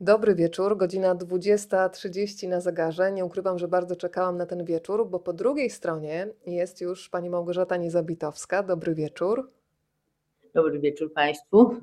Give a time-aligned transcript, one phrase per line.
[0.00, 3.12] Dobry wieczór, godzina 20.30 na zegarze.
[3.12, 7.30] Nie ukrywam, że bardzo czekałam na ten wieczór, bo po drugiej stronie jest już pani
[7.30, 8.62] Małgorzata Niezabitowska.
[8.62, 9.50] Dobry wieczór.
[10.54, 11.76] Dobry wieczór Państwu.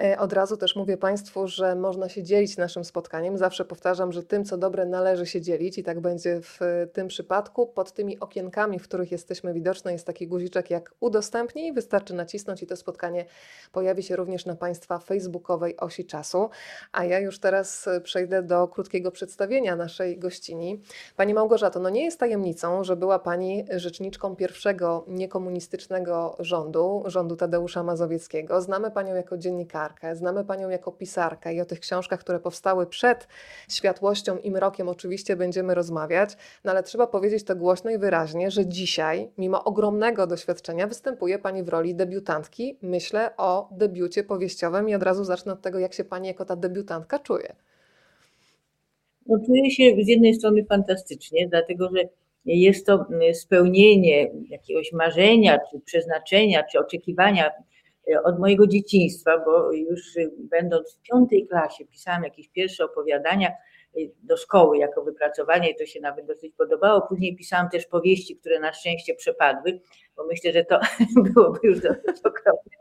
[0.00, 3.38] E, od razu też mówię Państwu, że można się dzielić naszym spotkaniem.
[3.38, 7.08] Zawsze powtarzam, że tym, co dobre, należy się dzielić i tak będzie w e, tym
[7.08, 7.66] przypadku.
[7.66, 11.72] Pod tymi okienkami, w których jesteśmy widoczne, jest taki guziczek jak udostępnij.
[11.72, 13.24] Wystarczy nacisnąć i to spotkanie
[13.72, 16.50] pojawi się również na Państwa facebookowej osi czasu.
[16.92, 20.80] A ja już teraz e, przejdę do krótkiego przedstawienia naszej gościni.
[21.16, 27.82] Pani Małgorzato, no nie jest tajemnicą, że była Pani rzeczniczką pierwszego niekomunistycznego rządu, rządu Tadeusza
[27.82, 28.62] Mazowieckiego.
[28.62, 32.86] Znamy Panią jako dziennikarkę dziennikarkę, znamy Panią jako pisarkę i o tych książkach, które powstały
[32.86, 33.28] przed
[33.68, 38.66] światłością i mrokiem oczywiście będziemy rozmawiać, no ale trzeba powiedzieć to głośno i wyraźnie, że
[38.66, 42.78] dzisiaj, mimo ogromnego doświadczenia, występuje Pani w roli debiutantki.
[42.82, 46.56] Myślę o debiucie powieściowym i od razu zacznę od tego, jak się Pani jako ta
[46.56, 47.56] debiutantka czuje.
[49.26, 52.02] No, czuję się z jednej strony fantastycznie, dlatego że
[52.44, 57.50] jest to spełnienie jakiegoś marzenia, czy przeznaczenia, czy oczekiwania
[58.24, 60.00] od mojego dzieciństwa, bo już
[60.38, 63.48] będąc w piątej klasie pisałam jakieś pierwsze opowiadania
[63.98, 67.00] y, do szkoły jako wypracowanie i to się nawet dosyć podobało.
[67.08, 69.80] Później pisałam też powieści, które na szczęście przepadły,
[70.16, 70.80] bo myślę, że to
[71.34, 72.72] byłoby już dosyć okropne.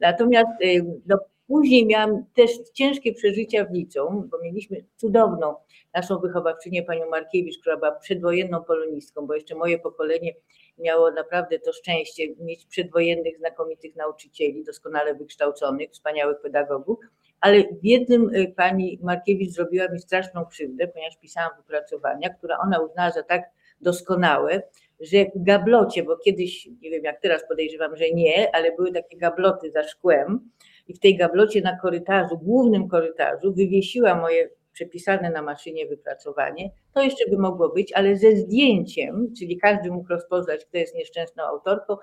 [0.00, 1.18] Natomiast y, no,
[1.50, 5.54] później miałam też ciężkie przeżycia w liceum, bo mieliśmy cudowną
[5.94, 10.32] naszą wychowawczynię, panią Markiewicz, która była przedwojenną polonistką, bo jeszcze moje pokolenie
[10.78, 16.98] miało naprawdę to szczęście mieć przedwojennych, znakomitych nauczycieli, doskonale wykształconych, wspaniałych pedagogów,
[17.40, 22.80] ale w jednym y, pani Markiewicz zrobiła mi straszną krzywdę, ponieważ pisałam wypracowania, które ona
[22.80, 23.42] uznała za tak
[23.80, 24.62] doskonałe,
[25.00, 29.16] że w gablocie, bo kiedyś, nie wiem jak teraz podejrzewam, że nie, ale były takie
[29.16, 30.50] gabloty za szkłem
[30.88, 37.02] i w tej gablocie na korytarzu, głównym korytarzu wywiesiła moje przepisane na maszynie wypracowanie, to
[37.02, 41.96] jeszcze by mogło być, ale ze zdjęciem, czyli każdy mógł rozpoznać, kto jest nieszczęsną autorką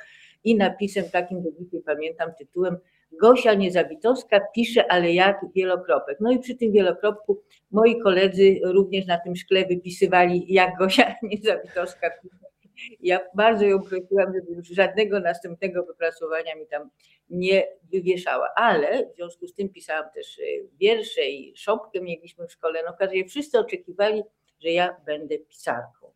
[0.43, 2.77] i napisem takim, do dzisiaj pamiętam, tytułem
[3.21, 6.17] Gosia Niezabitowska pisze, ale jak wielokropek.
[6.21, 7.41] No i przy tym wielokropku
[7.71, 12.47] moi koledzy również na tym szkle wypisywali, jak Gosia Niezabitowska pisze
[12.99, 16.89] ja bardzo ją prosiłam, żeby już żadnego następnego wypracowania mi tam
[17.29, 20.43] nie wywieszała, ale w związku z tym pisałam też e,
[20.79, 22.83] wiersze i szopkę mieliśmy w szkole.
[22.85, 24.23] No każdy, wszyscy oczekiwali,
[24.59, 26.11] że ja będę pisarką.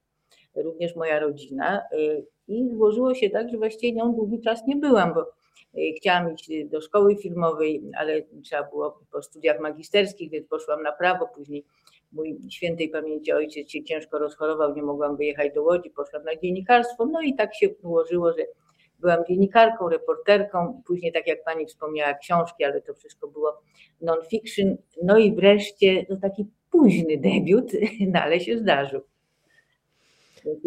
[0.55, 1.81] Również moja rodzina.
[1.91, 6.33] E, I złożyło się tak, że właściwie nią długi czas nie byłam, bo e, chciałam
[6.33, 11.65] iść do szkoły filmowej, ale trzeba było po studiach magisterskich, więc poszłam na prawo, później
[12.11, 17.05] mój świętej pamięci ojciec się ciężko rozchorował, nie mogłam wyjechać do Łodzi, poszłam na dziennikarstwo,
[17.05, 18.45] no i tak się ułożyło, że
[18.99, 23.61] byłam dziennikarką, reporterką, później tak jak pani wspomniała książki, ale to wszystko było
[24.01, 27.71] non-fiction, no i wreszcie no taki późny debiut,
[28.13, 29.01] no ale się zdarzył.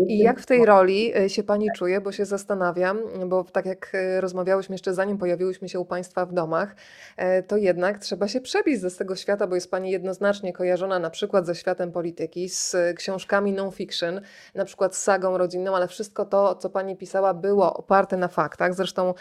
[0.06, 3.90] I jak w tej roli e, się Pani czuje, bo się zastanawiam, bo tak jak
[3.94, 6.76] e, rozmawiałyśmy jeszcze zanim pojawiłyśmy się u Państwa w domach,
[7.16, 11.10] e, to jednak trzeba się przebić z tego świata, bo jest Pani jednoznacznie kojarzona na
[11.10, 14.20] przykład ze światem polityki, z książkami non-fiction,
[14.54, 18.74] na przykład z sagą rodzinną, ale wszystko to, co Pani pisała, było oparte na faktach.
[18.74, 19.14] Zresztą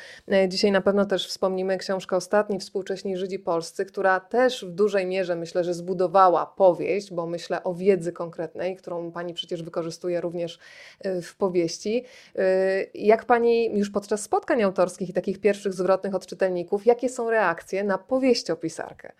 [0.47, 5.36] dzisiaj na pewno też wspomnimy książkę Ostatni, Współcześni Żydzi Polscy, która też w dużej mierze
[5.36, 10.59] myślę, że zbudowała powieść, bo myślę o wiedzy konkretnej, którą Pani przecież wykorzystuje również również
[11.06, 12.04] y, w powieści.
[12.36, 12.42] Y,
[12.94, 17.84] jak pani już podczas spotkań autorskich i takich pierwszych zwrotnych od czytelników, jakie są reakcje
[17.84, 19.12] na powieściopisarkę?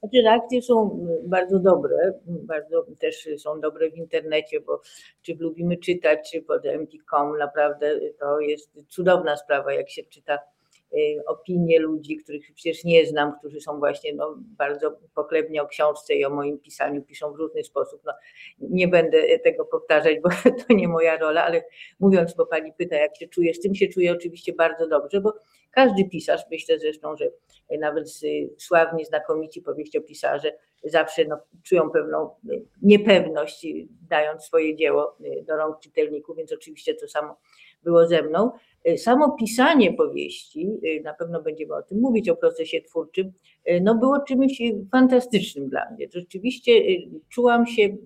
[0.00, 4.80] Znaczy reakcje są bardzo dobre, bardzo też są dobre w internecie, bo
[5.22, 6.62] czy lubimy czytać, czy pod
[7.38, 10.38] naprawdę to jest cudowna sprawa, jak się czyta
[11.26, 16.24] opinie ludzi, których przecież nie znam, którzy są właśnie no, bardzo pochlebnie o książce i
[16.24, 18.00] o moim pisaniu, piszą w różny sposób.
[18.04, 18.12] No,
[18.60, 20.28] nie będę tego powtarzać, bo
[20.68, 21.64] to nie moja rola, ale
[22.00, 25.32] mówiąc, bo pani pyta, jak się czujesz, tym się czuję oczywiście bardzo dobrze, bo
[25.70, 27.30] każdy pisarz, myślę zresztą, że
[27.78, 28.08] nawet
[28.58, 30.52] sławni, znakomici powieściopisarze
[30.84, 32.30] zawsze no, czują pewną
[32.82, 33.66] niepewność,
[34.08, 37.36] dając swoje dzieło do rąk czytelników, więc oczywiście to samo
[37.82, 38.50] było ze mną.
[38.88, 43.32] Y, samo pisanie powieści, y, na pewno będziemy o tym mówić, o procesie twórczym,
[43.70, 44.62] y, no było czymś
[44.92, 46.06] fantastycznym dla mnie.
[46.14, 46.72] Rzeczywiście
[47.28, 47.96] czułam się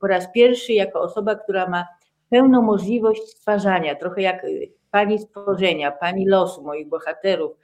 [0.00, 1.86] po raz pierwszy jako osoba, która ma
[2.30, 4.46] pełną możliwość stwarzania, trochę jak
[4.90, 7.56] pani stworzenia, pani losu moich bohaterów,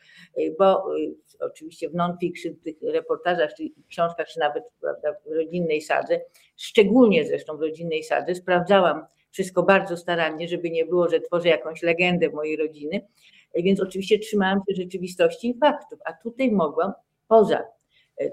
[0.58, 0.84] bo
[1.40, 6.20] oczywiście w non-fiction, w tych reportażach, czy książkach, czy nawet prawda, w rodzinnej sadze,
[6.56, 11.82] szczególnie zresztą w rodzinnej sadze, sprawdzałam wszystko bardzo starannie, żeby nie było, że tworzę jakąś
[11.82, 13.00] legendę mojej rodziny.
[13.54, 16.92] Więc oczywiście trzymałam się rzeczywistości i faktów, a tutaj mogłam
[17.28, 17.58] poza
[18.20, 18.30] e,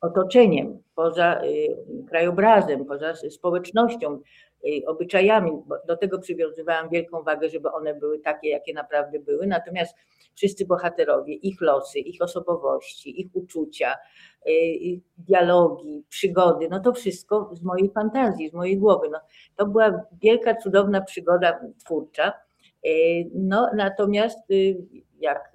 [0.00, 1.40] otoczeniem, poza
[2.08, 4.20] krajobrazem, poza społecznością,
[4.86, 5.50] obyczajami.
[5.88, 9.46] Do tego przywiązywałam wielką wagę, żeby one były takie, jakie naprawdę były.
[9.46, 9.96] Natomiast
[10.34, 13.94] wszyscy bohaterowie, ich losy, ich osobowości, ich uczucia,
[15.18, 19.08] dialogi, przygody, no to wszystko z mojej fantazji, z mojej głowy.
[19.10, 19.20] No,
[19.56, 22.32] to była wielka, cudowna przygoda twórcza.
[23.34, 24.38] No, natomiast,
[25.18, 25.52] jak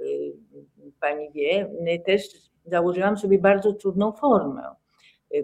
[1.00, 1.72] pani wie,
[2.06, 4.64] też założyłam sobie bardzo trudną formę,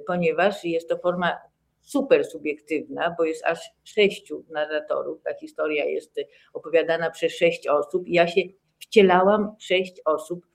[0.07, 1.37] ponieważ jest to forma
[1.81, 5.21] super subiektywna, bo jest aż sześciu narratorów.
[5.23, 6.15] Ta historia jest
[6.53, 8.41] opowiadana przez sześć osób i ja się
[8.79, 10.45] wcielałam w sześć osób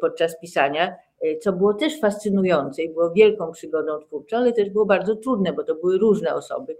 [0.00, 0.96] podczas pisania,
[1.42, 5.64] co było też fascynujące i było wielką przygodą twórczą, ale też było bardzo trudne, bo
[5.64, 6.76] to były różne osoby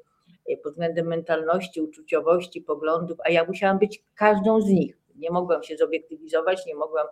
[0.63, 4.99] pod względem mentalności, uczuciowości, poglądów, a ja musiałam być każdą z nich.
[5.19, 7.07] Nie mogłam się zobiektywizować, nie mogłam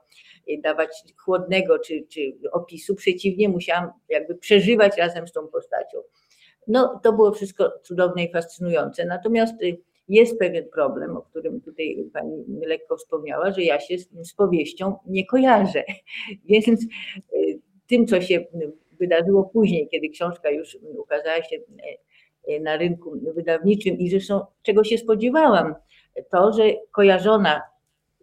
[0.63, 5.99] dawać chłodnego czy, czy opisu, przeciwnie, musiałam jakby przeżywać razem z tą postacią.
[6.67, 9.05] No, to było wszystko cudowne i fascynujące.
[9.05, 9.77] Natomiast y,
[10.09, 14.97] jest pewien problem, o którym tutaj pani lekko wspomniała, że ja się z, z powieścią
[15.07, 15.85] nie kojarzę.
[16.49, 18.45] Więc y, tym, co się
[18.93, 21.57] wydarzyło później, kiedy książka już ukazała się
[22.49, 25.75] y, na rynku wydawniczym i zresztą czego się spodziewałam,
[26.31, 26.63] to, że
[26.93, 27.63] kojarzona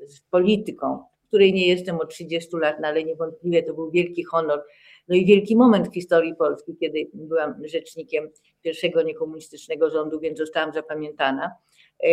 [0.08, 4.64] z polityką, której nie jestem od 30 lat, no ale niewątpliwie to był wielki honor
[5.08, 8.30] no i wielki moment w historii Polski, kiedy byłam rzecznikiem
[8.62, 11.52] pierwszego niekomunistycznego rządu, więc zostałam zapamiętana.
[12.04, 12.08] E,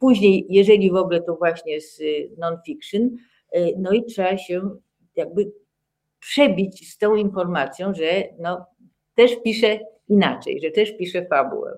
[0.00, 2.02] później, jeżeli w ogóle, to właśnie z
[2.38, 3.10] non-fiction,
[3.52, 4.70] e, no i trzeba się
[5.16, 5.52] jakby
[6.20, 8.66] przebić z tą informacją, że no,
[9.14, 9.78] też piszę
[10.08, 11.76] inaczej, że też piszę fabułę.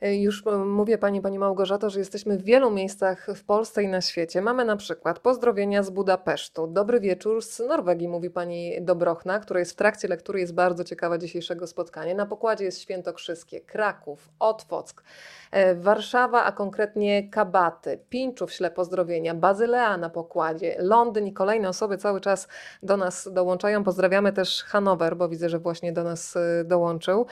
[0.00, 3.88] E, już e, mówię Pani, Pani Małgorzato, że jesteśmy w wielu miejscach w Polsce i
[3.88, 4.42] na świecie.
[4.42, 9.72] Mamy na przykład pozdrowienia z Budapesztu, dobry wieczór z Norwegii, mówi Pani Dobrochna, która jest
[9.72, 12.14] w trakcie lektury, jest bardzo ciekawa dzisiejszego spotkania.
[12.14, 15.02] Na pokładzie jest Świętokrzyskie, Kraków, Otwock,
[15.50, 21.98] e, Warszawa, a konkretnie Kabaty, Pińczów śle pozdrowienia, Bazylea na pokładzie, Londyn i kolejne osoby
[21.98, 22.48] cały czas
[22.82, 23.84] do nas dołączają.
[23.84, 27.26] Pozdrawiamy też Hanower, bo widzę, że właśnie do nas dołączył.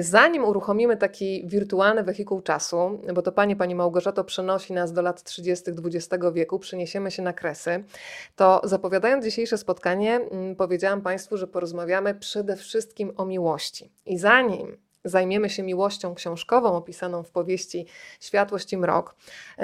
[0.00, 5.02] Zanim uruchomimy taki wirtualny wirtualny wehikuł czasu, bo to Pani, Pani Małgorzato przenosi nas do
[5.02, 5.70] lat 30.
[5.70, 7.84] XX wieku, przeniesiemy się na kresy,
[8.36, 13.90] to zapowiadając dzisiejsze spotkanie, mm, powiedziałam Państwu, że porozmawiamy przede wszystkim o miłości.
[14.06, 17.86] I zanim zajmiemy się miłością książkową opisaną w powieści
[18.20, 19.16] Światłość i Mrok,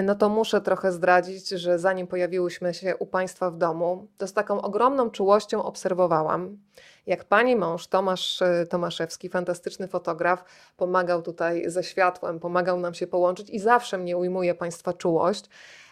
[0.02, 4.32] no to muszę trochę zdradzić, że zanim pojawiłyśmy się u Państwa w domu, to z
[4.32, 6.58] taką ogromną czułością obserwowałam,
[7.06, 10.44] jak pani mąż Tomasz e, Tomaszewski, fantastyczny fotograf,
[10.76, 15.44] pomagał tutaj ze światłem, pomagał nam się połączyć i zawsze mnie ujmuje Państwa czułość.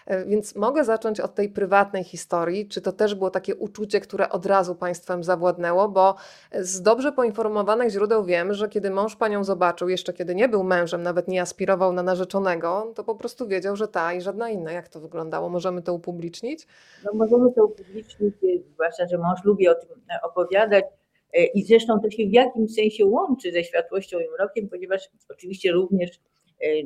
[0.08, 2.69] E, więc mogę zacząć od tej prywatnej historii.
[2.69, 5.88] Czy to też było takie uczucie, które od razu Państwem zawładnęło?
[5.88, 6.14] Bo
[6.52, 11.02] z dobrze poinformowanych źródeł wiem, że kiedy mąż Panią zobaczył, jeszcze kiedy nie był mężem,
[11.02, 14.72] nawet nie aspirował na narzeczonego, to po prostu wiedział, że ta i żadna inna.
[14.72, 15.49] Jak to wyglądało?
[15.49, 16.66] Możemy to upublicznić?
[17.05, 18.34] No, możemy to upublicznić,
[18.75, 19.88] zwłaszcza, że mąż lubi o tym
[20.22, 20.84] opowiadać.
[21.32, 25.72] E, I zresztą to się w jakimś sensie łączy ze światłością i mrokiem, ponieważ oczywiście
[25.72, 26.19] również e,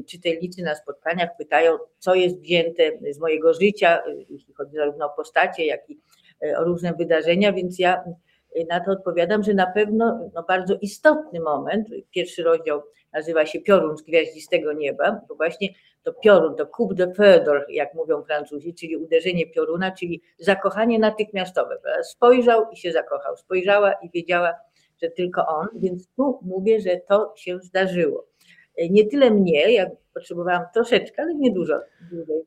[0.09, 5.17] czytelnicy na spotkaniach pytają, co jest wzięte z mojego życia, e, jeśli chodzi zarówno o
[5.17, 6.01] postacie, jak i
[6.59, 8.05] o różne wydarzenia, więc ja
[8.69, 13.97] na to odpowiadam, że na pewno no, bardzo istotny moment, pierwszy rozdział nazywa się Piorun
[13.97, 15.69] z gwiaździstego nieba, bo właśnie
[16.03, 21.79] to piorun, to coup de foudre, jak mówią Francuzi, czyli uderzenie pioruna, czyli zakochanie natychmiastowe.
[22.03, 24.55] Spojrzał i się zakochał, spojrzała i wiedziała,
[25.03, 28.27] że tylko on, więc tu mówię, że to się zdarzyło.
[28.91, 32.43] Nie tyle mnie, jak potrzebowałam troszeczkę, ale nie dużo, dłużej,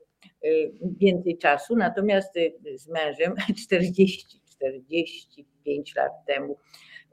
[0.45, 6.57] y, więcej czasu, natomiast y, z mężem 40, 45 lat temu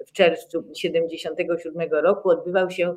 [0.06, 2.96] w czerwcu 1977 roku odbywał się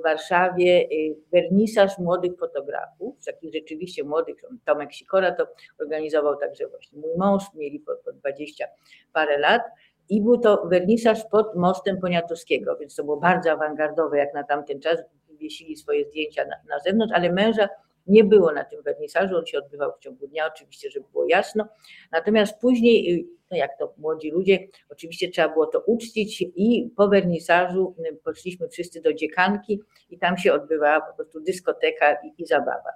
[0.00, 4.36] w Warszawie y, wernisaż młodych fotografów, takich rzeczywiście młodych.
[4.64, 5.46] Tomek Sikora to
[5.80, 8.64] organizował także właśnie mój mąż, mieli po, po 20
[9.12, 9.62] parę lat.
[10.08, 14.80] I był to wernisaż pod mostem Poniatowskiego, więc to było bardzo awangardowe, jak na tamten
[14.80, 14.98] czas.
[15.40, 17.68] Wiesili swoje zdjęcia na, na zewnątrz, ale męża
[18.06, 21.68] nie było na tym wernisażu, on się odbywał w ciągu dnia, oczywiście, żeby było jasno.
[22.12, 27.08] Natomiast później, y, no jak to młodzi ludzie, oczywiście trzeba było to uczcić i po
[27.08, 29.80] wernisażu y, poszliśmy wszyscy do dziekanki
[30.10, 32.90] i tam się odbywała po prostu dyskoteka i, i zabawa.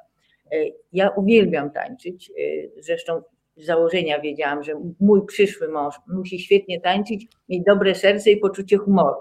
[0.52, 2.32] Y, ja uwielbiam tańczyć,
[2.76, 3.22] zresztą
[3.56, 8.76] z założenia wiedziałam, że mój przyszły mąż musi świetnie tańczyć, mieć dobre serce i poczucie
[8.76, 9.16] humoru.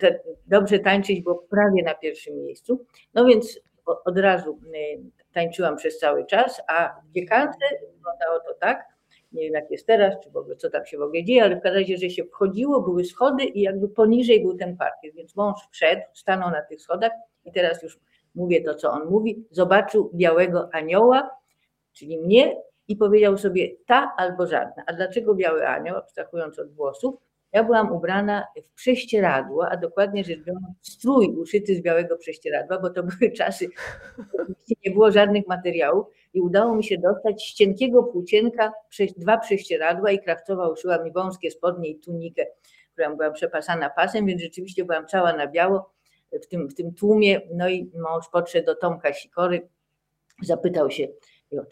[0.00, 2.84] Te, dobrze tańczyć było prawie na pierwszym miejscu.
[3.14, 3.60] No więc
[4.04, 5.00] od razu y,
[5.32, 7.58] tańczyłam przez cały czas, a w dziekance
[7.96, 8.84] wyglądało to tak,
[9.32, 11.56] nie wiem jak jest teraz, czy w ogóle co tam się w ogóle dzieje, ale
[11.56, 15.36] w każdym razie, że się wchodziło, były schody i jakby poniżej był ten parkiet, więc
[15.36, 17.12] mąż wszedł, stanął na tych schodach
[17.44, 17.98] i teraz już
[18.34, 21.30] mówię to, co on mówi, zobaczył białego anioła,
[21.92, 22.56] czyli mnie
[22.88, 24.82] i powiedział sobie ta albo żadna.
[24.86, 27.14] A dlaczego biały anioł, abstrahując od włosów?
[27.54, 32.90] Ja byłam ubrana w prześcieradło, a dokładnie rzecz biorąc strój uszyty z białego prześcieradła, bo
[32.90, 33.68] to były czasy,
[34.64, 38.72] gdzie nie było żadnych materiałów i udało mi się dostać z cienkiego płócienka
[39.16, 42.46] dwa prześcieradła i krawcowa uszyła mi wąskie spodnie i tunikę,
[42.92, 45.94] która była przepasana pasem, więc rzeczywiście byłam cała na biało
[46.42, 47.40] w tym, w tym tłumie.
[47.54, 49.68] No i mąż podszedł do Tomka Sikory,
[50.42, 51.08] zapytał się,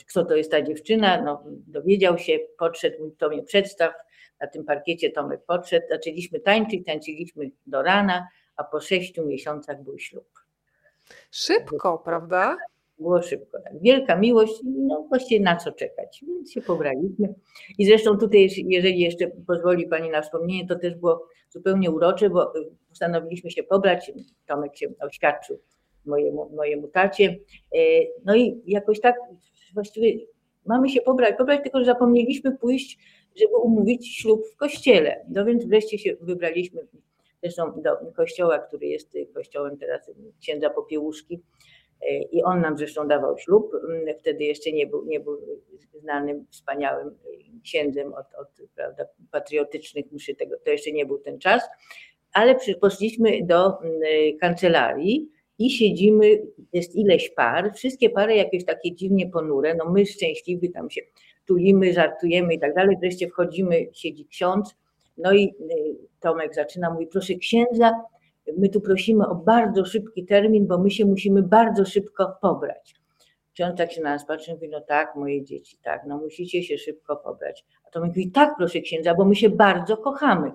[0.08, 3.92] kto to jest ta dziewczyna, no dowiedział się, podszedł, to mnie przedstaw,
[4.42, 9.99] na tym parkiecie Tomek podszedł, zaczęliśmy tańczyć, tańczyliśmy do rana, a po sześciu miesiącach był
[9.99, 10.28] ślub.
[11.30, 12.56] Szybko, prawda?
[12.99, 13.58] Było szybko.
[13.64, 13.72] Tak.
[13.80, 17.34] Wielka miłość, no właściwie na co czekać, więc się pobraliśmy.
[17.78, 22.52] I zresztą tutaj, jeżeli jeszcze pozwoli Pani na wspomnienie, to też było zupełnie urocze, bo
[22.88, 24.12] postanowiliśmy się pobrać.
[24.46, 25.58] Tomek się oświadczył
[26.06, 27.37] mojemu, mojemu tacie.
[27.75, 27.78] E,
[28.25, 29.16] no i jakoś tak
[29.75, 30.26] właściwie
[30.66, 32.99] mamy się pobrać, pobrać, tylko że zapomnieliśmy pójść
[33.36, 35.24] żeby umówić ślub w kościele.
[35.28, 36.86] No więc wreszcie się wybraliśmy
[37.42, 40.10] zresztą do kościoła, który jest kościołem teraz
[40.40, 41.40] księdza Popiełuszki.
[42.32, 43.72] I on nam zresztą dawał ślub.
[44.18, 45.38] Wtedy jeszcze nie był, nie był
[46.00, 47.18] znanym, wspaniałym
[47.64, 51.62] księdzem od, od prawda, patriotycznych mszy, tego, to jeszcze nie był ten czas,
[52.32, 54.00] ale poszliśmy do mm,
[54.40, 60.70] kancelarii i siedzimy, jest ileś par, wszystkie pary jakieś takie dziwnie ponure, no my szczęśliwi
[60.70, 61.00] tam się
[61.46, 62.96] tulimy, żartujemy i tak dalej.
[63.00, 64.76] Wreszcie wchodzimy, siedzi ksiądz,
[65.18, 67.92] no i y, Tomek zaczyna, mówi, proszę księdza,
[68.58, 72.94] my tu prosimy o bardzo szybki termin, bo my się musimy bardzo szybko pobrać.
[73.54, 76.78] Ksiądz tak się na nas patrzy, mówi, no tak, moje dzieci, tak, no musicie się
[76.78, 77.64] szybko pobrać.
[77.87, 80.52] A Tomek mówi, tak, proszę księdza, bo my się bardzo kochamy.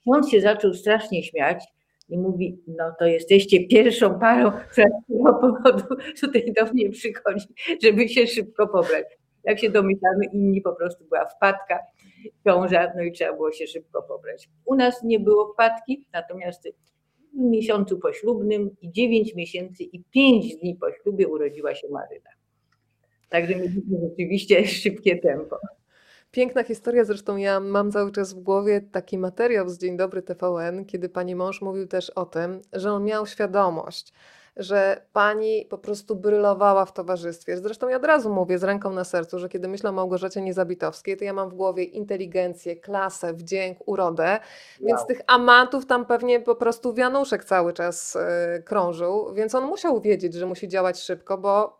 [0.00, 1.64] Ksiądz się zaczął strasznie śmiać
[2.08, 5.84] i mówi, no to jesteście pierwszą parą, która z tego powodu
[6.20, 7.46] tutaj do mnie przychodzi,
[7.82, 9.17] żeby się szybko pobrać
[9.48, 11.78] jak się domyślamy, inni po prostu była wpadka,
[12.44, 14.48] ciąża, no i trzeba było się szybko pobrać.
[14.64, 16.68] U nas nie było wpadki, natomiast
[17.34, 22.30] w miesiącu poślubnym i 9 miesięcy i 5 dni po ślubie urodziła się Maryna.
[23.28, 25.58] Także mieliśmy rzeczywiście szybkie tempo.
[26.30, 30.84] Piękna historia, zresztą ja mam cały czas w głowie taki materiał z Dzień Dobry TVN,
[30.84, 34.12] kiedy pani mąż mówił też o tym, że on miał świadomość,
[34.58, 37.56] że pani po prostu brylowała w towarzystwie.
[37.56, 41.16] Zresztą ja od razu mówię z ręką na sercu, że kiedy myślę o Małgorzacie Niezabitowskiej,
[41.16, 44.38] to ja mam w głowie inteligencję, klasę, wdzięk, urodę, wow.
[44.80, 48.14] więc tych amantów tam pewnie po prostu wianuszek cały czas
[48.54, 51.78] yy, krążył, więc on musiał wiedzieć, że musi działać szybko, bo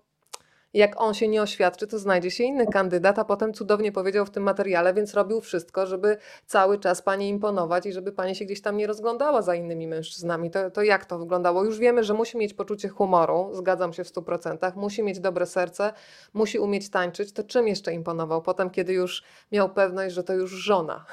[0.75, 4.31] jak on się nie oświadczy, to znajdzie się inny kandydat, a potem cudownie powiedział w
[4.31, 8.63] tym materiale, więc robił wszystko, żeby cały czas pani imponować i żeby pani się gdzieś
[8.63, 10.51] tam nie rozglądała za innymi mężczyznami.
[10.51, 11.65] To, to jak to wyglądało?
[11.65, 15.47] Już wiemy, że musi mieć poczucie humoru, zgadzam się w stu procentach, musi mieć dobre
[15.47, 15.93] serce,
[16.35, 17.33] musi umieć tańczyć.
[17.33, 18.43] To czym jeszcze imponował?
[18.43, 19.23] Potem, kiedy już
[19.53, 21.05] miał pewność, że to już żona.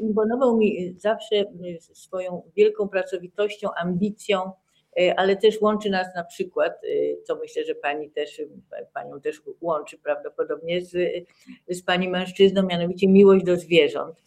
[0.00, 1.44] Imponował mi zawsze
[1.92, 4.52] swoją wielką pracowitością, ambicją,
[5.16, 8.42] ale też łączy nas na przykład, e, co myślę, że pani też,
[8.94, 10.90] panią też łączy prawdopodobnie z,
[11.68, 14.22] z pani mężczyzną, mianowicie miłość do zwierząt.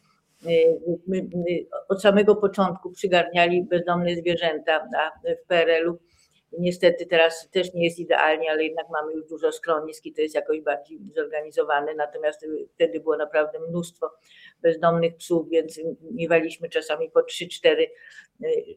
[1.07, 4.87] My, my od samego początku przygarniali bezdomne zwierzęta
[5.43, 5.97] w PRL-u
[6.59, 10.35] Niestety teraz też nie jest idealnie, ale jednak mamy już dużo schronisk i to jest
[10.35, 11.95] jakoś bardziej zorganizowane.
[11.95, 12.45] Natomiast
[12.75, 14.11] wtedy było naprawdę mnóstwo
[14.61, 15.79] bezdomnych psów, więc
[16.11, 17.87] miewaliśmy czasami po 3-4 e,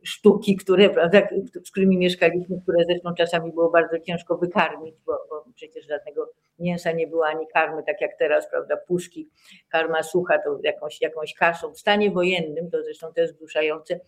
[0.03, 1.29] sztuki, które, prawda,
[1.65, 6.93] z którymi mieszkaliśmy, które zresztą czasami było bardzo ciężko wykarmić, bo, bo przecież żadnego mięsa
[6.93, 9.29] nie było ani karmy, tak jak teraz, prawda, puszki,
[9.69, 11.73] karma sucha to jakąś, jakąś kaszą.
[11.73, 14.01] W stanie wojennym, to zresztą też wzruszające,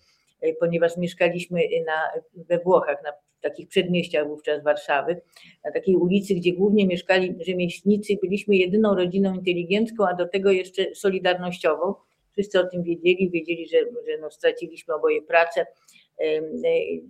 [0.61, 5.20] ponieważ mieszkaliśmy na, we Włochach, na takich przedmieściach wówczas Warszawy,
[5.64, 10.94] na takiej ulicy, gdzie głównie mieszkali rzemieślnicy, byliśmy jedyną rodziną inteligencką, a do tego jeszcze
[10.94, 11.94] solidarnościową.
[12.32, 15.66] Wszyscy o tym wiedzieli, wiedzieli, że, że no, straciliśmy oboje pracę.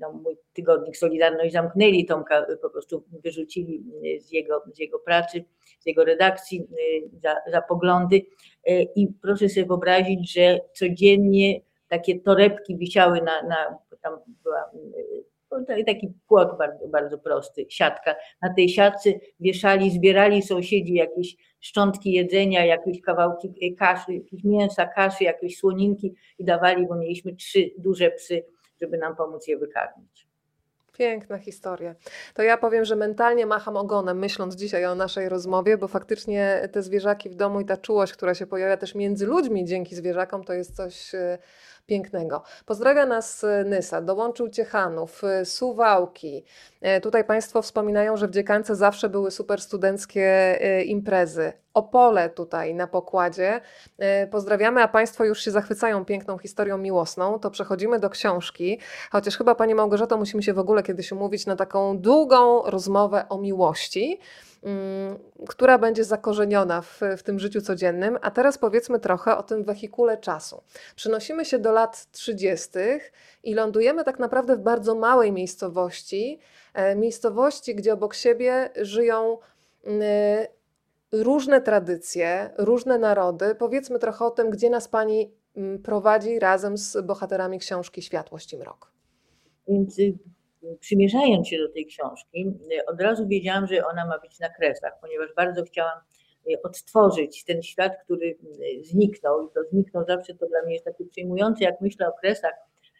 [0.00, 3.84] No, mój tygodnik Solidarność zamknęli, Tomka po prostu wyrzucili
[4.20, 5.44] z jego, z jego pracy,
[5.80, 6.66] z jego redakcji
[7.22, 8.22] za, za poglądy.
[8.96, 11.60] I proszę sobie wyobrazić, że codziennie
[11.90, 14.70] takie torebki wisiały na, na tam była
[15.86, 18.14] taki płot bardzo, bardzo prosty, siatka.
[18.42, 25.24] Na tej siatce wieszali, zbierali sąsiedzi jakieś szczątki jedzenia, jakieś kawałki kaszy, jakieś mięsa, kaszy,
[25.24, 28.44] jakieś słoninki i dawali, bo mieliśmy trzy duże psy,
[28.80, 30.30] żeby nam pomóc je wykarmić.
[30.98, 31.94] Piękna historia.
[32.34, 36.82] To ja powiem, że mentalnie macham ogonem, myśląc dzisiaj o naszej rozmowie, bo faktycznie te
[36.82, 40.52] zwierzaki w domu i ta czułość, która się pojawia też między ludźmi dzięki zwierzakom, to
[40.52, 41.38] jest coś e,
[41.90, 42.42] pięknego.
[42.66, 46.44] Pozdrawia nas e, Nysa, dołączył Ciechanów, e, Suwałki.
[47.02, 51.52] Tutaj Państwo wspominają, że w Dziekańce zawsze były super studenckie imprezy.
[51.74, 53.60] Opole tutaj na pokładzie.
[54.30, 57.38] Pozdrawiamy, a Państwo już się zachwycają piękną historią miłosną.
[57.38, 58.78] To przechodzimy do książki,
[59.10, 63.38] chociaż chyba Pani Małgorzato musimy się w ogóle kiedyś umówić na taką długą rozmowę o
[63.38, 64.20] miłości.
[64.62, 68.18] Mm, która będzie zakorzeniona w, w tym życiu codziennym.
[68.22, 70.62] A teraz powiedzmy trochę o tym wehikule czasu.
[70.96, 72.70] Przenosimy się do lat 30.
[73.44, 76.38] i lądujemy tak naprawdę w bardzo małej miejscowości,
[76.74, 79.38] e, miejscowości, gdzie obok siebie żyją
[79.84, 80.02] mm,
[81.12, 83.54] różne tradycje, różne narody.
[83.54, 88.58] Powiedzmy trochę o tym, gdzie nas Pani mm, prowadzi razem z bohaterami książki Światłość i
[88.58, 88.92] Mrok.
[89.68, 90.18] Więc y,
[90.80, 92.52] przymierzając się do tej książki,
[92.86, 95.98] od razu wiedziałam, że ona ma być na kresach, ponieważ bardzo chciałam
[96.52, 98.38] e, odtworzyć ten świat, który
[98.82, 102.52] zniknął i to zniknął zawsze to dla mnie jest takie przejmujące, jak myślę o kresach,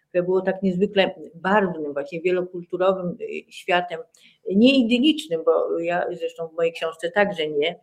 [0.09, 3.17] które było tak niezwykle barwnym, właśnie wielokulturowym
[3.49, 4.01] światem,
[4.49, 7.81] nie idylicznym, bo ja zresztą w mojej książce także nie,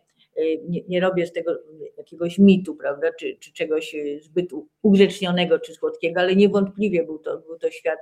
[0.68, 1.58] nie, nie, robię z tego
[1.98, 4.50] jakiegoś mitu, prawda, czy, czy czegoś zbyt
[4.82, 7.98] ugrzecznionego czy słodkiego, ale niewątpliwie był to, był to świat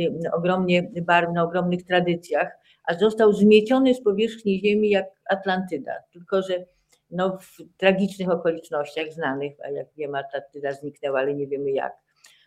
[0.00, 2.52] Y, ogromnie barwny, ogromnych tradycjach,
[2.84, 5.92] a został zmieciony z powierzchni ziemi jak Atlantyda.
[6.12, 6.64] Tylko, że
[7.10, 11.92] no, w tragicznych okolicznościach znanych, a jak wiemy, Atlantyda zniknęła, ale nie wiemy jak.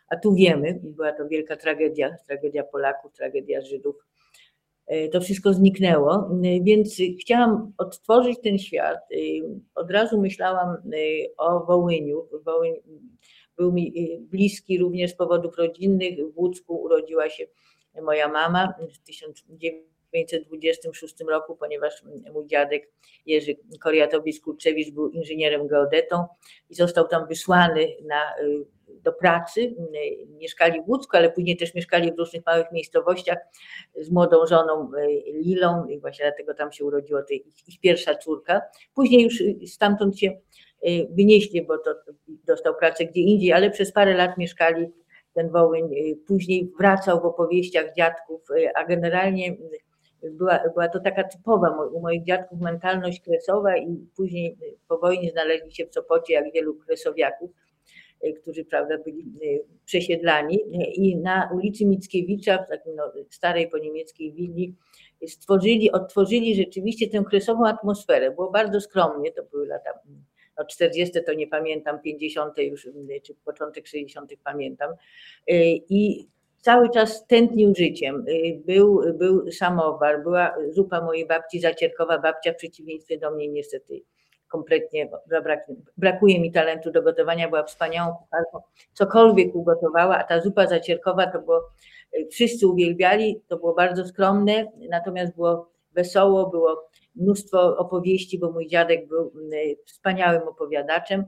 [0.10, 4.07] A tu wiemy, była to wielka tragedia, tragedia Polaków, tragedia Żydów.
[4.92, 8.98] Y, to wszystko zniknęło, y, więc chciałam odtworzyć ten świat.
[9.76, 10.78] Od razu myślałam
[11.38, 12.28] o Wołyniu.
[12.46, 12.74] Wołyń
[13.58, 16.34] był mi bliski również z powodów rodzinnych.
[16.34, 17.48] W Łódzku urodziła się
[18.02, 22.04] moja mama w 1926 roku, ponieważ
[22.34, 22.92] mój dziadek
[23.26, 26.26] Jerzy Koriatowicz-Kurczewicz był inżynierem geodetą
[26.70, 28.22] i został tam wysłany na,
[29.08, 29.76] do pracy.
[30.30, 33.38] Mieszkali w Łódzku, ale później też mieszkali w różnych małych miejscowościach
[33.96, 38.62] z młodą żoną y, Lilą i właśnie dlatego tam się urodziła ich, ich pierwsza córka.
[38.96, 40.32] Później już stamtąd się
[40.86, 41.96] Y, wynieśli, bo to
[42.28, 44.88] dostał pracę gdzie indziej, ale przez parę lat mieszkali
[45.34, 45.90] ten Wołyń.
[46.28, 48.42] Później wracał w opowieściach dziadków,
[48.76, 49.58] a generalnie
[50.24, 55.76] była, była to taka typowa u moich dziadków mentalność kresowa i później po wojnie znaleźli
[55.76, 57.52] się w Sopocie, jak wielu kresowiaków,
[58.42, 59.26] którzy prawda, byli
[59.86, 60.60] przesiedlani
[60.94, 64.76] i na ulicy Mickiewicza, w takiej no, starej po niemieckiej willi,
[65.28, 68.32] stworzyli, odtworzyli rzeczywiście tę kresową atmosferę.
[68.32, 69.90] Było bardzo skromnie, to były lata
[70.58, 72.90] no 40 to nie pamiętam, 50 już,
[73.24, 74.92] czy początek 60 pamiętam.
[74.92, 74.96] Y,
[75.90, 76.28] I
[76.62, 78.26] cały czas tętnił życiem.
[78.28, 84.02] Y, był, był samowar, była zupa mojej babci, zacierkowa babcia, w przeciwieństwie do mnie niestety
[84.48, 85.10] kompletnie
[85.98, 88.62] brakuje mi talentu do gotowania, była wspaniałą kucharką,
[88.94, 91.70] cokolwiek ugotowała, a ta zupa zacierkowa to było,
[92.20, 98.68] y, wszyscy uwielbiali, to było bardzo skromne, natomiast było wesoło, było mnóstwo opowieści, bo mój
[98.68, 99.32] dziadek był
[99.86, 101.26] wspaniałym opowiadaczem.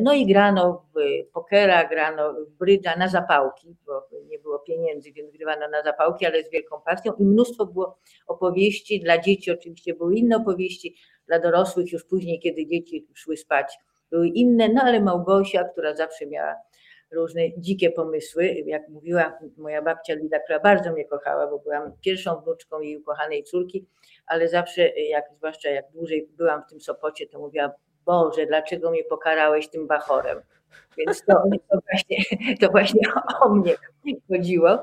[0.00, 1.00] No i grano w
[1.32, 6.42] pokera, grano w brydża na zapałki, bo nie było pieniędzy, więc grywano na zapałki, ale
[6.42, 9.00] z wielką pasją i mnóstwo było opowieści.
[9.00, 10.96] Dla dzieci oczywiście były inne opowieści,
[11.26, 13.78] dla dorosłych już później, kiedy dzieci szły spać,
[14.10, 16.54] były inne, no ale Małgosia, która zawsze miała
[17.10, 18.44] różne dzikie pomysły.
[18.66, 23.44] Jak mówiła moja babcia Lida, która bardzo mnie kochała, bo byłam pierwszą wnuczką jej ukochanej
[23.44, 23.86] córki,
[24.26, 27.72] ale zawsze, jak, zwłaszcza jak dłużej byłam w tym Sopocie, to mówiła,
[28.04, 30.40] Boże, dlaczego mnie pokarałeś tym bachorem?
[30.98, 32.16] Więc to, to, właśnie,
[32.60, 33.00] to właśnie
[33.40, 33.74] o mnie
[34.28, 34.78] chodziło.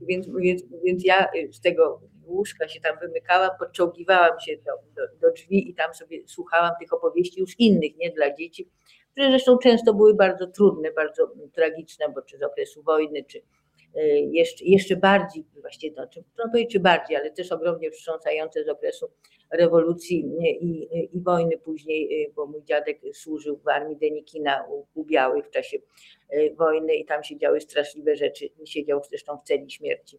[0.00, 5.32] Więc, więc, więc ja z tego łóżka się tam wymykałam, podczołgiwałam się do, do, do
[5.32, 8.68] drzwi i tam sobie słuchałam tych opowieści już innych, nie dla dzieci,
[9.16, 13.42] które zresztą często były bardzo trudne, bardzo tragiczne, bo czy z okresu wojny, czy
[13.94, 18.68] e, jeszcze, jeszcze bardziej, właściwie to, czy, no powiedzieć, bardziej, ale też ogromnie wstrząsające z
[18.68, 19.06] okresu
[19.50, 20.24] rewolucji
[20.60, 25.46] i, i wojny później, e, bo mój dziadek służył w armii Denikina u, u Białych
[25.46, 25.78] w czasie
[26.28, 28.48] e, wojny i tam się działy straszliwe rzeczy.
[28.64, 30.18] Siedział zresztą w celi śmierci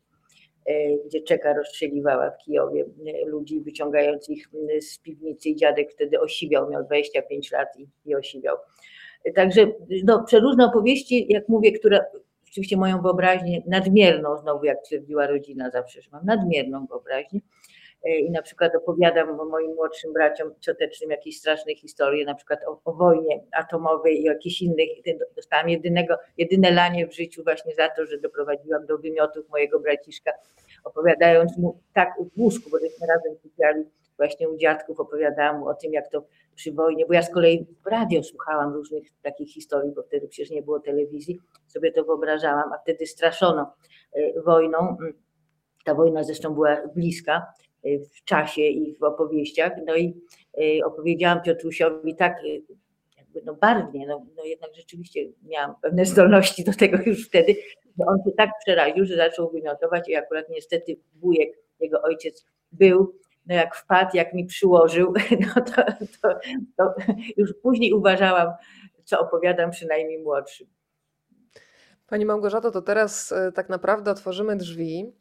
[1.05, 2.85] gdzie czeka rozstrzeliwała w Kijowie
[3.25, 4.49] ludzi, wyciągając ich
[4.81, 8.55] z piwnicy i dziadek wtedy osiwiał, miał 25 lat i, i osiwiał.
[9.35, 9.67] Także
[10.03, 12.05] no, przeróżne opowieści, jak mówię, które
[12.57, 17.41] oczywiście moją wyobraźnię nadmierną, znowu jak twierdziła rodzina zawsze, że mam nadmierną wyobraźnię e,
[18.05, 22.93] i na przykład opowiadam moim młodszym braciom ciotecznym jakieś straszne historie, na przykład o, o
[22.93, 24.89] wojnie atomowej i jakichś innych.
[25.35, 30.31] Dostałam jedynego, jedyne lanie w życiu właśnie za to, że doprowadziłam do wymiotów mojego braciszka
[30.83, 33.83] opowiadając mu tak w łóżku, bo żeśmy razem sypiali
[34.17, 36.23] właśnie u dziadków, opowiadałam mu o tym, jak to
[36.55, 40.49] przy wojnie, bo ja z kolei w radio słuchałam różnych takich historii, bo wtedy przecież
[40.49, 43.73] nie było telewizji, sobie to wyobrażałam, a wtedy straszono
[44.13, 44.97] e, wojną.
[45.85, 49.71] Ta wojna zresztą była bliska e, w czasie i w opowieściach.
[49.85, 50.21] No i
[50.57, 52.35] e, opowiedziałam Piotrusiowi tak
[53.17, 57.55] jakby no barwnie, no, no jednak rzeczywiście miałam pewne zdolności do tego już wtedy,
[57.99, 63.15] że on się tak przeraził, że zaczął wymiotować i akurat niestety wujek, jego ojciec był
[63.47, 65.13] no jak wpadł, jak mi przyłożył,
[65.55, 65.83] no to,
[66.21, 66.39] to,
[66.77, 66.95] to
[67.37, 68.53] już później uważałam,
[69.03, 70.67] co opowiadam przynajmniej młodszym.
[72.07, 75.11] Pani Małgorzato, to teraz tak naprawdę otworzymy drzwi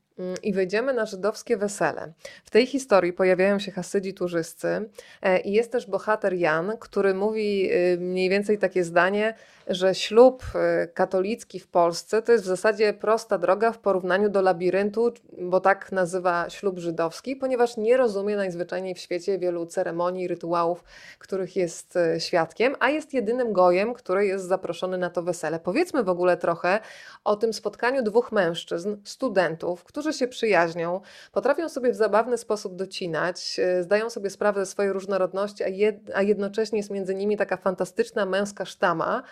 [0.43, 2.13] i wejdziemy na żydowskie wesele.
[2.45, 4.89] W tej historii pojawiają się hasydzi turzyscy
[5.23, 9.35] e, i jest też bohater Jan, który mówi y, mniej więcej takie zdanie,
[9.67, 10.43] że ślub
[10.85, 15.61] y, katolicki w Polsce to jest w zasadzie prosta droga w porównaniu do labiryntu, bo
[15.61, 20.85] tak nazywa ślub żydowski, ponieważ nie rozumie najzwyczajniej w świecie wielu ceremonii, rytuałów,
[21.19, 25.61] których jest y, świadkiem, a jest jedynym gojem, który jest zaproszony na to wesele.
[25.61, 26.81] Powiedzmy w ogóle trochę
[27.25, 31.01] o tym spotkaniu dwóch mężczyzn, studentów, którzy się przyjaźnią,
[31.33, 35.97] potrafią sobie w zabawny sposób docinać, y, zdają sobie sprawę ze swojej różnorodności, a, jed,
[36.15, 39.23] a jednocześnie jest między nimi taka fantastyczna męska sztama.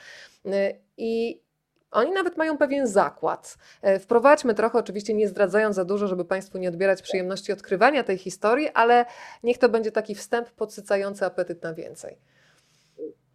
[0.46, 0.50] Y,
[0.96, 1.40] I
[1.90, 3.58] oni nawet mają pewien zakład.
[3.96, 8.18] Y, wprowadźmy trochę, oczywiście nie zdradzając za dużo, żeby Państwu nie odbierać przyjemności odkrywania tej
[8.18, 9.04] historii, ale
[9.42, 12.16] niech to będzie taki wstęp podsycający apetyt na więcej.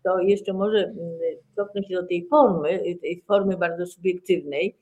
[0.04, 0.98] To jeszcze może mm,
[1.56, 4.78] cofnę się do tej formy, tej formy bardzo subiektywnej,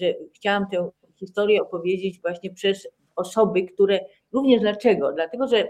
[0.00, 0.90] że chciałam tę
[1.26, 4.00] historię opowiedzieć właśnie przez osoby, które
[4.32, 5.12] również dlaczego?
[5.12, 5.68] Dlatego, że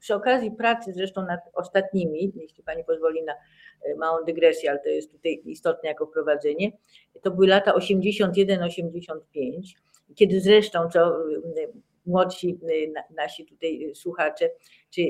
[0.00, 4.88] przy okazji pracy zresztą nad ostatnimi, jeśli Pani pozwoli na e, małą dygresję, ale to
[4.88, 6.72] jest tutaj istotne jako wprowadzenie,
[7.22, 9.18] to były lata 81-85,
[10.14, 11.16] kiedy zresztą, co
[12.06, 12.58] młodsi
[13.16, 14.50] nasi tutaj słuchacze,
[14.90, 15.02] czy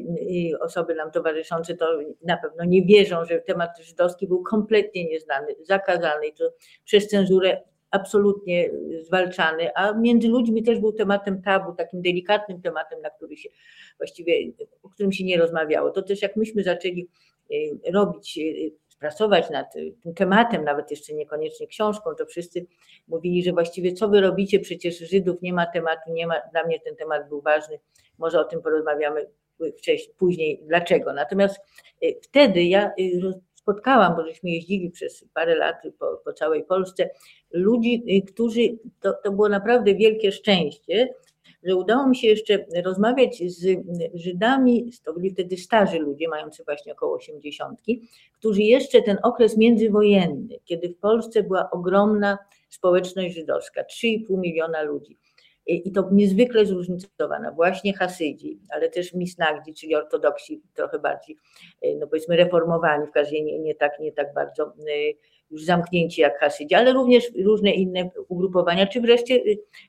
[0.61, 6.27] osoby nam towarzyszące, to na pewno nie wierzą, że temat żydowski był kompletnie nieznany, zakazany
[6.27, 6.53] i to
[6.85, 8.71] przez cenzurę absolutnie
[9.03, 13.49] zwalczany, a między ludźmi też był tematem tabu, takim delikatnym tematem, na który się
[13.99, 14.33] właściwie,
[14.83, 15.91] o którym się nie rozmawiało.
[15.91, 17.09] To też jak myśmy zaczęli
[17.87, 18.43] e, robić, e,
[18.99, 22.67] pracować nad tym tematem, nawet jeszcze niekoniecznie książką, to wszyscy
[23.09, 26.81] mówili, że właściwie co wy robicie, przecież Żydów nie ma tematu, nie ma, dla mnie
[26.81, 27.79] ten temat był ważny,
[28.19, 29.27] może o tym porozmawiamy
[29.79, 31.13] wcześniej, później, dlaczego.
[31.13, 31.61] Natomiast
[32.23, 32.93] wtedy ja
[33.69, 37.11] spotkałam, bo żeśmy jeździli przez parę lat po, po całej Polsce,
[37.53, 38.61] ludzi, y, którzy,
[39.01, 41.15] to, to było naprawdę wielkie szczęście,
[41.63, 43.79] że udało mi się jeszcze rozmawiać z
[44.15, 47.81] Żydami, to byli wtedy starzy ludzie, mający właśnie około 80,
[48.39, 55.19] którzy jeszcze ten okres międzywojenny, kiedy w Polsce była ogromna społeczność żydowska, 3,5 miliona ludzi,
[55.69, 61.37] i to niezwykle zróżnicowana, właśnie Hasydzi, ale też Misnagdi, czyli ortodoksi trochę bardziej,
[61.83, 64.73] e, no powiedzmy reformowani, w każdym nie, nie, tak, nie tak bardzo e,
[65.51, 69.39] już zamknięci jak Hasydzi, ale również różne inne ugrupowania, czy wreszcie e,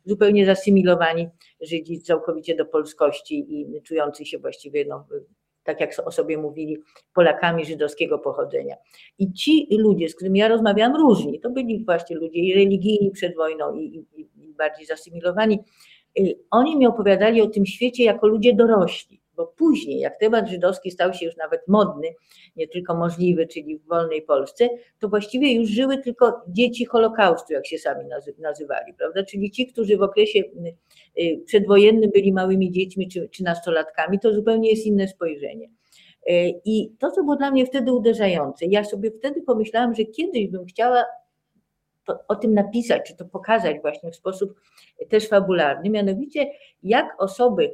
[0.05, 1.29] zupełnie zasymilowani
[1.61, 5.05] Żydzi całkowicie do polskości i czujący się właściwie no,
[5.63, 6.77] tak jak o sobie mówili,
[7.13, 8.75] Polakami żydowskiego pochodzenia.
[9.19, 11.39] I ci ludzie, z którymi ja rozmawiałam, różni.
[11.39, 14.27] To byli właśnie ludzie i religijni przed wojną, i, i
[14.59, 15.59] bardziej zasymilowani.
[16.19, 20.91] Y, oni mi opowiadali o tym świecie jako ludzie dorośli bo później, jak temat żydowski
[20.91, 22.07] stał się już nawet modny,
[22.55, 24.69] nie tylko możliwy, czyli w wolnej Polsce,
[24.99, 28.05] to właściwie już żyły tylko dzieci Holokaustu, jak się sami
[28.39, 29.23] nazywali, prawda?
[29.23, 30.39] Czyli ci, którzy w okresie
[31.19, 35.69] y, przedwojennym byli małymi dziećmi czy, czy nastolatkami, to zupełnie jest inne spojrzenie.
[36.29, 40.47] Y, I to, co było dla mnie wtedy uderzające, ja sobie wtedy pomyślałam, że kiedyś
[40.47, 41.05] bym chciała
[42.13, 44.61] to, o tym napisać, czy to pokazać właśnie w sposób
[45.09, 46.51] też fabularny, mianowicie
[46.83, 47.73] jak osoby,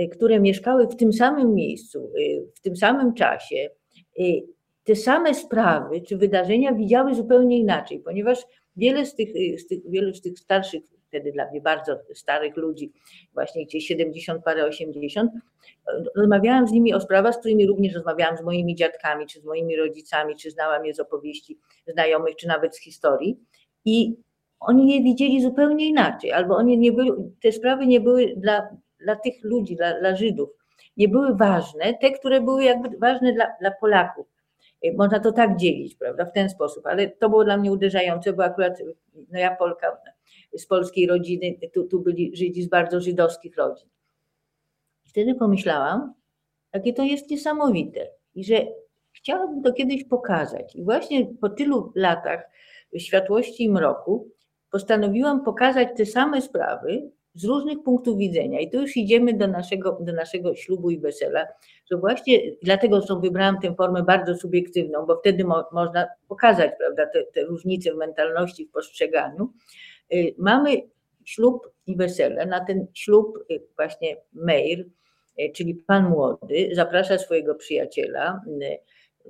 [0.00, 3.70] Y, które mieszkały w tym samym miejscu, y, w tym samym czasie,
[4.18, 4.42] y,
[4.84, 8.38] te same sprawy czy wydarzenia widziały zupełnie inaczej, ponieważ
[8.76, 9.28] wiele z tych,
[9.60, 12.92] z tych, wielu z tych starszych, wtedy dla mnie bardzo starych ludzi,
[13.34, 15.30] właśnie gdzieś 70 parę, 80,
[16.16, 19.76] rozmawiałam z nimi o sprawach, z którymi również rozmawiałam z moimi dziadkami, czy z moimi
[19.76, 23.38] rodzicami, czy znałam je z opowieści znajomych, czy nawet z historii.
[23.84, 24.16] I
[24.60, 27.10] oni je widzieli zupełnie inaczej, albo oni nie byli,
[27.42, 28.68] te sprawy nie były dla
[29.04, 30.50] dla tych ludzi, dla, dla Żydów,
[30.96, 34.26] nie były ważne, te, które były jakby ważne dla, dla Polaków.
[34.84, 38.32] Y, można to tak dzielić, prawda, w ten sposób, ale to było dla mnie uderzające,
[38.32, 38.78] bo akurat
[39.32, 39.98] no ja Polka
[40.58, 43.88] z polskiej rodziny, tu, tu byli Żydzi z bardzo żydowskich rodzin.
[45.04, 46.14] Wtedy pomyślałam,
[46.72, 48.66] jakie to jest niesamowite i że
[49.24, 50.76] chciałabym to kiedyś pokazać.
[50.76, 52.50] I właśnie po tylu latach
[52.98, 54.28] światłości i mroku
[54.70, 58.60] postanowiłam pokazać te same sprawy z różnych punktów widzenia.
[58.60, 61.46] I tu już idziemy do naszego, do naszego ślubu i wesela,
[61.90, 67.06] że właśnie dlatego zresztą wybrałam tę formę bardzo subiektywną, bo wtedy mo, można pokazać prawda,
[67.06, 69.52] te, te różnice w mentalności, w postrzeganiu.
[70.14, 70.70] Y, mamy
[71.24, 72.46] ślub i wesele.
[72.46, 74.86] Na ten ślub y, właśnie Meir,
[75.40, 78.40] y, czyli pan młody, zaprasza swojego przyjaciela,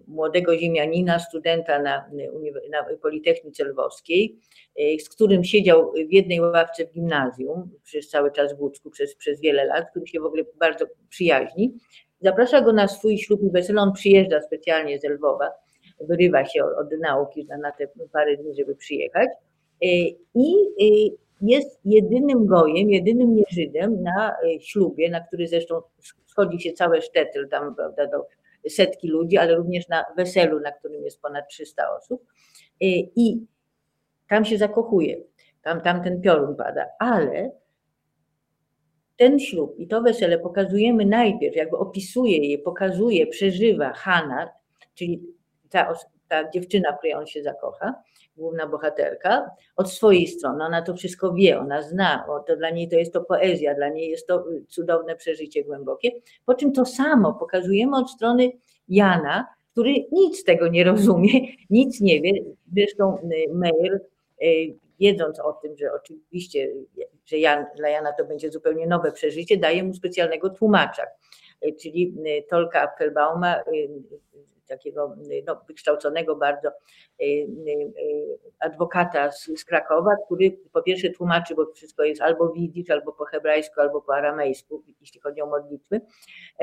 [0.07, 2.11] młodego ziemianina, studenta na,
[2.71, 4.39] na Politechnice Lwowskiej,
[5.01, 9.41] z którym siedział w jednej ławce w gimnazjum przez cały czas w Łódzku, przez, przez
[9.41, 11.75] wiele lat, który się w ogóle bardzo przyjaźni.
[12.21, 13.81] Zaprasza go na swój ślub i wesele.
[13.81, 15.51] On przyjeżdża specjalnie z Lwowa,
[16.01, 19.29] wyrywa się od, nauki na te parę dni, żeby przyjechać.
[20.35, 20.55] I
[21.41, 25.83] jest jedynym gojem, jedynym nieżydem na e, ślubie, na który zresztą
[26.27, 28.27] schodzi się całe sztetl tam prawda, do
[28.69, 32.27] setki ludzi, ale również na weselu, na którym jest ponad 300 osób.
[32.81, 33.47] E, I
[34.29, 35.17] tam się zakochuje,
[35.63, 37.51] tam, tam ten piorun pada, ale
[39.17, 44.49] ten ślub i to wesele pokazujemy najpierw, jakby opisuje je, pokazuje, przeżywa Hanna,
[44.95, 45.23] czyli
[45.71, 45.95] ta,
[46.35, 47.95] ta dziewczyna, w której on się zakocha,
[48.37, 50.65] główna bohaterka, od swojej strony.
[50.65, 54.11] Ona to wszystko wie, ona zna, to dla niej to jest to poezja, dla niej
[54.11, 56.11] jest to y, cudowne przeżycie głębokie.
[56.47, 58.53] Po czym to samo pokazujemy od strony
[58.89, 62.33] Jana, który nic tego nie rozumie, nic nie wie.
[62.77, 64.01] Zresztą y, Meir,
[64.43, 66.69] y, wiedząc o tym, że oczywiście,
[67.25, 71.03] że Jan, dla Jana to będzie zupełnie nowe przeżycie, daje mu specjalnego tłumacza.
[71.81, 72.15] Czyli
[72.49, 73.57] Tolka Appelbauma
[74.67, 81.55] takiego no, wykształconego bardzo y, y, y, adwokata z, z Krakowa, który po pierwsze tłumaczy,
[81.55, 86.01] bo wszystko jest albo widzisz, albo po hebrajsku, albo po aramejsku, jeśli chodzi o modlitwy,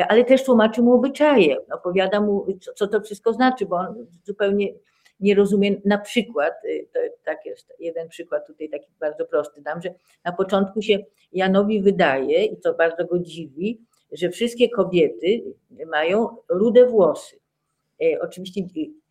[0.10, 4.74] ale też tłumaczy mu obyczaje, opowiada mu, co, co to wszystko znaczy, bo on zupełnie
[5.20, 6.54] nie rozumie na przykład,
[6.94, 9.94] to tak jest, jeden przykład tutaj taki bardzo prosty dam, że
[10.26, 11.00] na początku się
[11.32, 15.44] Janowi wydaje, i to bardzo go dziwi, że wszystkie kobiety
[15.88, 17.41] mają rude włosy.
[18.04, 18.62] E, oczywiście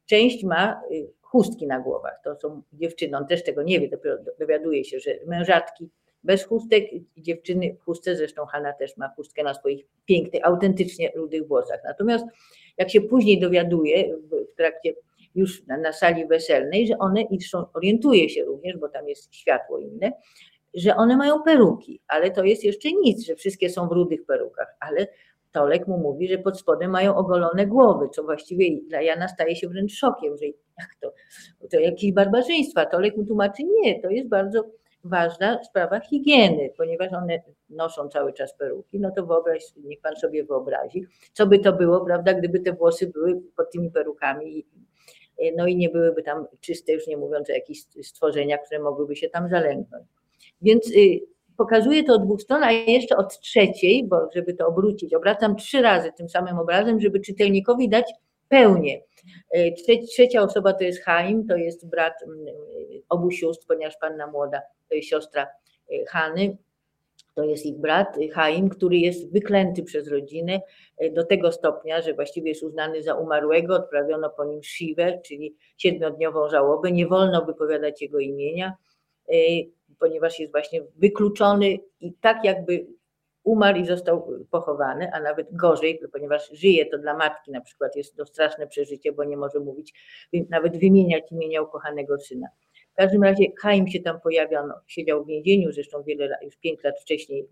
[0.07, 0.79] część ma e,
[1.20, 2.20] chustki na głowach.
[2.24, 5.90] To są dziewczyny, on też tego nie wie, dopiero dowiaduje się, że mężatki
[6.22, 6.85] bez chustek,
[7.16, 11.81] dziewczyny w chustce, zresztą Hanna też ma chustkę na swoich pięknych, autentycznie rudych włosach.
[11.85, 12.24] Natomiast
[12.79, 14.16] jak się później dowiaduje
[14.53, 14.94] w trakcie
[15.35, 19.35] już na, na sali weselnej, że one, i zresztą orientuje się również, bo tam jest
[19.35, 20.12] światło inne,
[20.74, 24.76] że one mają peruki, ale to jest jeszcze nic, że wszystkie są w rudych perukach,
[24.81, 25.07] ale
[25.53, 29.69] Tolek mu mówi, że pod spodem mają ogolone głowy, co właściwie dla Jana staje się
[29.69, 31.13] wręcz szokiem, że jak to,
[31.71, 32.87] to jakieś barbarzyństwa.
[32.87, 34.65] Tolek mu tłumaczy, nie, to jest bardzo
[35.05, 40.45] ważna sprawa higieny, ponieważ one noszą cały czas peruki, no to wyobraź, niech pan sobie
[40.45, 44.67] wyobrazi, co by to było, prawda, gdyby te włosy były pod tymi perukami,
[45.57, 49.29] no i nie byłyby tam czyste, już nie mówiąc o jakichś stworzeniach, które mogłyby się
[49.29, 50.05] tam zalęgnąć.
[50.63, 51.21] Więc y,
[51.61, 55.83] pokazuję to od dwóch stron, a jeszcze od trzeciej, bo żeby to obrócić, obracam trzy
[55.83, 58.12] razy tym samym obrazem, żeby czytelnikowi dać
[58.49, 59.01] pełnię.
[59.51, 59.73] E,
[60.12, 62.38] trzecia osoba to jest Chaim, to jest brat mm,
[63.09, 66.57] obu sióstr, ponieważ panna młoda to jest siostra e, Hany,
[67.35, 70.61] to jest ich brat Chaim, który jest wyklęty przez rodzinę
[71.12, 76.49] do tego stopnia, że właściwie jest uznany za umarłego, odprawiono po nim shiwę, czyli siedmiodniową
[76.49, 78.73] żałobę, nie wolno wypowiadać jego imienia
[80.01, 82.87] ponieważ jest właśnie wykluczony i tak jakby
[83.45, 88.17] umarł i został pochowany, a nawet gorzej, ponieważ żyje, to dla matki na przykład jest
[88.17, 89.95] to straszne przeżycie, bo nie może mówić,
[90.51, 92.47] nawet wymieniać imienia ukochanego syna.
[92.93, 96.57] W każdym razie Chaim się tam pojawia, on siedział w więzieniu, zresztą wiele lat, już
[96.57, 97.47] pięć lat wcześniej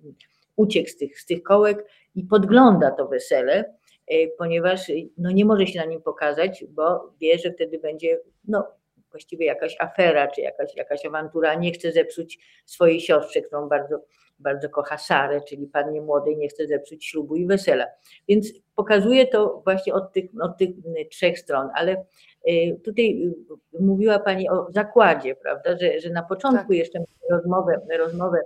[0.57, 3.75] uciekł z tych, z tych kołek i podgląda to wesele,
[4.07, 8.67] e, ponieważ no, nie może się na nim pokazać, bo wie, że wtedy będzie no,
[9.11, 14.01] właściwie jakaś afera, czy jakaś, jakaś awantura, nie chce zepsuć swojej siostrze, którą bardzo,
[14.39, 17.87] bardzo kocha Sarę, czyli pannie młodej, nie chce zepsuć ślubu i wesela.
[18.29, 20.71] Więc pokazuje to właśnie od tych, od tych
[21.11, 22.05] trzech stron, ale
[22.49, 23.27] y, tutaj
[23.75, 26.77] y, mówiła Pani o zakładzie, prawda, że, że na początku tak.
[26.77, 26.99] jeszcze
[27.31, 28.39] rozmowę, rozmowę,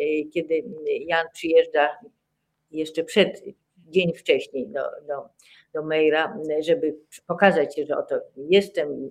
[0.00, 0.64] y, kiedy
[1.06, 1.88] Jan przyjeżdża
[2.70, 3.42] jeszcze przed,
[3.90, 5.28] dzień wcześniej do, do,
[5.74, 6.96] do Meira, żeby
[7.26, 9.10] pokazać się, że oto jestem i,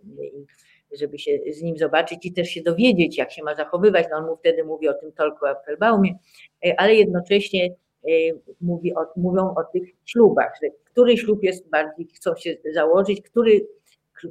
[0.91, 4.05] żeby się z nim zobaczyć i też się dowiedzieć, jak się ma zachowywać.
[4.11, 6.15] No on mu wtedy mówi o tym Tolku Appelbaumie,
[6.65, 8.09] e, ale jednocześnie e,
[8.61, 13.67] mówi o, mówią o tych ślubach, że który ślub jest bardziej, chcą się założyć, który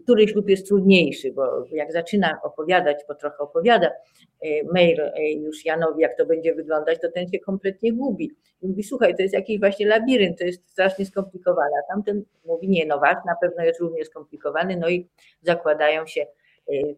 [0.03, 5.01] który ślub jest trudniejszy, bo jak zaczyna opowiadać, bo trochę opowiada e, mail
[5.37, 8.33] już Janowi, jak to będzie wyglądać, to ten się kompletnie gubi.
[8.62, 12.68] I mówi, słuchaj, to jest jakiś właśnie labirynt, to jest strasznie skomplikowane, a tamten mówi,
[12.68, 15.09] nie, no wasz na pewno jest równie skomplikowany, no i
[15.42, 16.27] zakładają się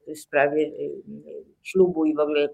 [0.06, 1.02] w sprawie y,
[1.62, 2.48] ślubu i w ogóle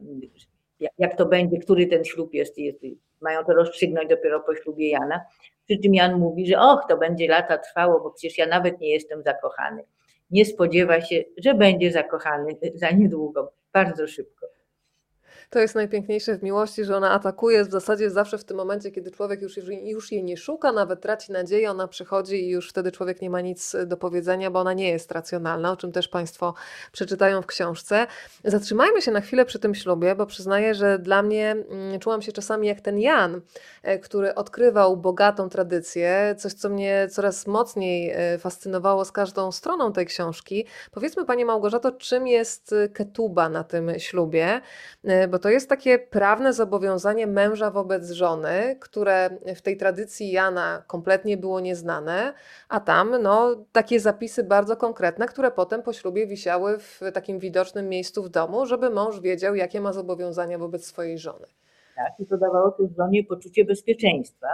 [0.99, 2.81] jak to będzie, który ten ślub jest, jest
[3.21, 5.21] mają to rozstrzygnąć dopiero po ślubie Jana.
[5.65, 8.91] Przy czym Jan mówi, że och, to będzie lata trwało, bo przecież ja nawet nie
[8.91, 9.85] jestem zakochany.
[10.31, 14.47] Nie spodziewa się, że będzie zakochany za niedługo, bardzo szybko.
[15.51, 19.11] To jest najpiękniejsze w miłości, że ona atakuje w zasadzie zawsze w tym momencie, kiedy
[19.11, 23.23] człowiek już, już jej nie szuka, nawet traci nadzieję, ona przychodzi i już wtedy człowiek
[23.23, 26.55] nie ma nic do powiedzenia, bo ona nie jest racjonalna, o czym też Państwo
[26.93, 28.07] przeczytają w książce.
[28.45, 32.33] Zatrzymajmy się na chwilę przy tym ślubie, bo przyznaję, że dla mnie mm, czułam się
[32.33, 33.41] czasami jak ten Jan,
[33.83, 39.93] e, który odkrywał bogatą tradycję, coś, co mnie coraz mocniej e, fascynowało z każdą stroną
[39.93, 40.67] tej książki.
[40.91, 44.61] Powiedzmy, Pani Małgorzato, czym jest ketuba na tym ślubie,
[45.05, 50.85] e, bo to jest takie prawne zobowiązanie męża wobec żony, które w tej tradycji Jana
[50.87, 52.33] kompletnie było nieznane,
[52.69, 57.89] a tam no, takie zapisy bardzo konkretne, które potem po ślubie wisiały w takim widocznym
[57.89, 61.47] miejscu w domu, żeby mąż wiedział, jakie ma zobowiązania wobec swojej żony.
[61.97, 64.49] Tak, i to dawało też żonie poczucie bezpieczeństwa.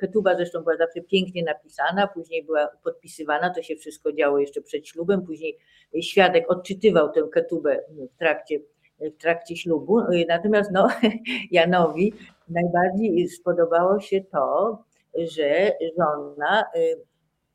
[0.00, 4.88] Ketuba zresztą była zawsze pięknie napisana, później była podpisywana, to się wszystko działo jeszcze przed
[4.88, 5.58] ślubem, później
[6.02, 7.80] świadek odczytywał tę ketubę
[8.14, 8.60] w trakcie
[9.00, 10.00] w trakcie ślubu.
[10.28, 10.88] Natomiast no,
[11.50, 12.12] Janowi
[12.48, 14.78] najbardziej spodobało się to,
[15.18, 17.00] że żona y,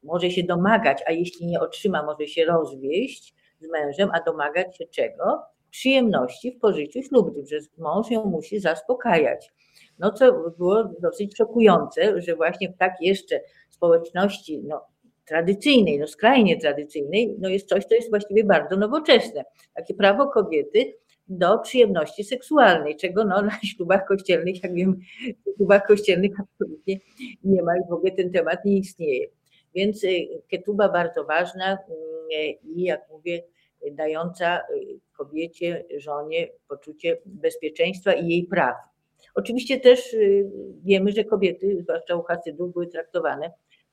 [0.04, 4.86] może się domagać, a jeśli nie otrzyma, może się rozwieść z mężem, a domagać się
[4.86, 5.42] czego?
[5.70, 9.54] Przyjemności w pożyciu ślubnym, że mąż ją musi zaspokajać.
[10.00, 14.86] No co było dosyć szokujące, że właśnie w tak jeszcze społeczności no,
[15.26, 19.44] tradycyjnej, no skrajnie tradycyjnej, no jest coś, co jest właściwie bardzo nowoczesne.
[19.74, 20.94] Takie prawo kobiety
[21.28, 25.00] do przyjemności seksualnej, czego no, na ślubach kościelnych, jak wiem,
[25.46, 27.00] w ślubach kościelnych absolutnie
[27.44, 29.28] nie ma i w ogóle ten temat nie istnieje.
[29.76, 33.44] Więc y, ketuba bardzo ważna y, i jak mówię,
[33.92, 38.76] dająca y, kobiecie, żonie poczucie bezpieczeństwa i jej praw.
[39.36, 40.16] Oczywiście też
[40.84, 43.52] wiemy, że kobiety, zwłaszcza u Hasydów, były traktowane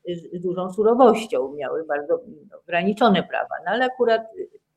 [0.08, 2.20] z, dużą surowością, miały bardzo
[2.60, 4.22] ograniczone prawa, no ale akurat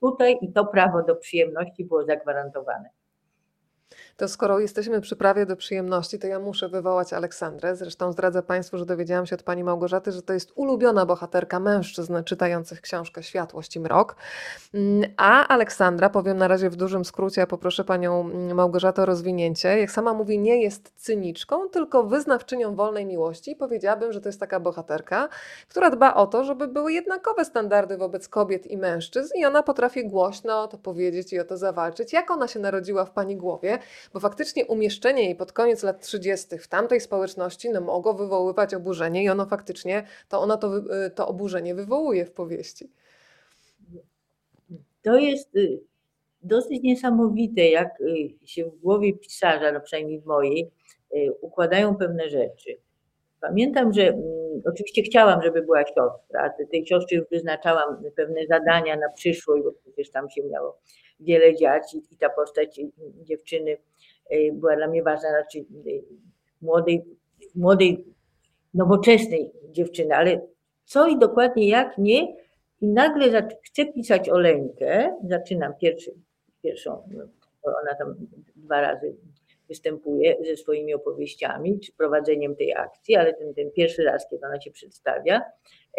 [0.02, 2.90] tutaj i to prawo do przyjemności było zagwarantowane.
[4.18, 7.76] To skoro jesteśmy przy prawie do przyjemności, to ja muszę wywołać Aleksandrę.
[7.76, 12.24] Zresztą zdradzę Państwu, że dowiedziałam się od pani Małgorzaty, że to jest ulubiona bohaterka mężczyzn
[12.24, 14.16] czytających książkę Światłość i Mrok.
[14.74, 19.06] Mm, a Aleksandra, powiem na razie w dużym skrócie, a poproszę panią mm, Małgorzatę o
[19.06, 19.80] rozwinięcie.
[19.80, 23.52] Jak sama mówi, nie jest cyniczką, tylko wyznawczynią wolnej miłości.
[23.52, 25.30] I powiedziałabym, że to jest taka bohaterka,
[25.70, 30.08] która dba o to, żeby były jednakowe standardy wobec kobiet i mężczyzn, i ona potrafi
[30.08, 32.14] głośno to powiedzieć i o to zawalczyć.
[32.14, 33.80] Jak ona się narodziła w pani głowie?
[34.14, 36.58] Bo faktycznie umieszczenie jej pod koniec lat 30.
[36.58, 41.28] w tamtej społeczności no, mogło wywoływać oburzenie i ono faktycznie, to ona to, y, to
[41.28, 42.92] oburzenie wywołuje w powieści.
[45.02, 45.80] To jest y,
[46.42, 50.72] dosyć niesamowite, jak y, się w głowie pisarza, no przynajmniej w mojej,
[51.42, 52.78] układają pewne rzeczy.
[53.42, 56.54] Pamiętam, że mm, oczywiście chciałam, żeby była siostra.
[56.72, 60.80] Tej siostrze już wyznaczałam pewne zadania na przyszłość, bo przecież tam się miało
[61.20, 62.82] wiele dziać i ta postać
[63.24, 63.78] dziewczyny
[64.54, 66.04] była dla mnie ważna, znaczy y,
[66.62, 67.06] młodej,
[67.56, 68.06] młodej,
[68.74, 70.42] nowoczesnej dziewczyny, ale
[70.86, 72.36] co i dokładnie jak nie.
[72.82, 76.14] I nagle chcę pisać o Lenkę, zaczynam pierwszy,
[76.64, 77.24] pierwszą, no,
[77.64, 78.16] ona tam
[78.56, 79.16] dwa razy
[79.68, 84.62] występuje ze swoimi opowieściami, czy prowadzeniem tej akcji, ale ten, ten pierwszy raz, kiedy ona
[84.62, 85.42] się przedstawia.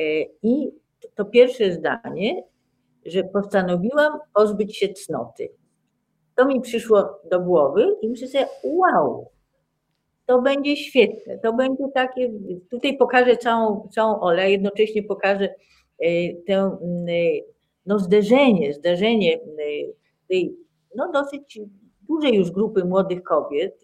[0.01, 0.71] Y, i
[1.15, 2.43] to pierwsze zdanie
[3.07, 5.49] że postanowiłam pozbyć się cnoty.
[6.37, 9.31] To mi przyszło do głowy i myślę sobie, wow,
[10.27, 12.33] to będzie świetne, to będzie takie,
[12.71, 15.55] tutaj pokażę całą, całą Olę, jednocześnie pokażę
[15.99, 16.77] e, tę
[17.87, 19.41] no, zderzenie, zderzenie e,
[20.29, 20.57] tej
[20.95, 21.61] no, dosyć
[22.09, 23.83] dużej już grupy młodych kobiet,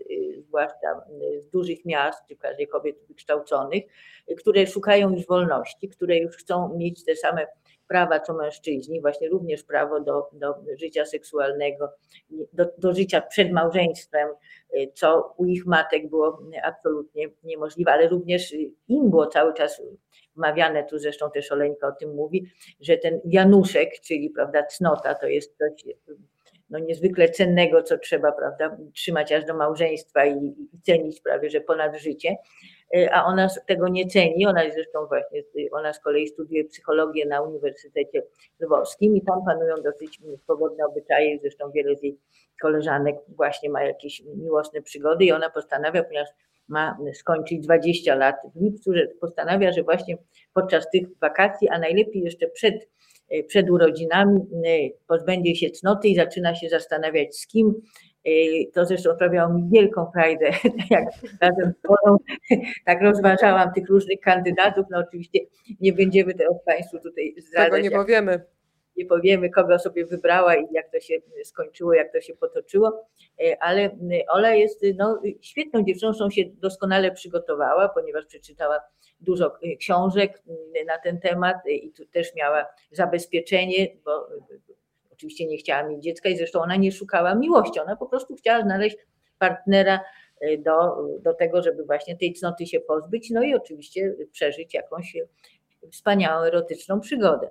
[0.48, 1.02] zwłaszcza
[1.38, 3.82] z dużych miast, czy każdej kobiet wykształconych,
[4.38, 7.46] które szukają już wolności, które już chcą mieć te same
[7.92, 11.92] prawa co mężczyźni, właśnie również prawo do, do życia seksualnego,
[12.52, 14.28] do, do życia przed małżeństwem,
[14.94, 18.54] co u ich matek było absolutnie niemożliwe, ale również
[18.88, 19.82] im było cały czas
[20.36, 22.46] wmawiane, tu zresztą też Oleńka o tym mówi,
[22.80, 25.84] że ten wianuszek, czyli prawda, cnota, to jest coś
[26.70, 31.60] no, niezwykle cennego, co trzeba prawda, trzymać aż do małżeństwa i, i cenić prawie, że
[31.60, 32.36] ponad życie.
[32.96, 34.46] E, a ona tego nie ceni.
[34.46, 38.22] Ona zresztą właśnie, ona z kolei studiuje psychologię na Uniwersytecie
[38.60, 41.38] Lwowskim i tam panują dosyć swobodne obyczaje.
[41.38, 42.18] Zresztą wiele z jej
[42.62, 46.28] koleżanek właśnie ma jakieś miłosne przygody i ona postanawia, ponieważ
[46.68, 50.16] ma skończyć 20 lat w lipcu, że postanawia, że właśnie
[50.54, 52.88] podczas tych wakacji, a najlepiej jeszcze przed,
[53.30, 54.68] e, przed urodzinami, e,
[55.08, 57.82] pozbędzie się cnoty i zaczyna się zastanawiać, z kim
[58.74, 60.50] To zresztą sprawiało mi wielką frajdę,
[60.90, 61.04] jak
[61.40, 62.16] razem z Polą
[62.84, 64.86] tak rozważałam tych różnych kandydatów.
[64.90, 65.38] No oczywiście
[65.80, 67.72] nie będziemy tego Państwu tutaj zdradzać.
[67.72, 68.44] Tego nie powiemy
[68.96, 71.14] nie powiemy, kogo sobie wybrała i jak to się
[71.44, 73.06] skończyło, jak to się potoczyło,
[73.40, 73.98] e, ale
[74.28, 78.80] Ola jest no, świetną dziewczyną, zresztą się doskonale przygotowała, ponieważ przeczytała
[79.20, 80.42] dużo książek
[80.86, 84.28] na ten temat i tu też miała zabezpieczenie, bo
[85.22, 88.62] oczywiście nie chciała mieć dziecka i zresztą ona nie szukała miłości, ona po prostu chciała
[88.62, 88.96] znaleźć
[89.38, 90.00] partnera
[90.40, 90.72] e, do,
[91.20, 95.16] do tego, żeby właśnie tej cnoty się pozbyć, no i oczywiście przeżyć jakąś
[95.92, 97.50] wspaniałą, erotyczną przygodę.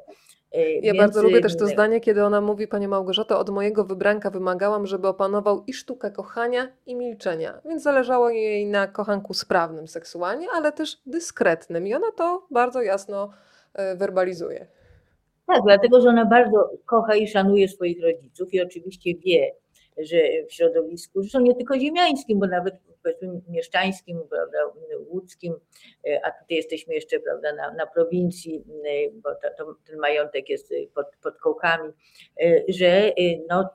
[0.52, 0.98] E, ja Więc...
[0.98, 5.08] bardzo lubię też to zdanie, kiedy ona mówi, Pani Małgorzato, od mojego wybranka wymagałam, żeby
[5.08, 7.62] opanował i sztukę kochania, i milczenia.
[7.66, 11.88] Więc zależało jej na kochanku sprawnym seksualnie, ale też dyskretnym.
[11.88, 13.34] I ona to bardzo jasno
[13.96, 14.68] werbalizuje.
[15.54, 19.52] Tak, dlatego, że ona bardzo kocha i szanuje swoich rodziców i oczywiście wie,
[19.98, 20.18] że
[20.50, 24.58] w środowisku, zresztą nie tylko ziemiańskim, bo nawet powiedzmy mieszczańskim, prawda,
[25.10, 25.54] łódzkim,
[26.08, 30.50] e, a tutaj jesteśmy jeszcze prawda, na, na prowincji, e, bo to, to, ten majątek
[30.50, 31.90] jest pod, pod kołkami,
[32.42, 33.12] e, że
[33.50, 33.70] no,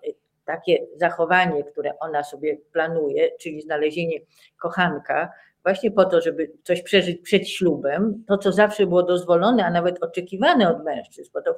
[0.44, 4.20] takie zachowanie, które ona sobie planuje, czyli znalezienie
[4.60, 5.32] kochanka,
[5.66, 10.02] właśnie po to, żeby coś przeżyć przed ślubem, to co zawsze było dozwolone, a nawet
[10.02, 11.54] oczekiwane od mężczyzn, bo to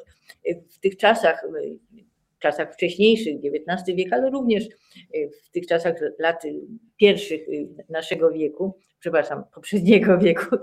[0.71, 1.45] w tych czasach
[2.39, 4.65] czasach wcześniejszych, XIX wiek, ale również
[5.47, 6.43] w tych czasach lat
[6.97, 7.47] pierwszych
[7.89, 10.57] naszego wieku, przepraszam, poprzedniego wieku,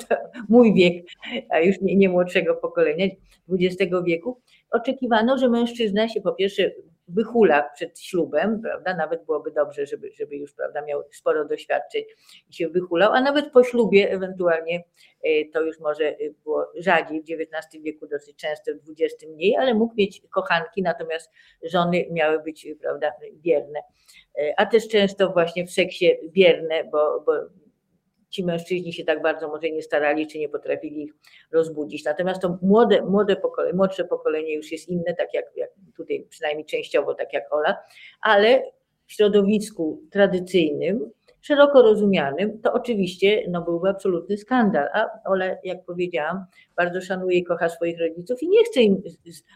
[0.50, 1.06] mój wiek,
[1.50, 3.06] a już nie, nie młodszego pokolenia,
[3.50, 4.40] XX wieku,
[4.72, 6.72] oczekiwano, że mężczyzna się po pierwsze
[7.08, 8.96] wyhula przed ślubem, prawda?
[8.96, 12.04] Nawet byłoby dobrze, żeby, żeby już prawda, miał sporo doświadczeń
[12.50, 14.84] i się wyhulał, a nawet po ślubie ewentualnie
[15.24, 19.56] e, to już może e, było rzadziej, w XIX wieku dosyć często, w XX mniej,
[19.56, 21.32] ale mógł mieć kochanki, natomiast
[21.64, 23.80] żony miały być prawda, bierne.
[24.40, 27.34] E, a też często właśnie w seksie bierne, bo, bo
[28.36, 31.14] ci mężczyźni się tak bardzo może nie starali, czy nie potrafili ich
[31.52, 32.06] rozbudzić.
[32.06, 36.66] Natomiast to młode, młode pokolenie, młodsze pokolenie już jest inne, tak jak, jak tutaj przynajmniej
[36.66, 37.78] częściowo, tak jak Ola,
[38.22, 38.64] ale
[39.08, 41.12] w środowisku tradycyjnym,
[41.46, 44.88] szeroko rozumianym, to oczywiście no, byłby absolutny skandal.
[44.94, 46.46] A Ola, jak powiedziałam,
[46.78, 49.02] bardzo szanuje i kocha swoich rodziców i nie chce im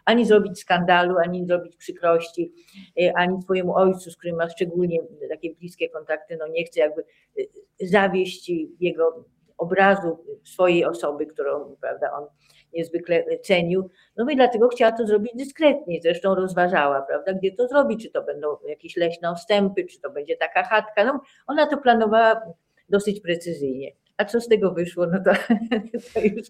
[0.06, 2.54] ani zrobić skandalu, ani zrobić przykrości,
[3.02, 7.02] e, ani swojemu ojcu, z którym ma szczególnie takie bliskie kontakty, no nie chce jakby
[7.02, 7.44] e,
[7.88, 9.26] zawieść jego
[9.58, 12.26] obrazu swojej osoby, którą prawda, on
[12.74, 13.90] niezwykle cenił.
[14.18, 16.00] No i dlatego chciała to zrobić dyskretnie.
[16.04, 20.38] Zresztą rozważała, prawda, gdzie to zrobić, czy to będą jakieś leśne ostępy, czy to będzie
[20.38, 21.06] taka chatka.
[21.06, 22.42] No, ona to planowała
[22.90, 23.92] dosyć precyzyjnie.
[24.18, 25.32] A co z tego wyszło, no to,
[26.14, 26.48] to już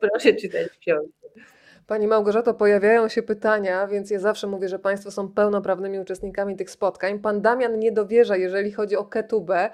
[0.00, 1.20] proszę czytać książkę.
[1.86, 6.70] Pani Małgorzato, pojawiają się pytania, więc ja zawsze mówię, że Państwo są pełnoprawnymi uczestnikami tych
[6.70, 7.18] spotkań.
[7.18, 9.70] Pan Damian nie dowierza, jeżeli chodzi o ketubę,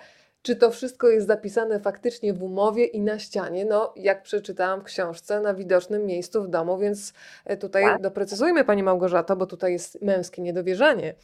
[0.46, 3.64] czy to wszystko jest zapisane faktycznie w umowie i na ścianie?
[3.64, 7.12] No, jak przeczytałam w książce, na widocznym miejscu w domu, więc
[7.44, 8.02] e, tutaj tak.
[8.02, 11.14] doprecyzujmy Pani Małgorzato, bo tutaj jest męskie niedowierzanie.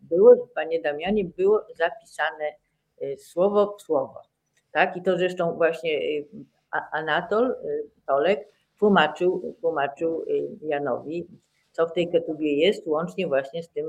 [0.00, 2.44] Było, Panie Damianie, było zapisane
[3.00, 4.22] e, słowo w słowo.
[4.72, 4.96] Tak?
[4.96, 7.54] I to zresztą właśnie e, Anatol
[8.06, 8.48] Tolek
[8.78, 10.24] tłumaczył, tłumaczył
[10.62, 11.26] Janowi,
[11.70, 13.86] co w tej ketubie jest, łącznie właśnie z tym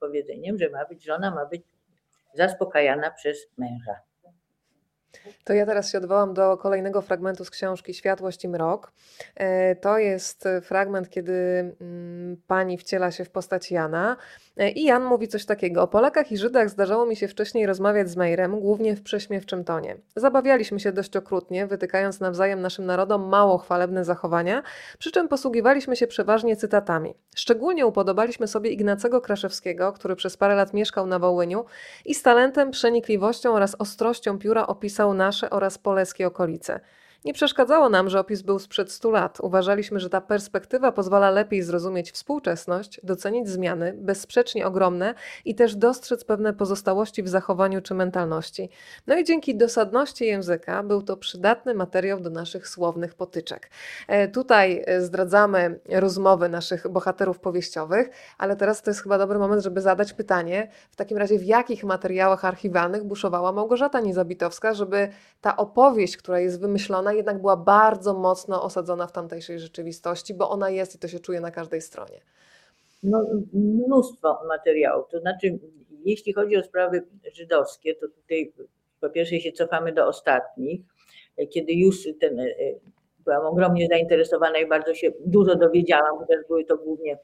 [0.00, 1.62] powiedzeniem, że ma być żona, ma być
[2.34, 4.00] zaspokajana przez męża.
[5.44, 8.92] To ja teraz się odwołam do kolejnego fragmentu z książki Światłość i mrok.
[9.34, 11.32] E, to jest fragment, kiedy
[11.80, 14.16] mm, pani wciela się w postać Jana
[14.56, 15.82] e, i Jan mówi coś takiego.
[15.82, 19.96] O Polakach i Żydach zdarzało mi się wcześniej rozmawiać z Mejrem, głównie w prześmiewczym tonie.
[20.16, 24.62] Zabawialiśmy się dość okrutnie, wytykając nawzajem naszym narodom mało chwalebne zachowania,
[24.98, 27.14] przy czym posługiwaliśmy się przeważnie cytatami.
[27.36, 31.64] Szczególnie upodobaliśmy sobie Ignacego Kraszewskiego, który przez parę lat mieszkał na Wołyniu
[32.04, 36.80] i z talentem, przenikliwością oraz ostrością pióra opisał nasze oraz polskie okolice.
[37.26, 39.38] Nie przeszkadzało nam, że opis był sprzed 100 lat.
[39.40, 45.14] Uważaliśmy, że ta perspektywa pozwala lepiej zrozumieć współczesność, docenić zmiany, bezsprzecznie ogromne
[45.44, 48.70] i też dostrzec pewne pozostałości w zachowaniu czy mentalności.
[49.06, 53.70] No i dzięki dosadności języka był to przydatny materiał do naszych słownych potyczek.
[54.08, 58.08] E, tutaj e, zdradzamy rozmowy naszych bohaterów powieściowych,
[58.38, 61.84] ale teraz to jest chyba dobry moment, żeby zadać pytanie, w takim razie w jakich
[61.84, 65.08] materiałach archiwalnych buszowała Małgorzata Niezabitowska, żeby
[65.40, 70.70] ta opowieść, która jest wymyślona, jednak była bardzo mocno osadzona w tamtejszej rzeczywistości, bo ona
[70.70, 72.20] jest i to się czuje na każdej stronie.
[73.02, 75.08] No, mnóstwo materiałów.
[75.08, 75.58] To znaczy,
[76.04, 78.52] jeśli chodzi o sprawy żydowskie, to tutaj
[79.00, 80.80] po pierwsze się cofamy do ostatnich,
[81.50, 82.46] kiedy już ten, e,
[83.24, 87.18] byłam ogromnie zainteresowana i bardzo się dużo dowiedziałam, chociaż były to głównie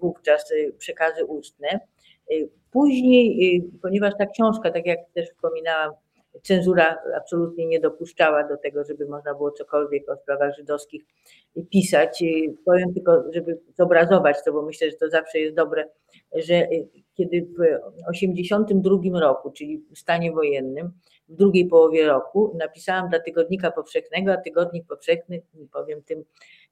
[0.00, 1.80] wówczas przekazy ustne.
[2.70, 5.92] Później, ponieważ ta książka, tak jak też wspominałam,
[6.46, 11.02] cenzura absolutnie nie dopuszczała do tego, żeby można było cokolwiek o sprawach żydowskich
[11.70, 12.24] pisać.
[12.64, 15.88] Powiem tylko, żeby zobrazować to, bo myślę, że to zawsze jest dobre,
[16.34, 16.68] że
[17.14, 17.56] kiedy w
[18.12, 20.92] 1982 roku, czyli w stanie wojennym,
[21.28, 25.42] w drugiej połowie roku napisałam dla Tygodnika Powszechnego, a Tygodnik Powszechny,
[25.72, 26.24] powiem tym,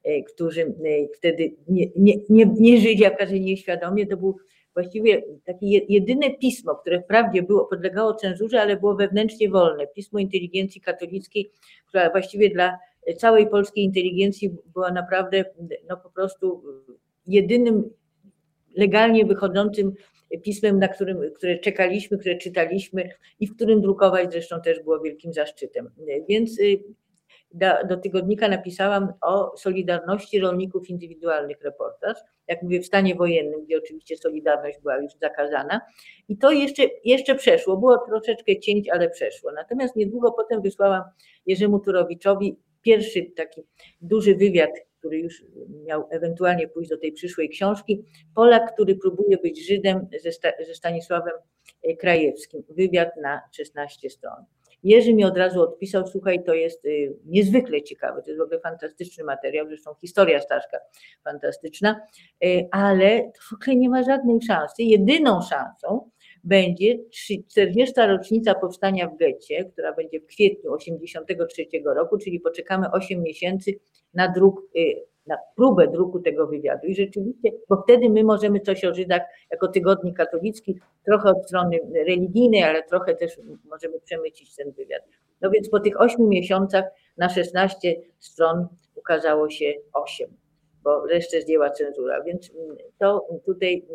[0.03, 0.73] e, którzy e,
[1.17, 4.37] wtedy nie, nie, nie, nie żyli, a w każdym nieświadomie, to był
[4.75, 9.87] właściwie takie jedyne pismo, które wprawdzie było, podlegało cenzurze, ale było wewnętrznie wolne.
[9.87, 11.51] Pismo inteligencji katolickiej,
[11.87, 12.77] która właściwie dla
[13.17, 15.45] całej polskiej inteligencji była naprawdę
[15.89, 16.63] no po prostu
[17.27, 17.89] jedynym
[18.75, 19.93] legalnie wychodzącym
[20.43, 23.09] pismem, na którym, które czekaliśmy, które czytaliśmy
[23.39, 25.89] i w którym drukować zresztą też było wielkim zaszczytem.
[26.29, 26.83] Więc y,
[27.55, 33.77] do, do tygodnika napisałam o Solidarności Rolników Indywidualnych reportaż, jak mówię, w stanie wojennym, gdzie
[33.77, 35.81] oczywiście Solidarność była już zakazana.
[36.27, 39.51] I to jeszcze, jeszcze przeszło, było troszeczkę cięć, ale przeszło.
[39.51, 41.03] Natomiast niedługo potem wysłałam
[41.45, 43.61] Jerzemu Turowiczowi pierwszy taki
[44.01, 45.43] duży wywiad, który już
[45.85, 48.05] miał ewentualnie pójść do tej przyszłej książki.
[48.35, 51.33] Polak, który próbuje być Żydem ze, Stanisławem
[51.99, 52.63] Krajewskim.
[52.69, 54.45] Wywiad na 16 stron.
[54.85, 58.59] Jerzy mi od razu odpisał, słuchaj, to jest y, niezwykle ciekawe, to jest w ogóle
[58.59, 60.77] fantastyczny materiał, zresztą historia Staszka
[61.23, 62.01] fantastyczna,
[62.45, 64.83] y, ale w ogóle nie ma żadnej szansy.
[64.83, 66.09] Jedyną szansą
[66.43, 66.97] będzie
[67.49, 67.93] 40.
[67.97, 73.71] rocznica powstania w getcie, która będzie w kwietniu 83 roku, czyli poczekamy 8 miesięcy
[74.13, 76.87] na druk y, na próbę druku tego wywiadu.
[76.87, 79.21] I rzeczywiście, bo wtedy my możemy coś o Żydach
[79.51, 85.03] jako tygodnik katolicki, trochę od strony religijnej, ale trochę też możemy przemycić ten wywiad.
[85.41, 86.85] No więc po tych ośmiu miesiącach
[87.17, 90.29] na 16 stron ukazało się 8,
[90.83, 92.23] bo resztę zdjęła cenzura.
[92.23, 92.51] Więc
[92.99, 93.85] to tutaj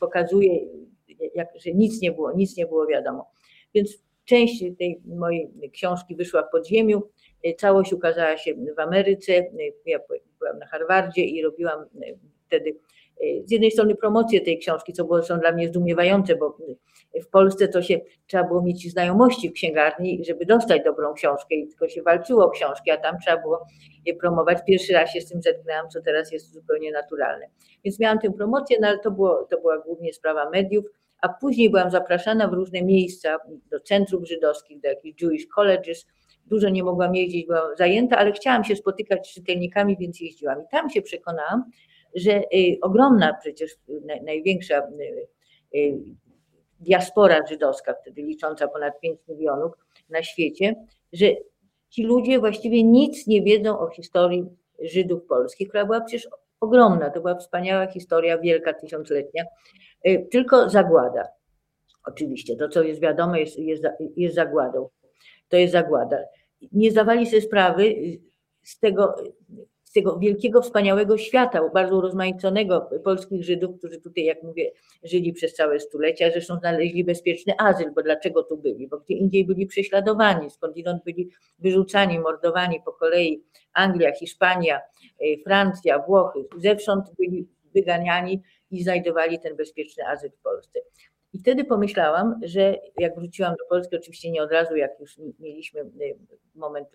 [0.00, 0.60] pokazuje,
[1.34, 3.30] jak, że nic nie było, nic nie było wiadomo.
[3.74, 7.02] Więc część tej mojej książki wyszła w podziemiu,
[7.58, 9.32] całość ukazała się w Ameryce.
[9.86, 9.98] Ja
[10.38, 11.86] byłam na Harvardzie i robiłam e,
[12.46, 16.56] wtedy e, z jednej strony promocję tej książki, co było są dla mnie zdumiewające, bo
[17.22, 21.68] w Polsce to się trzeba było mieć znajomości w księgarni, żeby dostać dobrą książkę i
[21.68, 23.66] tylko się walczyło o książki, a tam trzeba było
[24.06, 24.58] je promować.
[24.66, 27.46] Pierwszy raz się z tym zetknęłam, co teraz jest zupełnie naturalne.
[27.84, 30.84] Więc miałam tę promocję, no ale to, było, to była głównie sprawa mediów,
[31.20, 33.38] a później byłam zapraszana w różne miejsca,
[33.70, 36.06] do centrów żydowskich, do jakichś Jewish colleges,
[36.46, 40.62] dużo nie mogłam jeździć, byłam zajęta, ale chciałam się spotykać z czytelnikami, więc jeździłam.
[40.62, 41.64] I tam się przekonałam,
[42.14, 43.70] że y, ogromna przecież,
[44.24, 45.98] największa y, y,
[46.80, 49.72] diaspora żydowska, wtedy licząca ponad 5 milionów
[50.08, 50.74] na świecie,
[51.12, 51.26] że
[51.90, 54.44] ci ludzie właściwie nic nie wiedzą o historii
[54.82, 56.28] Żydów polskich, która była przecież
[56.60, 59.44] ogromna, to była wspaniała historia, wielka, tysiącletnia,
[60.30, 61.28] tylko zagłada.
[62.04, 63.84] Oczywiście, to co jest wiadome jest, jest,
[64.16, 64.88] jest zagładą
[65.48, 66.16] to jest zagłada.
[66.72, 67.94] Nie zdawali sobie sprawy
[68.62, 69.14] z tego,
[69.82, 75.54] z tego wielkiego, wspaniałego świata, bardzo urozmaiconego polskich Żydów, którzy tutaj, jak mówię, żyli przez
[75.54, 78.88] całe stulecia, zresztą znaleźli bezpieczny azyl, bo dlaczego tu byli?
[78.88, 83.44] Bo gdzie indziej byli prześladowani, skądinąd byli wyrzucani, mordowani po kolei.
[83.72, 90.80] Anglia, Hiszpania, e, Francja, Włochy, zewsząd byli wyganiani i znajdowali ten bezpieczny azyl w Polsce.
[91.36, 95.90] I wtedy pomyślałam, że jak wróciłam do Polski, oczywiście nie od razu, jak już mieliśmy
[96.54, 96.88] moment,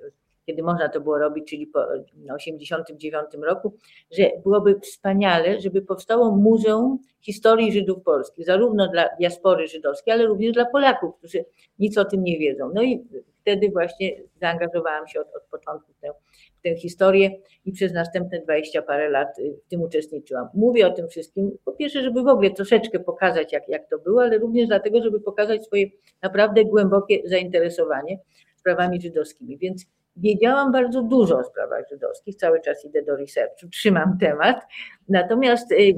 [0.46, 3.74] kiedy można to było robić, czyli po 1989 roku,
[4.12, 10.54] że byłoby wspaniale, żeby powstało Muzeum Historii Żydów Polskich, zarówno dla diaspory żydowskiej, ale również
[10.54, 11.46] dla Polaków, którzy
[11.80, 12.72] nic o tym nie wiedzą.
[12.74, 13.08] No i
[13.42, 14.12] wtedy właśnie
[14.42, 16.12] zaangażowałam się od, od początku w tę,
[16.60, 17.32] w tę historię
[17.66, 20.48] i przez następne 20 parę lat y, w tym uczestniczyłam.
[20.54, 24.22] Mówię o tym wszystkim, po pierwsze, żeby w ogóle troszeczkę pokazać, jak, jak to było,
[24.22, 25.86] ale również dlatego, żeby pokazać swoje
[26.22, 28.20] naprawdę głębokie zainteresowanie
[28.56, 29.58] sprawami żydowskimi.
[29.58, 29.86] Więc
[30.18, 34.62] wiedziałam bardzo dużo o sprawach żydowskich, cały czas idę do researchu, trzymam temat,
[35.10, 35.96] natomiast y,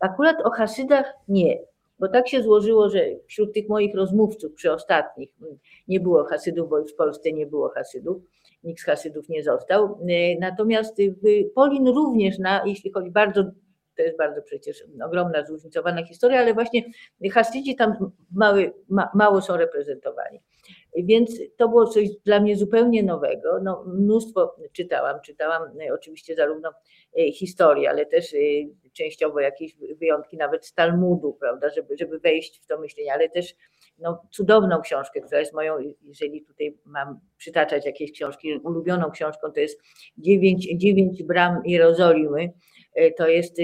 [0.00, 1.58] akurat o Hasydach nie
[1.98, 6.68] bo tak się złożyło, że wśród tych moich rozmówców przy ostatnich mm, nie było Hasydów,
[6.68, 8.22] bo już w Polsce nie było Hasydów,
[8.64, 9.84] nikt z Hasydów nie został.
[9.84, 10.96] E, natomiast
[11.54, 13.44] Polin również, na, jeśli chodzi bardzo
[13.98, 16.84] to jest bardzo przecież ogromna, zróżnicowana historia, ale właśnie
[17.32, 20.40] Hasydzi tam mały, ma, mało są reprezentowani.
[20.96, 23.60] Więc to było coś dla mnie zupełnie nowego.
[23.62, 26.70] No, mnóstwo czytałam, czytałam e, oczywiście zarówno
[27.18, 28.38] e, historię, ale też e,
[28.92, 33.54] częściowo jakieś wyjątki nawet z Talmudu, prawda, żeby, żeby wejść w to myślenie, ale też
[33.98, 39.60] no, cudowną książkę, która jest moją, jeżeli tutaj mam przytaczać jakieś książki, ulubioną książką, to
[39.60, 39.80] jest
[40.18, 42.52] Dziewięć, dziewięć bram Jerozolimy.
[43.16, 43.56] To jest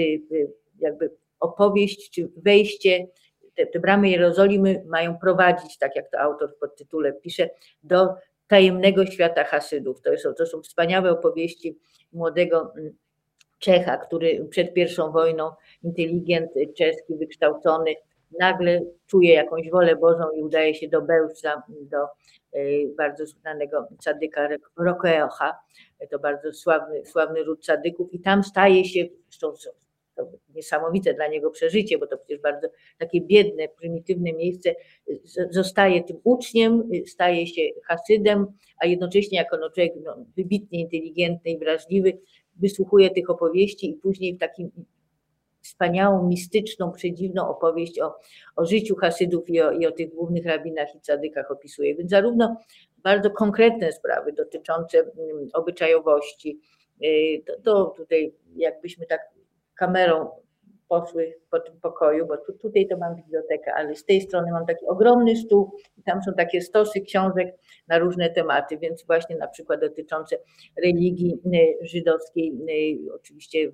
[0.79, 3.07] jakby opowieść czy wejście
[3.55, 7.49] te, te bramy Jerozolimy mają prowadzić, tak jak to autor w podtytule pisze,
[7.83, 8.15] do
[8.47, 10.01] tajemnego świata Hasydów.
[10.01, 11.77] To są, to są wspaniałe opowieści
[12.13, 12.93] młodego mm,
[13.59, 15.51] Czecha, który przed pierwszą wojną,
[15.83, 17.95] inteligent czeski, wykształcony,
[18.39, 22.07] nagle czuje jakąś wolę Bożą i udaje się do Bełża, do e,
[22.97, 25.59] bardzo znanego cadyka Rokeocha,
[26.09, 29.53] to bardzo sławny, sławny ród cadyków i tam staje się, zresztą
[30.15, 34.75] to niesamowite dla niego przeżycie, bo to przecież bardzo takie biedne, prymitywne miejsce,
[35.49, 38.45] zostaje tym uczniem, staje się hasydem,
[38.77, 42.17] a jednocześnie jako no, człowiek no, wybitnie inteligentny i wrażliwy,
[42.55, 44.71] wysłuchuje tych opowieści i później w takim
[45.65, 48.15] wspaniałą, mistyczną, przedziwną opowieść o,
[48.55, 51.95] o życiu Hasydów i o, i o tych głównych rabinach i cadykach opisuje.
[51.95, 52.57] Więc zarówno
[52.97, 56.59] bardzo konkretne sprawy dotyczące mm, obyczajowości,
[57.03, 59.34] y, to, to tutaj jakbyśmy tak
[59.75, 60.29] kamerą
[60.87, 64.65] poszły po tym pokoju, bo tu, tutaj to mam bibliotekę, ale z tej strony mam
[64.65, 67.55] taki ogromny stół i tam są takie stosy książek
[67.87, 70.37] na różne tematy, więc właśnie na przykład dotyczące
[70.83, 71.39] religii
[71.83, 72.53] y, żydowskiej,
[73.07, 73.71] y, oczywiście,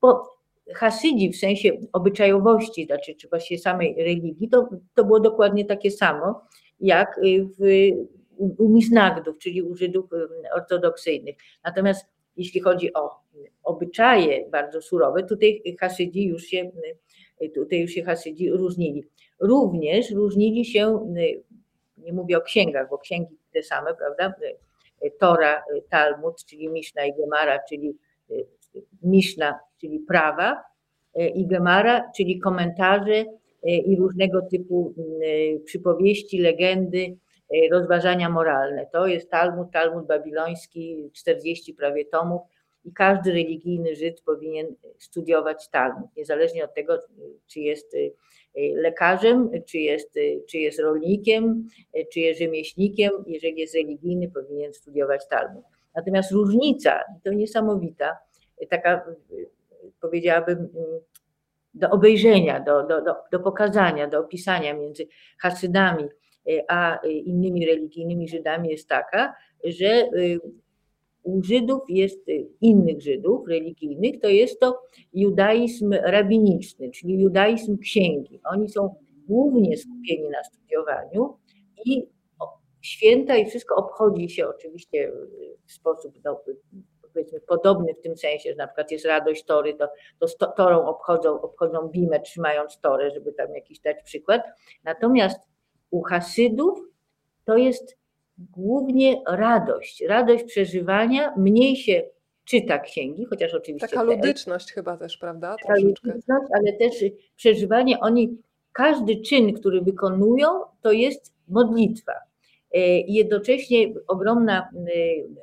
[0.00, 0.40] bo
[0.74, 6.40] Hasydzi w sensie obyczajowości, znaczy czy właściwie samej religii, to, to było dokładnie takie samo
[6.80, 7.20] jak
[7.58, 7.90] w,
[8.38, 10.10] u Misnagdów, czyli u Żydów
[10.54, 11.36] ortodoksyjnych.
[11.64, 12.06] Natomiast
[12.36, 13.10] jeśli chodzi o
[13.64, 16.70] obyczaje bardzo surowe, tutaj Hasydzi już się,
[17.54, 19.04] tutaj już się Hasydzi różnili.
[19.40, 21.12] Również różnili się,
[21.98, 24.34] nie mówię o księgach, bo księgi te same, prawda?
[25.18, 27.96] Tora, Talmud, czyli Miszna i Gemara, czyli
[29.02, 30.62] Miszna, czyli prawa,
[31.34, 33.24] i Gemara, czyli komentarze
[33.62, 34.94] i różnego typu
[35.64, 37.16] przypowieści, legendy,
[37.72, 38.86] rozważania moralne.
[38.92, 42.42] To jest Talmud, Talmud babiloński, 40 prawie tomów
[42.84, 44.66] i każdy religijny Żyd powinien
[44.98, 46.98] studiować Talmud, niezależnie od tego,
[47.46, 47.96] czy jest
[48.74, 50.14] lekarzem, czy jest,
[50.48, 51.68] czy jest rolnikiem,
[52.12, 53.10] czy jest rzemieślnikiem.
[53.26, 55.64] Jeżeli jest religijny, powinien studiować Talmud.
[55.94, 58.18] Natomiast różnica, to niesamowita,
[58.70, 59.04] taka,
[60.00, 60.68] powiedziałabym,
[61.74, 65.06] do obejrzenia, do, do, do, do pokazania, do opisania między
[65.38, 66.08] Hasydami
[66.68, 69.34] a innymi religijnymi Żydami jest taka,
[69.64, 70.08] że
[71.22, 72.26] u Żydów jest,
[72.60, 74.82] innych Żydów religijnych, to jest to
[75.12, 78.40] judaizm rabiniczny, czyli judaizm księgi.
[78.44, 78.94] Oni są
[79.28, 81.36] głównie skupieni na studiowaniu
[81.84, 82.06] i
[82.80, 85.12] święta i wszystko obchodzi się oczywiście
[85.66, 86.40] w sposób no,
[87.14, 89.88] powiedzmy podobny w tym sensie, że na przykład jest radość tory, to,
[90.18, 94.42] to z torą obchodzą, obchodzą bimę trzymając torę, żeby tam jakiś dać przykład.
[94.84, 95.49] Natomiast
[95.90, 96.78] u Hasydów
[97.44, 97.98] to jest
[98.38, 102.02] głównie radość, radość przeżywania, mniej się
[102.44, 103.88] czyta księgi, chociaż oczywiście...
[103.88, 105.56] Taka ludyczność te, chyba też, prawda?
[105.82, 107.04] Ludyczność, ale też
[107.36, 108.38] przeżywanie, oni,
[108.72, 110.48] każdy czyn, który wykonują,
[110.80, 112.12] to jest modlitwa.
[112.72, 114.70] E, I jednocześnie ogromna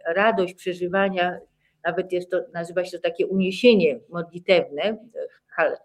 [0.07, 1.39] e, radość przeżywania
[1.83, 4.97] nawet jest to, nazywa się to takie uniesienie modlitewne,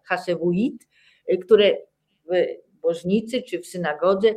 [0.05, 0.89] hasewuit,
[1.45, 1.77] które
[2.31, 4.35] w bożnicy czy w synagodze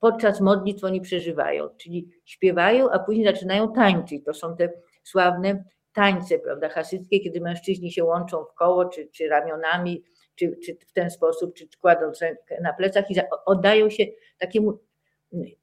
[0.00, 4.24] podczas modlitw oni przeżywają, czyli śpiewają, a później zaczynają tańczyć.
[4.24, 4.72] To są te
[5.02, 10.02] sławne tańce, prawda, hasyckie, kiedy mężczyźni się łączą w koło, czy, czy ramionami,
[10.34, 13.14] czy, czy w ten sposób, czy kładąc rękę na plecach i
[13.46, 14.04] oddają się
[14.38, 14.78] takiemu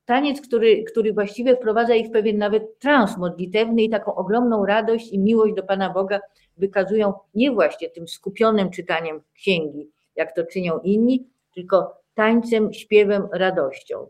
[0.05, 5.11] taniec, który, który właściwie wprowadza ich w pewien nawet trans modlitewny i taką ogromną radość
[5.11, 6.19] i miłość do Pana Boga
[6.57, 14.07] wykazują nie właśnie tym skupionym czytaniem księgi, jak to czynią inni, tylko tańcem, śpiewem, radością.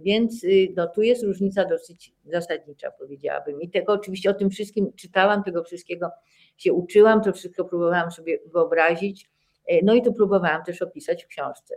[0.00, 3.62] Więc y, no, tu jest różnica dosyć zasadnicza, powiedziałabym.
[3.62, 6.10] I tego oczywiście o tym wszystkim czytałam, tego wszystkiego
[6.56, 9.30] się uczyłam, to wszystko próbowałam sobie wyobrazić.
[9.72, 11.74] Y, no i to próbowałam też opisać w książce.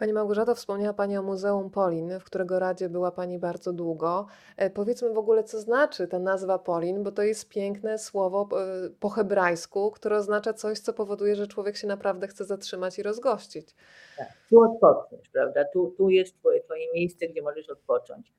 [0.00, 4.26] Pani Małgorzato, wspomniała Pani o Muzeum Polin, w którego radzie była Pani bardzo długo.
[4.56, 8.90] E, powiedzmy w ogóle, co znaczy ta nazwa Polin, bo to jest piękne słowo e,
[9.00, 13.74] po hebrajsku, które oznacza coś, co powoduje, że człowiek się naprawdę chce zatrzymać i rozgościć.
[14.18, 15.64] Tak, tu odpoczniesz, prawda?
[15.72, 18.32] Tu, tu jest twoje, twoje miejsce, gdzie możesz odpocząć.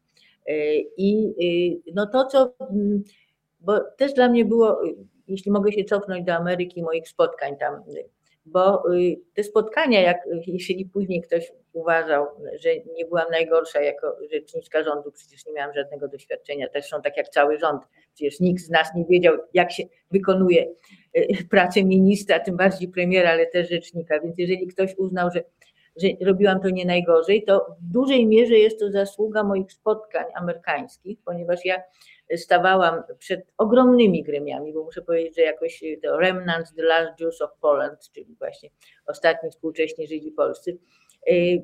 [0.48, 0.54] E,
[0.98, 3.04] I no to, co, mm,
[3.60, 4.82] bo też dla mnie było,
[5.28, 7.84] jeśli mogę się cofnąć do Ameryki, moich spotkań tam
[8.46, 10.18] bo y, te spotkania, jak
[10.48, 12.28] jeśli później ktoś uważał,
[12.60, 17.18] że nie byłam najgorsza jako rzeczniczka rządu, przecież nie miałam żadnego doświadczenia, też są tak
[17.18, 17.84] jak cały rząd,
[18.14, 20.68] przecież nikt z nas nie wiedział, jak się wykonuje
[21.18, 25.44] y, pracę ministra, tym bardziej premiera, ale też rzecznika, więc jeżeli ktoś uznał, że
[25.96, 31.18] że robiłam to nie najgorzej, to w dużej mierze jest to zasługa moich spotkań amerykańskich,
[31.26, 31.82] ponieważ ja
[32.36, 37.52] stawałam przed ogromnymi gremiami, bo muszę powiedzieć, że jakoś to Remnants, The Last Jews of
[37.62, 38.70] Poland, czyli właśnie
[39.08, 40.78] ostatni współcześni Żydzi polscy,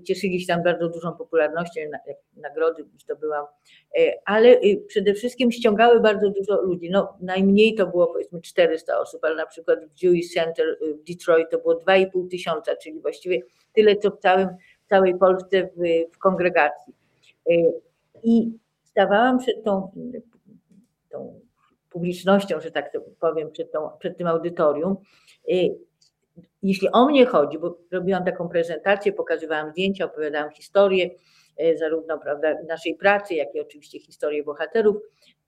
[0.03, 1.81] cieszyli się tam bardzo dużą popularnością,
[2.35, 3.45] nagrody zdobyłam,
[4.25, 4.57] ale
[4.87, 6.89] przede wszystkim ściągały bardzo dużo ludzi.
[6.89, 11.49] No, najmniej to było powiedzmy 400 osób, ale na przykład w Jewish Center w Detroit
[11.49, 13.41] to było 2,5 tysiąca, czyli właściwie
[13.73, 14.49] tyle, co w, całym,
[14.85, 16.93] w całej Polsce w, w kongregacji.
[18.23, 18.51] I
[18.83, 19.91] stawałam przed tą,
[21.17, 21.39] tą
[21.89, 24.97] publicznością, że tak powiem, przed, tą, przed tym audytorium.
[26.63, 31.09] Jeśli o mnie chodzi, bo robiłam taką prezentację, pokazywałam zdjęcia, opowiadałam historię,
[31.79, 34.95] zarówno prawda, naszej pracy, jak i oczywiście historię bohaterów.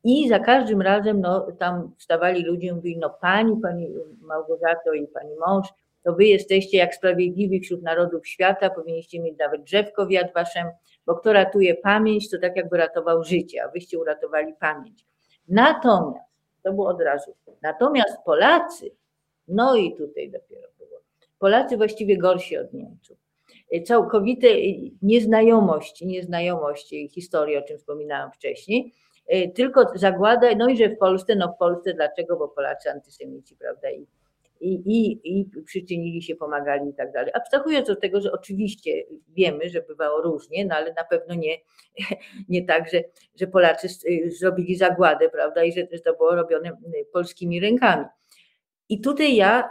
[0.03, 5.07] I za każdym razem no, tam wstawali ludzie i mówili, no pani, pani Małgorzato i
[5.07, 5.67] pani mąż,
[6.03, 10.67] to wy jesteście jak sprawiedliwi wśród narodów świata, powinniście mieć nawet drzewko w Yad Vashem,
[11.05, 15.05] bo kto ratuje pamięć, to tak jakby ratował życie, a wyście uratowali pamięć.
[15.49, 16.29] Natomiast,
[16.63, 18.91] to było od razu, natomiast Polacy,
[19.47, 20.99] no i tutaj dopiero było,
[21.39, 23.17] Polacy właściwie gorsi od Niemców.
[23.85, 24.47] Całkowite
[25.01, 28.93] nieznajomość, nieznajomość historii, o czym wspominałam wcześniej,
[29.55, 33.91] tylko zagłada, no i że w Polsce, no w Polsce dlaczego, bo Polacy antysemici, prawda,
[33.91, 34.07] i
[34.59, 37.31] i, i, i przyczynili się, pomagali i tak dalej.
[37.33, 38.91] Abstrahując od tego, że oczywiście
[39.27, 41.57] wiemy, że bywało różnie, no ale na pewno nie,
[42.49, 43.03] nie tak, że,
[43.35, 43.87] że Polacy
[44.39, 46.71] zrobili zagładę, prawda, i że, to było robione
[47.13, 48.05] polskimi rękami.
[48.89, 49.69] I tutaj ja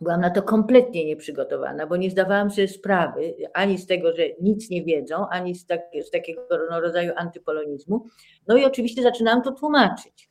[0.00, 4.70] byłam na to kompletnie nieprzygotowana, bo nie zdawałam sobie sprawy ani z tego, że nic
[4.70, 8.06] nie wiedzą, ani z, tak, z takiego rodzaju antypolonizmu.
[8.46, 10.25] No i oczywiście zaczynałam to tłumaczyć.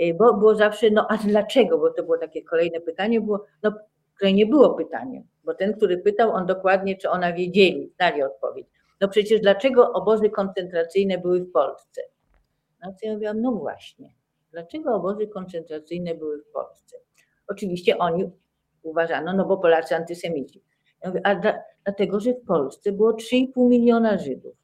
[0.00, 1.78] Y, bo było zawsze, no a dlaczego?
[1.78, 3.72] Bo to było takie kolejne pytanie, było, no,
[4.14, 8.66] które nie było pytaniem, bo ten, który pytał, on dokładnie, czy ona wiedzieli, znali odpowiedź.
[9.00, 12.02] No przecież dlaczego obozy koncentracyjne były w Polsce?
[12.82, 14.14] No to ja mówiłam, no właśnie,
[14.52, 16.96] dlaczego obozy koncentracyjne były w Polsce?
[17.48, 18.30] Oczywiście oni
[18.82, 20.62] uważano, no bo Polacy antysemici.
[21.02, 24.56] Ja mówię, a dla, dlatego, że w Polsce było 3,5 miliona Żydów.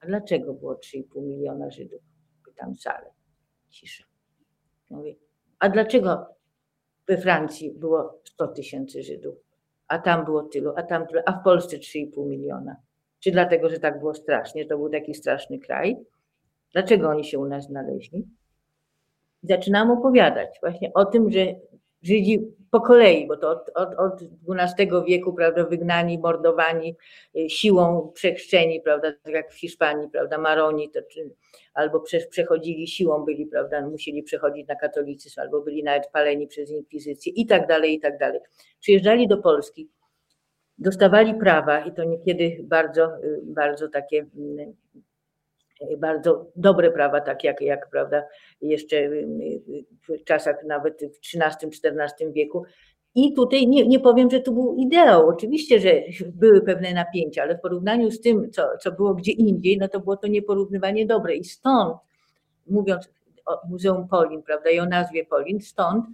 [0.00, 2.02] A dlaczego było 3,5 miliona Żydów?
[2.44, 3.21] Pytam salę.
[3.72, 4.04] Cisza.
[4.90, 5.18] Mówi,
[5.58, 6.26] a dlaczego
[7.08, 9.34] we Francji było 100 tysięcy Żydów,
[9.88, 12.76] a tam było tylu, a tam tylu, a w Polsce 3,5 miliona?
[13.20, 15.96] Czy dlatego, że tak było strasznie, to był taki straszny kraj?
[16.72, 18.26] Dlaczego oni się u nas znaleźli?
[19.42, 21.40] Zaczynam opowiadać właśnie o tym, że
[22.02, 26.96] Żydzi po kolei, bo to od, od, od XII wieku, prawda, wygnani, mordowani,
[27.36, 31.30] y, siłą przechrzczeni, prawda, tak jak w Hiszpanii, prawda, Maroni, to, czy,
[31.74, 36.70] albo prze, przechodzili siłą, byli, prawda, musieli przechodzić na katolicyzm, albo byli nawet paleni przez
[36.70, 38.40] inkwizycję i tak dalej, i tak dalej.
[38.80, 39.88] Przyjeżdżali do Polski,
[40.78, 44.74] dostawali prawa i to niekiedy bardzo, y, bardzo takie mm,
[45.98, 48.22] bardzo dobre prawa, tak jak, jak prawda,
[48.60, 49.10] jeszcze
[50.08, 52.64] w czasach nawet w XIII-XIV wieku.
[53.14, 55.28] I tutaj nie, nie powiem, że to był ideał.
[55.28, 59.78] Oczywiście, że były pewne napięcia, ale w porównaniu z tym, co, co było gdzie indziej,
[59.78, 61.34] no to było to nieporównywanie dobre.
[61.34, 61.96] I stąd,
[62.66, 63.10] mówiąc
[63.46, 66.06] o Muzeum Polin, prawda, i o nazwie Polin, stąd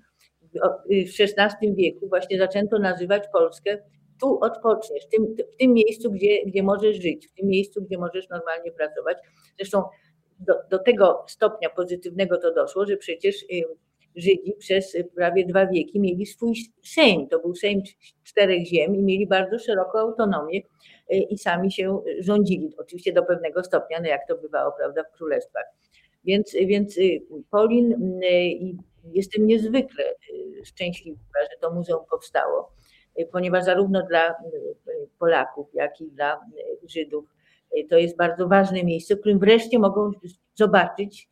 [0.91, 3.79] w XVI wieku właśnie zaczęto nazywać Polskę
[4.21, 7.99] tu odpoczniesz, w tym, w tym miejscu, gdzie, gdzie możesz żyć, w tym miejscu, gdzie
[7.99, 9.19] możesz normalnie pracować.
[9.57, 9.83] Zresztą
[10.41, 13.45] do, do tego stopnia pozytywnego to doszło, że przecież
[14.19, 16.55] Żydzi przez prawie dwa wieki mieli swój
[16.85, 17.29] Sejm.
[17.29, 17.83] To był Sejm
[18.25, 20.61] czterech ziem i mieli bardzo szeroką autonomię
[21.12, 22.75] y, i sami się rządzili.
[22.79, 25.64] Oczywiście do pewnego stopnia, no jak to bywało, prawda, w królestwach.
[26.25, 28.29] Więc, więc y, Polin, y,
[29.12, 30.05] jestem niezwykle
[30.64, 32.73] szczęśliwa, że to muzeum powstało
[33.27, 34.35] ponieważ zarówno dla e,
[35.19, 36.39] Polaków, jak i dla e,
[36.89, 37.25] Żydów
[37.77, 40.11] e, to jest bardzo ważne miejsce, w którym wreszcie mogą
[40.55, 41.29] zobaczyć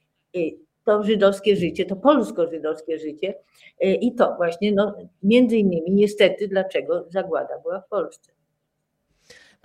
[0.84, 3.34] to żydowskie życie, to polsko-żydowskie życie
[3.80, 8.36] i to właśnie, no, między innymi niestety, dlaczego zagłada była w Polsce.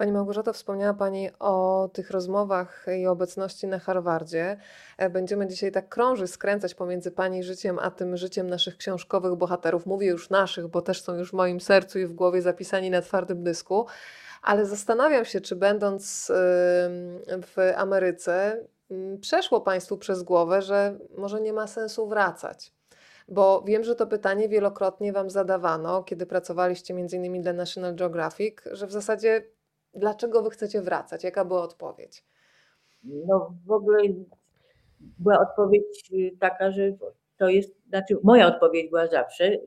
[0.01, 4.57] Pani Małgorzato, wspomniała Pani o tych rozmowach i obecności na Harvardzie.
[4.97, 9.85] E, będziemy dzisiaj tak krążyć, skręcać pomiędzy Pani życiem, a tym życiem naszych książkowych bohaterów.
[9.85, 13.01] Mówię już naszych, bo też są już w moim sercu i w głowie zapisani na
[13.01, 13.85] twardym dysku.
[14.41, 16.31] Ale zastanawiam się, czy będąc
[17.27, 18.65] w Ameryce,
[19.21, 22.73] przeszło Państwu przez głowę, że może nie ma sensu wracać.
[23.27, 28.87] Bo wiem, że to pytanie wielokrotnie Wam zadawano, kiedy pracowaliście innymi dla National Geographic, że
[28.87, 29.43] w zasadzie
[29.93, 31.23] Dlaczego wy chcecie wracać?
[31.23, 32.23] Jaka była odpowiedź?
[33.03, 34.03] No w ogóle
[34.99, 36.81] była odpowiedź y, taka, że
[37.37, 39.57] to jest, znaczy moja odpowiedź była zawsze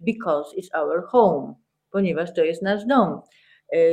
[0.00, 1.54] because it's our home,
[1.90, 3.20] ponieważ to jest nasz dom.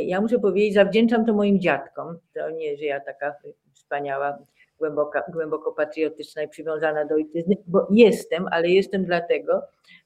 [0.06, 2.20] Ja muszę powiedzieć, zawdzięczam to moim dziadkom.
[2.34, 3.36] To nie, że ja taka
[3.74, 4.38] wspaniała,
[4.78, 9.62] głęboka, głęboko patriotyczna i przywiązana do ojczyzny, bo jestem, ale jestem dlatego,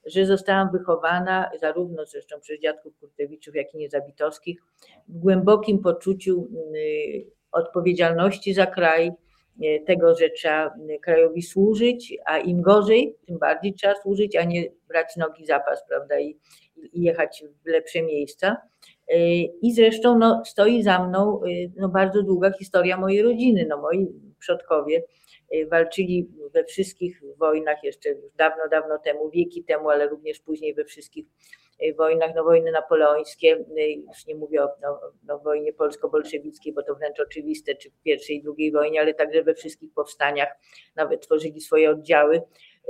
[0.06, 4.62] że zostałam wychowana zarówno zresztą przez dziadków Kurtewiczów, jak i Niezabitowskich
[5.08, 9.12] w głębokim poczuciu y, odpowiedzialności za kraj,
[9.62, 14.64] y, tego, że trzeba krajowi służyć, a im gorzej, tym bardziej trzeba służyć, a nie
[14.88, 16.38] brać nogi zapas, prawda, i,
[16.92, 18.56] i jechać w lepsze miejsca.
[19.10, 19.16] Y,
[19.62, 21.40] I zresztą no, stoi za mną
[21.76, 23.66] no, bardzo długa historia mojej rodziny.
[23.68, 25.02] No, moi przodkowie
[25.54, 30.84] y, walczyli we wszystkich wojnach jeszcze dawno, dawno temu, wieki temu, ale również później we
[30.84, 31.26] wszystkich
[31.82, 36.82] y, wojnach, no wojny napoleońskie, y, już nie mówię o no, no, wojnie polsko-bolszewickiej, bo
[36.82, 40.48] to wręcz oczywiste, czy w pierwszej i drugiej wojnie, ale także we wszystkich powstaniach,
[40.96, 42.42] nawet tworzyli swoje oddziały.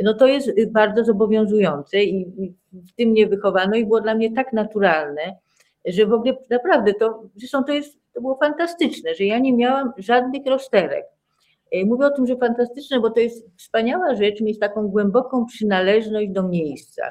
[0.02, 2.32] No to jest bardzo zobowiązujące i
[2.72, 5.36] w tym mnie wychowano i było dla mnie tak naturalne,
[5.84, 9.92] że w ogóle naprawdę to, zresztą to jest, to było fantastyczne, że ja nie miałam
[9.98, 11.06] żadnych rozterek
[11.84, 16.48] mówię o tym, że fantastyczne, bo to jest wspaniała rzecz mieć taką głęboką przynależność do
[16.48, 17.02] miejsca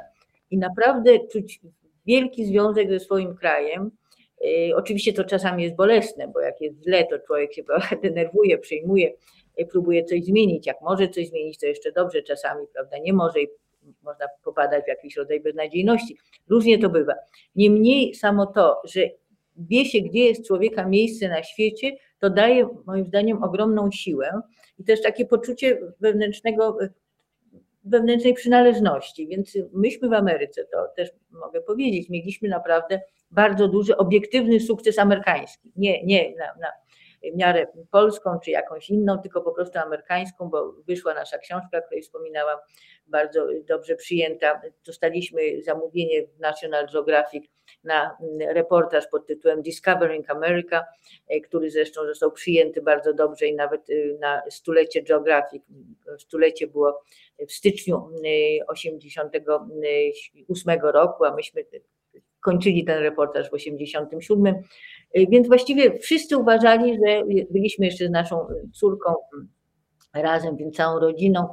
[0.51, 1.61] i naprawdę czuć
[2.05, 3.91] wielki związek ze swoim krajem.
[4.45, 7.63] E, oczywiście to czasami jest bolesne, bo jak jest źle, to człowiek się
[8.03, 9.13] denerwuje, przejmuje,
[9.57, 10.67] e, próbuje coś zmienić.
[10.67, 12.97] Jak może coś zmienić, to jeszcze dobrze czasami, prawda?
[12.97, 13.47] Nie może i
[14.03, 16.17] można popadać w jakiś rodzaj beznadziejności.
[16.49, 17.13] Różnie to bywa.
[17.55, 19.01] Niemniej samo to, że
[19.57, 21.91] wie się, gdzie jest człowieka miejsce na świecie,
[22.21, 24.41] to daje moim zdaniem ogromną siłę
[24.79, 26.77] i też takie poczucie wewnętrznego,
[27.83, 29.27] wewnętrznej przynależności.
[29.27, 33.01] Więc myśmy w Ameryce, to też mogę powiedzieć, mieliśmy naprawdę
[33.31, 35.71] bardzo duży, obiektywny sukces amerykański.
[35.75, 36.67] Nie, nie na, na
[37.35, 42.03] miarę polską czy jakąś inną, tylko po prostu amerykańską, bo wyszła nasza książka, o której
[42.03, 42.59] wspominałam,
[43.07, 44.61] bardzo dobrze przyjęta.
[44.85, 47.45] Dostaliśmy zamówienie w National Geographic
[47.83, 48.17] na
[48.47, 50.85] reportaż pod tytułem Discovering America,
[51.43, 55.63] który zresztą został przyjęty bardzo dobrze i nawet y, na stulecie Geographic.
[56.19, 57.03] Stulecie było
[57.47, 61.63] w styczniu 1988 y, roku, a myśmy
[62.43, 64.55] kończyli ten reportaż w 1987.
[65.17, 69.13] Y, więc właściwie wszyscy uważali, że byliśmy jeszcze z naszą córką
[70.13, 71.47] razem, więc całą rodziną,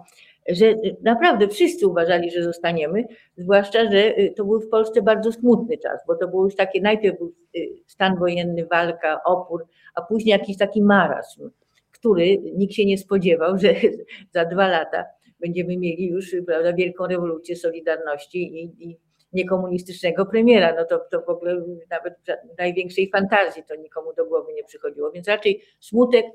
[0.49, 3.05] że naprawdę wszyscy uważali, że zostaniemy,
[3.37, 6.81] zwłaszcza, że y, to był w Polsce bardzo smutny czas, bo to było już takie,
[6.81, 11.51] najpierw był y, stan wojenny, walka, opór, a później jakiś taki marazm,
[11.91, 13.75] który nikt się nie spodziewał, że
[14.35, 15.05] za dwa lata
[15.41, 18.99] będziemy mieli już prawda, wielką rewolucję Solidarności i, i
[19.33, 20.75] niekomunistycznego premiera.
[20.77, 22.15] No to, to w ogóle nawet
[22.55, 26.27] w największej fantazji to nikomu do głowy nie przychodziło, więc raczej smutek,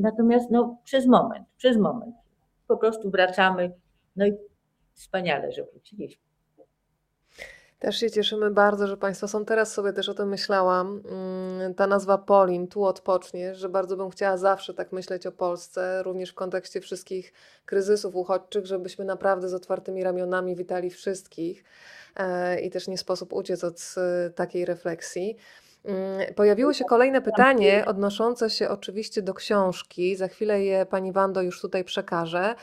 [0.00, 2.14] natomiast no, przez moment, przez moment
[2.68, 3.72] po prostu wracamy.
[4.16, 4.32] No i
[4.94, 6.31] wspaniale, że wróciliśmy.
[7.82, 9.44] Też się cieszymy bardzo, że Państwo są.
[9.44, 11.02] Teraz sobie też o tym myślałam.
[11.08, 16.02] Mm, ta nazwa Polin, tu odpoczniesz, że bardzo bym chciała zawsze tak myśleć o Polsce,
[16.02, 17.32] również w kontekście wszystkich
[17.66, 21.64] kryzysów uchodźczych, żebyśmy naprawdę z otwartymi ramionami witali wszystkich
[22.16, 25.36] e, i też nie sposób uciec od e, takiej refleksji.
[25.84, 30.16] Mm, pojawiło się kolejne pytanie odnoszące się oczywiście do książki.
[30.16, 32.54] Za chwilę je Pani Wando już tutaj przekaże.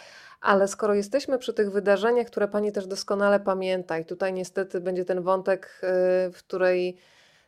[0.41, 5.05] Ale skoro jesteśmy przy tych wydarzeniach, które Pani też doskonale pamięta, i tutaj niestety będzie
[5.05, 6.97] ten wątek, y, w której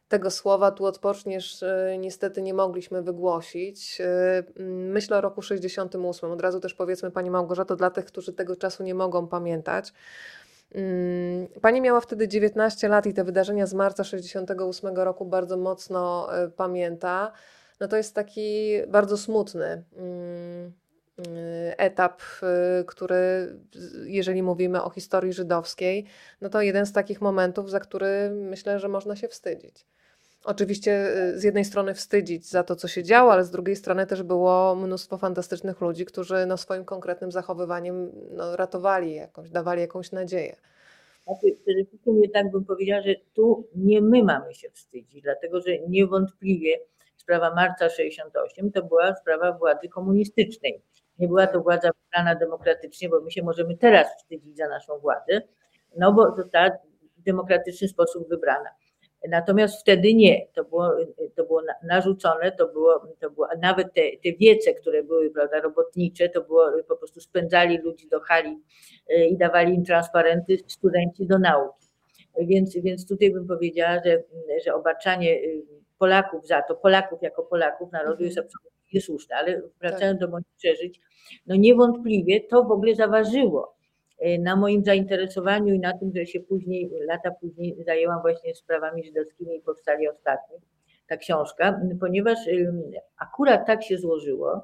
[0.07, 4.01] tego słowa tu odpoczniesz, y, niestety nie mogliśmy wygłosić.
[4.01, 6.31] Y, mm, myślę o roku 68.
[6.31, 9.93] Od razu też powiedzmy Pani Małgorzato, dla tych, którzy tego czasu nie mogą pamiętać.
[10.75, 16.29] Mm, pani miała wtedy 19 lat i te wydarzenia z marca 68 roku bardzo mocno
[16.55, 17.31] pamięta.
[17.79, 20.73] No to jest taki bardzo smutny mm,
[21.77, 23.15] etap, e, który,
[24.05, 26.05] jeżeli mówimy o historii żydowskiej,
[26.41, 29.85] no to jeden z takich momentów, za który myślę, że można się wstydzić.
[30.43, 34.23] Oczywiście z jednej strony wstydzić za to, co się działo, ale z drugiej strony też
[34.23, 40.55] było mnóstwo fantastycznych ludzi, którzy no, swoim konkretnym zachowywaniem no, ratowali jakąś, dawali jakąś nadzieję.
[41.65, 46.79] Przede wszystkim jednak bym powiedziała, że tu nie my mamy się wstydzić, dlatego że niewątpliwie
[47.17, 50.81] sprawa marca 68 to była sprawa władzy komunistycznej.
[51.21, 55.41] Nie była to władza wybrana demokratycznie, bo my się możemy teraz wstydzić za naszą władzę,
[55.97, 56.69] no bo została
[57.17, 58.69] w demokratyczny sposób wybrana.
[59.29, 60.91] Natomiast wtedy nie, to było,
[61.35, 66.29] to było narzucone, to było, to było nawet te, te wiece, które były prawda, robotnicze,
[66.29, 68.59] to było po prostu spędzali ludzi do hali
[69.09, 71.87] e, i dawali im transparenty studenci do nauki.
[72.39, 74.23] Więc, więc tutaj bym powiedziała, że,
[74.65, 75.63] że obarczanie y,
[76.01, 78.47] Polaków za to, Polaków jako Polaków narodu jest mhm.
[78.47, 80.29] absolutnie niesłuszne, ale wracając tak.
[80.29, 80.99] do moich przeżyć,
[81.47, 83.75] no niewątpliwie to w ogóle zaważyło
[84.21, 89.03] E, na moim zainteresowaniu i na tym, że się później, lata później zajęłam właśnie sprawami
[89.03, 90.57] żydowskimi i powstali ostatni.
[91.07, 92.37] ta książka, ponieważ
[93.17, 94.63] akurat tak się złożyło,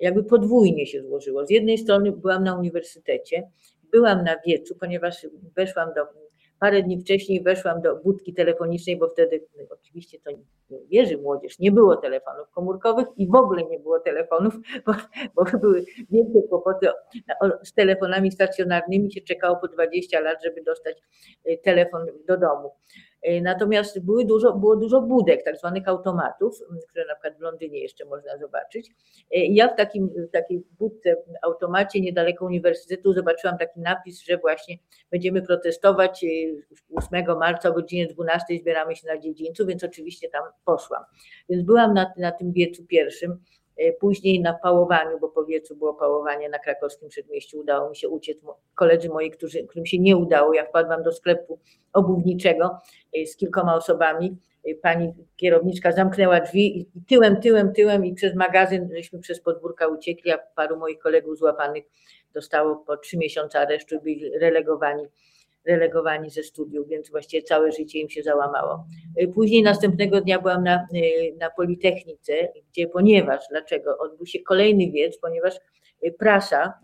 [0.00, 1.46] jakby podwójnie się złożyło.
[1.46, 3.42] Z jednej strony byłam na uniwersytecie,
[3.92, 5.26] byłam na wiecu, ponieważ
[5.56, 6.00] weszłam do
[6.60, 11.72] Parę dni wcześniej weszłam do budki telefonicznej, bo wtedy oczywiście to nie wierzy młodzież, nie
[11.72, 14.54] było telefonów komórkowych i w ogóle nie było telefonów,
[14.86, 14.92] bo,
[15.34, 16.88] bo były wielkie kłopoty
[17.62, 20.96] z telefonami stacjonarnymi, się czekało po 20 lat, żeby dostać
[21.46, 22.70] y, telefon do domu.
[23.22, 26.58] E, natomiast były dużo, było dużo budek, tak zwanych automatów,
[26.90, 28.90] które na przykład w Londynie jeszcze można zobaczyć.
[29.30, 34.78] E, ja w, takim, w takiej budce, automacie niedaleko uniwersytetu zobaczyłam taki napis, że właśnie
[35.10, 36.24] będziemy protestować
[36.96, 41.02] 8 e, marca o godzinie 12 zbieramy się na dziedzińcu, więc oczywiście tam poszłam.
[41.48, 43.38] Więc byłam na, na tym wiecu pierwszym.
[43.78, 48.08] E, później na pałowaniu, bo po wiecu było pałowanie na krakowskim przedmieściu, udało mi się
[48.08, 48.38] uciec.
[48.74, 51.58] Koledzy moi, którzy, którym się nie udało, ja wpadłam do sklepu
[51.92, 52.78] obuwniczego
[53.16, 54.36] e, z kilkoma osobami.
[54.64, 59.88] E, pani kierowniczka zamknęła drzwi i tyłem, tyłem, tyłem i przez magazyn żeśmy przez podwórka
[59.88, 61.84] uciekli, a paru moich kolegów złapanych
[62.34, 65.04] dostało po trzy miesiące aresztu i byli relegowani
[65.68, 68.86] relegowani ze studiów, więc właściwie całe życie im się załamało.
[69.22, 72.32] Y, później następnego dnia byłam na, y, na Politechnice,
[72.72, 73.98] gdzie ponieważ, dlaczego?
[73.98, 75.54] Odbył się kolejny wiec, ponieważ
[76.06, 76.74] y, prasa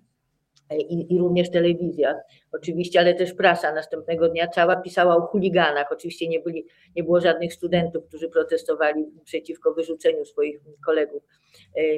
[0.71, 2.21] i, i, również telewizja,
[2.53, 5.93] oczywiście, ale też prasa następnego dnia cała pisała o chuliganach.
[5.93, 11.23] Oczywiście nie, byli, nie było żadnych studentów, którzy protestowali przeciwko wyrzuceniu swoich kolegów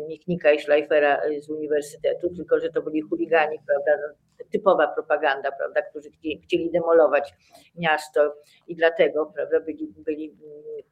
[0.09, 4.15] Michnika i Schleifera z uniwersytetu, tylko że to byli chuligani, prawda,
[4.53, 7.35] typowa propaganda, prawda, którzy chcieli, chcieli demolować
[7.75, 8.35] miasto
[8.67, 10.37] i dlatego prawda, byli, byli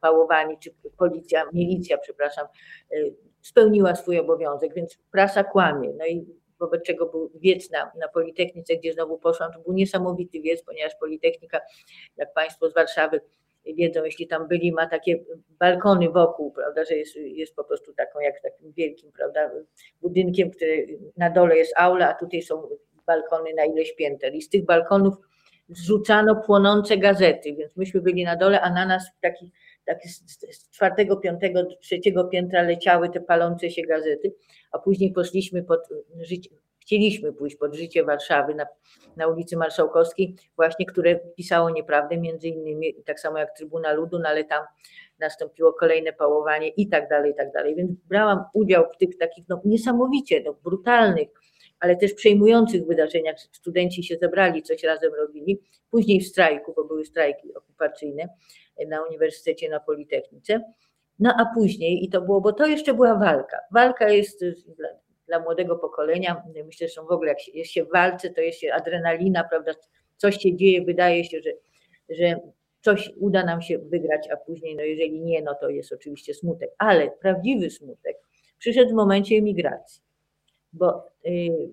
[0.01, 2.47] pałowani, czy policja, milicja, przepraszam,
[2.93, 5.93] y, spełniła swój obowiązek, więc prasa kłamie.
[5.97, 6.25] No i
[6.59, 9.53] wobec czego był wiec na, na Politechnice, gdzie znowu poszłam.
[9.53, 11.61] To był niesamowity wiec, ponieważ Politechnika,
[12.17, 13.21] jak Państwo z Warszawy
[13.65, 15.23] wiedzą, jeśli tam byli, ma takie
[15.59, 19.51] balkony wokół, prawda, że jest, jest po prostu taką, jak takim wielkim, prawda,
[20.01, 22.69] budynkiem, który na dole jest aula, a tutaj są
[23.05, 25.13] balkony na ileś pięter i z tych balkonów
[25.69, 29.51] zrzucano płonące gazety, więc myśmy byli na dole, a na nas taki,
[29.85, 34.35] taki z czwartego, piątego, trzeciego piętra leciały te palące się gazety,
[34.71, 35.79] a później poszliśmy pod
[36.21, 38.65] życie, chcieliśmy pójść pod życie Warszawy na,
[39.15, 44.29] na ulicy Marszałkowskiej, właśnie które pisało nieprawdę, między innymi tak samo jak Trybuna Ludu, no
[44.29, 44.63] ale tam
[45.19, 47.75] nastąpiło kolejne pałowanie i tak dalej, i tak dalej.
[47.75, 51.27] Więc brałam udział w tych takich no, niesamowicie no, brutalnych,
[51.85, 53.39] ale też przejmujących wydarzeniach.
[53.39, 55.59] Studenci się zebrali, coś razem robili.
[55.91, 58.29] Później w strajku, bo były strajki okupacyjne
[58.87, 60.61] na Uniwersytecie na Politechnice.
[61.19, 63.57] No a później, i to było, bo to jeszcze była walka.
[63.71, 64.45] Walka jest
[64.77, 64.89] dla,
[65.27, 68.59] dla młodego pokolenia, myślę, że w ogóle jak się, jest się w walce, to jest
[68.59, 69.71] się adrenalina, prawda,
[70.17, 71.51] coś się dzieje, wydaje się, że,
[72.09, 72.39] że
[72.81, 76.71] coś uda nam się wygrać, a później, no jeżeli nie, no to jest oczywiście smutek.
[76.77, 78.17] Ale prawdziwy smutek
[78.59, 80.04] przyszedł w momencie emigracji
[80.75, 81.69] bo y,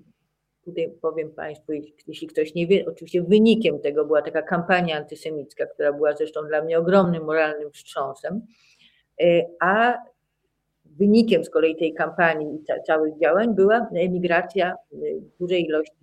[0.65, 1.73] tutaj powiem Państwu,
[2.07, 6.63] jeśli ktoś nie wie, oczywiście wynikiem tego była taka kampania antysemicka, która była zresztą dla
[6.63, 8.43] mnie ogromnym moralnym wstrząsem,
[9.23, 9.95] y, a
[10.85, 16.02] wynikiem z kolei tej kampanii i całych działań była emigracja y, dużej ilości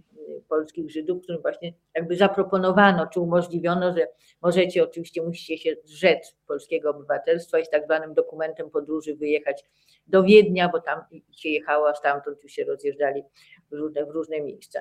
[0.49, 4.07] polskich Żydów, którym właśnie jakby zaproponowano, czy umożliwiono, że
[4.41, 9.65] możecie, oczywiście musicie się zrzec polskiego obywatelstwa i z tak zwanym dokumentem podróży wyjechać
[10.07, 10.99] do Wiednia, bo tam
[11.31, 13.23] się jechało, a stamtąd już się rozjeżdżali
[13.71, 14.79] w różne, w różne miejsca.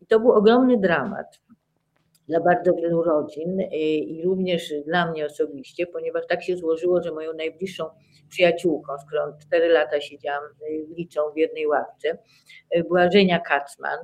[0.00, 1.40] I to był ogromny dramat
[2.28, 7.12] dla bardzo wielu rodzin y, i również dla mnie osobiście, ponieważ tak się złożyło, że
[7.12, 7.84] moją najbliższą
[8.28, 12.18] przyjaciółką, z którą cztery lata siedziałam y, liczą w jednej ławce,
[12.76, 13.98] y, była Żenia Kacman,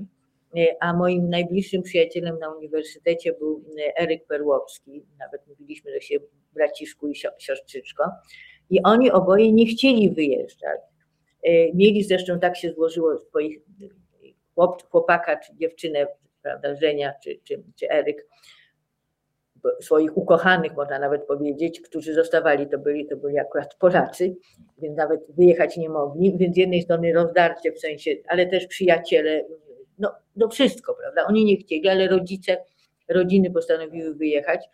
[0.81, 3.65] a moim najbliższym przyjacielem na uniwersytecie był
[3.97, 8.05] Eryk Perłowski, nawet mówiliśmy do siebie braciszku i siostrzyczko.
[8.71, 10.81] I oni oboje nie chcieli wyjeżdżać.
[11.43, 13.59] E, mieli zresztą, tak się złożyło, swoich
[14.91, 16.07] chłopaka czy dziewczynę,
[16.43, 18.27] prawda, Żenia czy, czy, czy Eryk,
[19.81, 24.37] swoich ukochanych, można nawet powiedzieć, którzy zostawali, to byli, to byli akurat Polacy,
[24.79, 29.45] więc nawet wyjechać nie mogli, więc z jednej strony rozdarcie w sensie, ale też przyjaciele,
[29.99, 32.57] no, no wszystko, prawda, oni nie chcieli, ale rodzice,
[33.09, 34.69] rodziny postanowiły wyjechać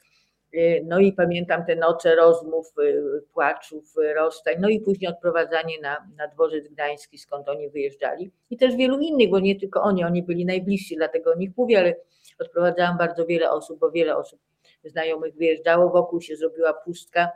[0.55, 5.81] Y, no i pamiętam te noce rozmów, y, płaczów, y, rozstań, no i później odprowadzanie
[5.81, 8.31] na, na dworzec gdański, skąd oni wyjeżdżali.
[8.51, 11.79] I też wielu innych, bo nie tylko oni, oni byli najbliżsi, dlatego o nich mówię,
[11.79, 11.97] ale
[12.39, 14.41] odprowadzałam bardzo wiele osób, bo wiele osób
[14.85, 17.29] znajomych wyjeżdżało, wokół się zrobiła pustka.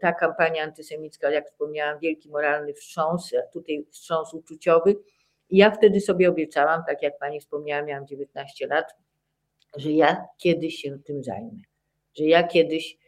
[0.00, 4.96] Ta kampania antysemicka, jak wspomniałam, wielki moralny wstrząs, tutaj wstrząs uczuciowy.
[5.50, 8.94] Ja wtedy sobie obiecałam, tak jak pani wspomniała, miałam 19 lat,
[9.76, 11.60] że ja kiedyś się tym zajmę
[12.18, 12.98] że ja kiedyś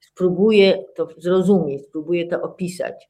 [0.00, 3.08] spróbuję to zrozumieć, spróbuję to opisać.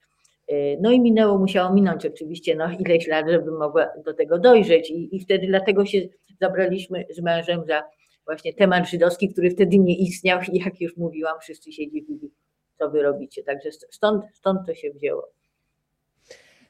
[0.80, 5.16] No i minęło, musiało minąć oczywiście no, ileś lat, żeby mogła do tego dojrzeć i,
[5.16, 6.00] i wtedy dlatego się
[6.40, 7.82] zabraliśmy z mężem za
[8.24, 12.30] właśnie temat żydowski, który wtedy nie istniał i jak już mówiłam, wszyscy się dziwili,
[12.78, 13.42] co wy robicie.
[13.42, 15.28] Także stąd, stąd to się wzięło.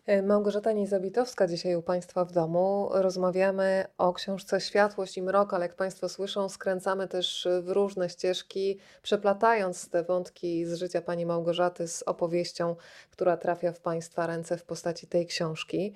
[0.07, 2.89] E, Małgorzata Niezabitowska dzisiaj u Państwa w domu.
[2.93, 8.79] Rozmawiamy o książce Światłość i Mrok, ale jak Państwo słyszą, skręcamy też w różne ścieżki,
[9.03, 12.77] przeplatając te wątki z życia Pani Małgorzaty z opowieścią,
[13.11, 15.93] która trafia w Państwa ręce w postaci tej książki.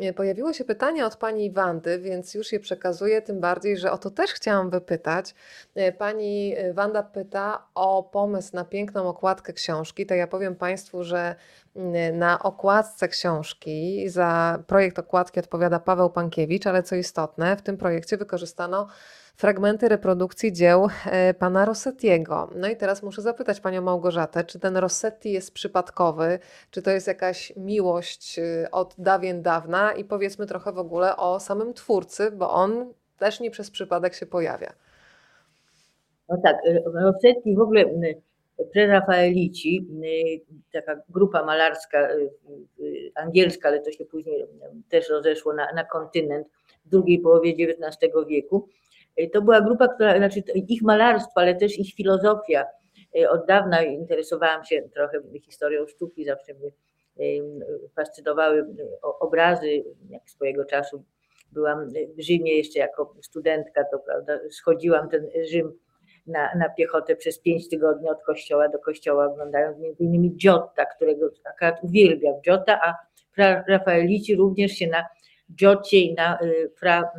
[0.00, 3.98] E, pojawiło się pytanie od Pani Wandy, więc już je przekazuję, tym bardziej, że o
[3.98, 5.34] to też chciałam wypytać.
[5.74, 10.06] E, pani Wanda pyta o pomysł na piękną okładkę książki.
[10.06, 11.34] To ja powiem Państwu, że
[12.12, 18.16] na okładce książki za projekt okładki odpowiada Paweł Pankiewicz, ale co istotne, w tym projekcie
[18.16, 18.88] wykorzystano
[19.40, 22.50] fragmenty reprodukcji dzieł e, pana Rossettiego.
[22.56, 26.38] No i teraz muszę zapytać panią Małgorzatę, czy ten Rossetti jest przypadkowy,
[26.70, 31.40] czy to jest jakaś miłość e, od dawien dawna i powiedzmy trochę w ogóle o
[31.40, 34.72] samym twórcy, bo on też nie przez przypadek się pojawia.
[36.28, 37.84] No tak, e, Rossetti w ogóle
[38.72, 39.86] prerafaelici,
[40.72, 42.08] taka grupa malarska
[43.14, 44.46] angielska, ale to się później
[44.88, 46.46] też rozeszło na, na kontynent
[46.84, 48.68] w drugiej połowie XIX wieku.
[49.32, 52.64] To była grupa, która, znaczy ich malarstwo, ale też ich filozofia.
[53.28, 56.70] Od dawna interesowałam się trochę historią sztuki, zawsze mnie
[57.96, 58.66] fascynowały
[59.20, 61.04] obrazy, jak swojego czasu
[61.52, 65.72] byłam w Rzymie jeszcze jako studentka, to prawda, schodziłam ten Rzym
[66.26, 71.30] na, na piechotę przez pięć tygodni od kościoła do kościoła, oglądając między innymi Giotta, którego
[71.44, 72.40] akurat uwielbiam.
[72.40, 72.94] Giotta, a
[73.32, 75.04] fra Rafaelici również się na
[75.54, 77.10] Giotcie i na y, fra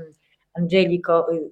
[0.53, 1.49] Angelico y,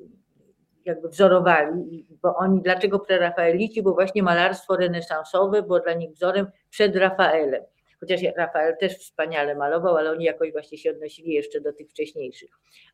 [0.90, 3.84] jakby wzorowali, bo oni, dlaczego prerafaelici?
[3.84, 7.64] Bo właśnie malarstwo renesansowe było dla nich wzorem przed Rafaelem.
[8.00, 12.50] Chociaż Rafael też wspaniale malował, ale oni jakoś właśnie się odnosili jeszcze do tych wcześniejszych.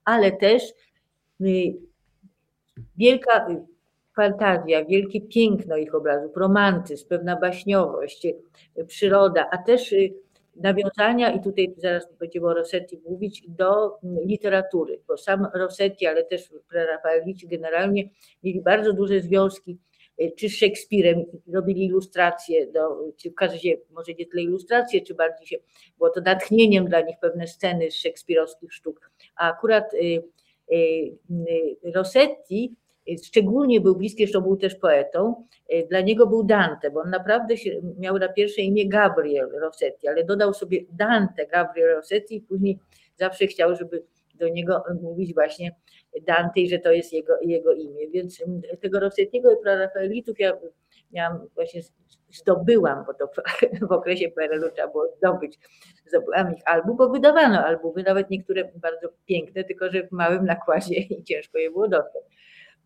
[0.05, 0.63] Ale też
[1.41, 1.73] y,
[2.97, 3.47] wielka
[4.15, 8.27] fantazja, wielkie piękno ich obrazów, romantyzm, pewna baśniowość,
[8.87, 10.24] przyroda, a też y,
[10.55, 16.49] nawiązania, i tutaj zaraz będziemy o Rossetti mówić, do literatury, bo sam Rossetti, ale też
[16.69, 18.09] prerafaelici generalnie
[18.43, 19.77] mieli bardzo duże związki
[20.21, 25.13] y, czy z Szekspirem, robili ilustracje, do, czy w każdym może nie tyle ilustracje, czy
[25.13, 25.57] bardziej się,
[25.97, 29.11] było to natchnieniem dla nich pewne sceny z szekspirowskich sztuk.
[29.35, 30.23] A akurat y,
[31.95, 32.75] Rossetti
[33.23, 37.55] szczególnie był bliski, zresztą był też poetą, e, dla niego był Dante, bo on naprawdę
[37.99, 42.79] miał na pierwsze imię Gabriel Rossetti, ale dodał sobie Dante Gabriel Rossetti i później
[43.15, 44.03] zawsze chciał, żeby
[44.35, 45.75] do niego mówić właśnie
[46.27, 48.09] Dante i że to jest jego, jego imię.
[48.09, 48.43] Więc
[48.81, 50.57] tego Rossettiego i prarafaelitów ja
[51.11, 51.81] miałam właśnie
[52.31, 53.27] zdobyłam, bo to
[53.87, 55.59] w okresie PRL-u trzeba było zdobyć,
[56.07, 60.95] zdobyłam ich album, bo wydawano albumy, nawet niektóre bardzo piękne, tylko że w małym nakładzie
[60.95, 62.23] i ciężko je było dostać.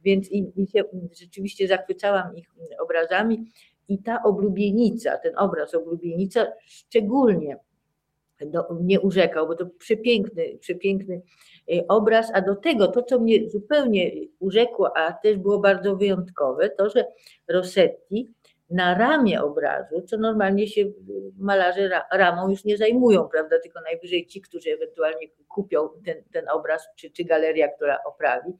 [0.04, 0.84] Więc i, i się
[1.20, 3.46] rzeczywiście zachwycałam ich obrazami.
[3.88, 7.58] I ta oblubienica, ten obraz oblubienica szczególnie
[8.46, 11.22] do, mnie urzekał, bo to przepiękny, przepiękny
[11.72, 16.70] y, obraz, a do tego to, co mnie zupełnie urzekło, a też było bardzo wyjątkowe,
[16.70, 17.06] to, że
[17.48, 18.28] Rossetti
[18.70, 20.86] na ramię obrazu, co normalnie się
[21.38, 26.88] malarze ramą już nie zajmują, prawda, tylko najwyżej ci, którzy ewentualnie kupią ten, ten obraz,
[26.96, 28.54] czy, czy galeria, która oprawi.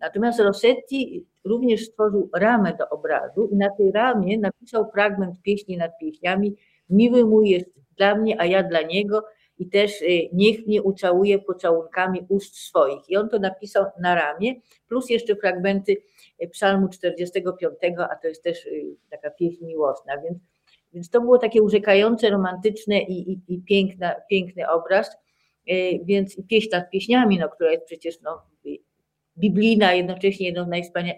[0.00, 5.98] Natomiast Rossetti również stworzył ramę do obrazu i na tej ramie napisał fragment pieśni nad
[6.00, 6.56] pieśniami.
[6.90, 9.24] Miły mój jest dla mnie, a ja dla niego
[9.60, 13.08] i też y, niech mnie ucałuje pocałunkami ust swoich.
[13.08, 14.54] I on to napisał na ramię,
[14.88, 15.96] plus jeszcze fragmenty
[16.42, 20.38] y, psalmu 45, a to jest też y, taka pieśń miłosna, więc,
[20.92, 25.16] więc to było takie urzekające, romantyczne i, i, i piękna, piękny obraz,
[26.04, 28.42] więc pieśń nad pieśniami, no, która jest przecież no,
[29.40, 30.52] biblijna, jednocześnie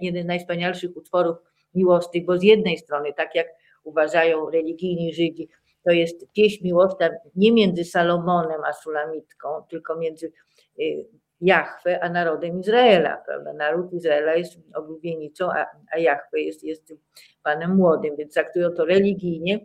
[0.00, 1.36] jeden z najwspanialszych utworów
[1.74, 3.46] miłosnych, bo z jednej strony, tak jak
[3.84, 5.48] uważają religijni Żydzi,
[5.84, 10.32] to jest pieśń miłosna nie między Salomonem a Sulamitką, tylko między
[10.80, 11.06] y,
[11.40, 13.22] Jahwe a narodem Izraela.
[13.26, 13.52] Prawda?
[13.52, 16.94] Naród Izraela jest oblubienicą, a, a Jahwe jest, jest
[17.42, 19.60] panem młodym, więc traktują to religijnie,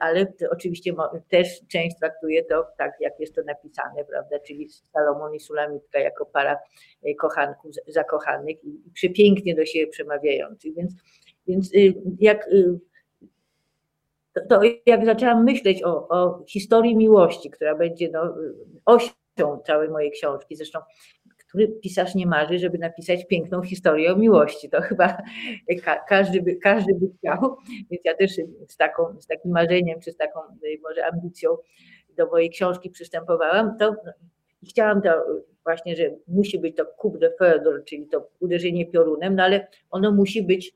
[0.00, 0.94] ale oczywiście
[1.28, 6.26] też część traktuje to tak, jak jest to napisane, prawda, czyli Salomon i Sulamitka jako
[6.26, 6.58] para
[7.06, 10.74] y, kochanków zakochanych i przepięknie do siebie przemawiających.
[10.74, 10.94] Więc,
[11.46, 11.70] więc
[12.20, 12.48] jak
[14.32, 18.34] to, to jak zaczęłam myśleć o, o historii miłości, która będzie no,
[18.84, 19.12] osią
[19.66, 20.78] całej mojej książki, zresztą
[21.54, 24.70] który pisarz nie marzy, żeby napisać piękną historię o miłości.
[24.70, 25.22] To chyba
[26.08, 27.56] każdy by, każdy by chciał,
[27.90, 28.32] więc ja też
[28.68, 30.40] z, taką, z takim marzeniem, czy z taką
[30.82, 31.56] może ambicją
[32.16, 33.94] do mojej książki przystępowałam, to
[34.68, 35.10] chciałam to
[35.64, 40.12] właśnie, że musi być to coup de foudre, czyli to uderzenie piorunem, no ale ono
[40.12, 40.74] musi być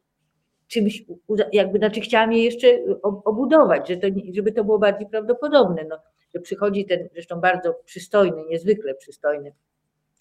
[0.66, 1.04] czymś,
[1.52, 2.68] jakby, znaczy chciałam je jeszcze
[3.02, 5.98] obudować, że to, żeby to było bardziej prawdopodobne, no,
[6.34, 9.52] że przychodzi ten zresztą bardzo przystojny, niezwykle przystojny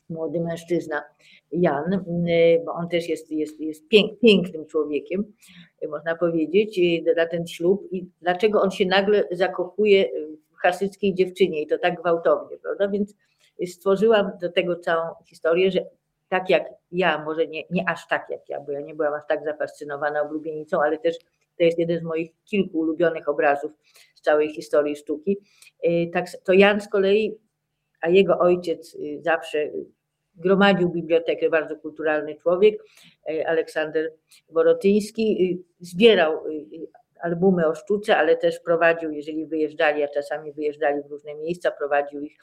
[0.10, 1.04] młody mężczyzna
[1.52, 2.06] Jan,
[2.66, 3.88] bo on też jest, jest, jest
[4.22, 5.34] pięknym człowiekiem,
[5.90, 6.80] można powiedzieć,
[7.16, 10.10] na ten ślub i dlaczego on się nagle zakochuje
[10.52, 12.88] w hasyckiej dziewczynie i to tak gwałtownie, prawda?
[12.88, 13.16] Więc
[13.66, 15.86] stworzyłam do tego całą historię, że
[16.30, 19.24] tak jak ja, może nie, nie aż tak jak ja, bo ja nie byłam aż
[19.28, 21.18] tak zafascynowana oblubienicą, ale też
[21.58, 23.72] to jest jeden z moich kilku ulubionych obrazów
[24.16, 25.38] z całej historii sztuki.
[25.86, 27.38] Y, tak, to Jan z kolei,
[28.02, 29.72] a jego ojciec y, zawsze
[30.38, 32.84] gromadził bibliotekę, bardzo kulturalny człowiek,
[33.30, 34.14] y, Aleksander
[34.50, 36.44] Borotyński, zbierał
[37.22, 42.22] albumy o sztuce, ale też prowadził, jeżeli wyjeżdżali, a czasami wyjeżdżali w różne miejsca, prowadził
[42.22, 42.38] ich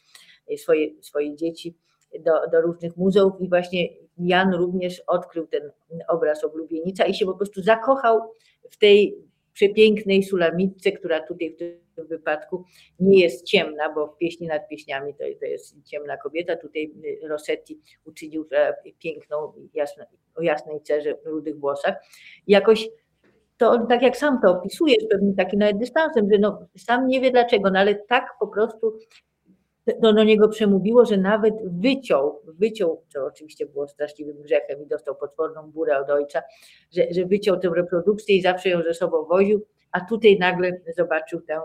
[0.57, 1.75] swoje, swoje dzieci
[2.21, 3.89] do, do różnych muzeów i właśnie
[4.19, 5.71] Jan również odkrył ten
[6.09, 8.21] obraz oblubienica i się po prostu zakochał
[8.71, 9.19] w tej
[9.55, 12.65] przepięknej sulamitce, która tutaj w tym wypadku
[13.01, 16.57] nie jest ciemna, bo w pieśni nad pieśniami to, to jest ciemna kobieta.
[16.57, 18.49] Tutaj Rossetti uczynił
[18.99, 20.05] piękną, jasno,
[20.35, 21.95] o jasnej cerze, rudych włosach.
[22.47, 22.89] Jakoś
[23.57, 27.07] to on tak jak sam to opisuje, z pewnym takim nawet dystansem, że no, sam
[27.07, 28.99] nie wie dlaczego, no ale tak po prostu
[30.03, 35.17] to do niego przemówiło, że nawet wyciął, wyciął, co oczywiście było straszliwym grzechem i dostał
[35.17, 36.43] potworną burę od ojca,
[36.93, 41.41] że, że wyciął tę reprodukcję i zawsze ją ze sobą woził, a tutaj nagle zobaczył
[41.41, 41.61] tę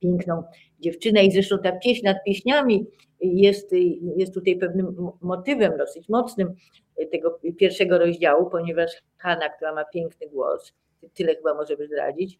[0.00, 0.42] piękną
[0.80, 2.86] dziewczynę i zresztą ta pieśń nad pieśniami
[3.20, 3.70] jest,
[4.16, 6.54] jest tutaj pewnym motywem dosyć mocnym
[7.12, 10.72] tego pierwszego rozdziału, ponieważ Hanna, która ma piękny głos,
[11.14, 12.38] tyle chyba możemy zdradzić,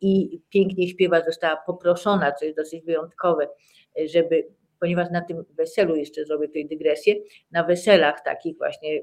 [0.00, 3.48] i pięknie śpiewa, została poproszona, co jest dosyć wyjątkowe,
[4.04, 4.46] żeby,
[4.80, 7.14] ponieważ na tym weselu, jeszcze zrobię tutaj dygresję,
[7.52, 9.02] na weselach takich właśnie y,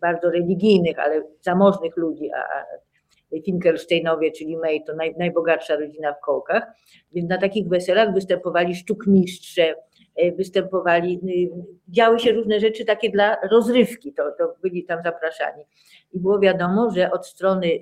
[0.00, 2.64] bardzo religijnych, ale zamożnych ludzi, a
[3.44, 6.66] Finkelsteinowie, czyli May, to naj, najbogatsza rodzina w kołkach,
[7.12, 9.74] więc na takich weselach występowali sztukmistrze,
[10.36, 11.50] występowali, y,
[11.88, 15.64] działy się różne rzeczy takie dla rozrywki, to, to byli tam zapraszani.
[16.12, 17.78] I było wiadomo, że od strony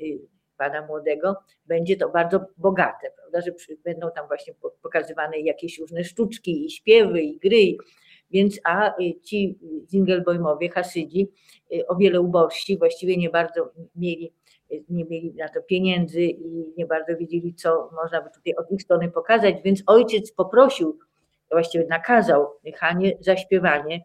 [0.58, 1.36] pana młodego,
[1.66, 7.20] będzie to bardzo bogate, prawda, że będą tam właśnie pokazywane jakieś różne sztuczki i śpiewy
[7.20, 7.76] i gry,
[8.30, 9.58] więc a y, ci
[9.90, 11.32] Zingelbojmowie, Hasydzi,
[11.72, 14.32] y, o wiele ubożsi, właściwie nie bardzo mieli,
[14.72, 18.70] y, nie mieli na to pieniędzy i nie bardzo wiedzieli, co można by tutaj od
[18.70, 20.98] ich strony pokazać, więc ojciec poprosił,
[21.50, 22.46] właściwie nakazał
[22.76, 24.00] Hanie zaśpiewanie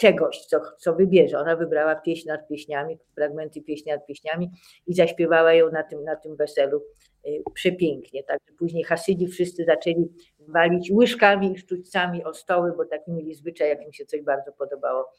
[0.00, 1.38] czegoś, co, co wybierze.
[1.38, 4.50] Ona wybrała pieśń nad pieśniami, fragmenty pieśni nad pieśniami
[4.86, 6.82] i zaśpiewała ją na tym, na tym weselu
[7.26, 8.24] y, przepięknie.
[8.24, 10.08] Także później Hasydzi wszyscy zaczęli
[10.38, 14.52] walić łyżkami i sztućcami o stoły, bo taki mieli zwyczaj, jak im się coś bardzo
[14.52, 15.12] podobało.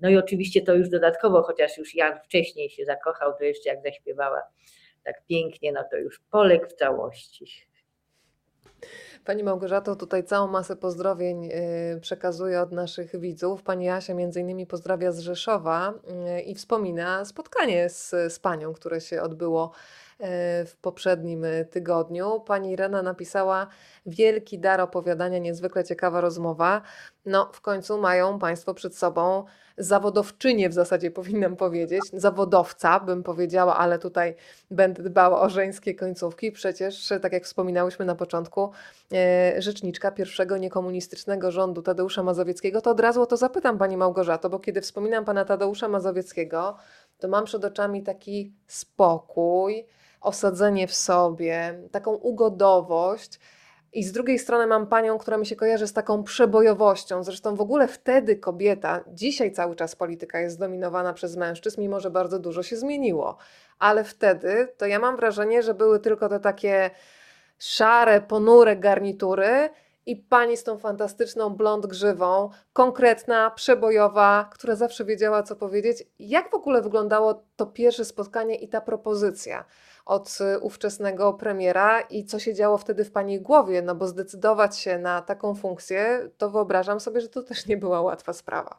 [0.00, 3.82] No i oczywiście to już dodatkowo, chociaż już Jan wcześniej się zakochał, to jeszcze jak
[3.82, 4.42] zaśpiewała
[5.04, 7.44] tak pięknie, no to już poległ w całości.
[9.24, 13.62] Pani Małgorzato, tutaj całą masę pozdrowień y, przekazuje od naszych widzów.
[13.62, 15.94] Pani Asia między innymi pozdrawia z Rzeszowa
[16.38, 19.72] y, i wspomina spotkanie z, z panią, które się odbyło
[20.66, 22.40] w poprzednim tygodniu.
[22.40, 23.66] Pani Irena napisała
[24.06, 26.82] wielki dar opowiadania, niezwykle ciekawa rozmowa.
[27.26, 29.44] No, w końcu mają Państwo przed sobą
[29.78, 34.34] zawodowczynię w zasadzie powinnam powiedzieć, zawodowca bym powiedziała, ale tutaj
[34.70, 36.52] będę dbała o żeńskie końcówki.
[36.52, 38.70] Przecież, tak jak wspominałyśmy na początku,
[39.12, 44.50] e, rzeczniczka pierwszego niekomunistycznego rządu Tadeusza Mazowieckiego, to od razu o to zapytam Pani Małgorzato,
[44.50, 46.76] bo kiedy wspominam Pana Tadeusza Mazowieckiego,
[47.18, 49.86] to mam przed oczami taki spokój,
[50.24, 53.40] osadzenie w sobie, taką ugodowość,
[53.94, 57.24] i z drugiej strony mam panią, która mi się kojarzy z taką przebojowością.
[57.24, 62.10] Zresztą w ogóle wtedy kobieta, dzisiaj cały czas polityka jest zdominowana przez mężczyzn, mimo że
[62.10, 63.36] bardzo dużo się zmieniło.
[63.78, 66.90] Ale wtedy to ja mam wrażenie, że były tylko te takie
[67.58, 69.70] szare, ponure garnitury
[70.06, 76.04] i pani z tą fantastyczną blond grzywą, konkretna, przebojowa, która zawsze wiedziała, co powiedzieć.
[76.18, 79.64] Jak w ogóle wyglądało to pierwsze spotkanie i ta propozycja?
[80.06, 84.78] Od y, ówczesnego premiera i co się działo wtedy w Pani głowie, no bo zdecydować
[84.78, 88.78] się na taką funkcję, to wyobrażam sobie, że to też nie była łatwa sprawa.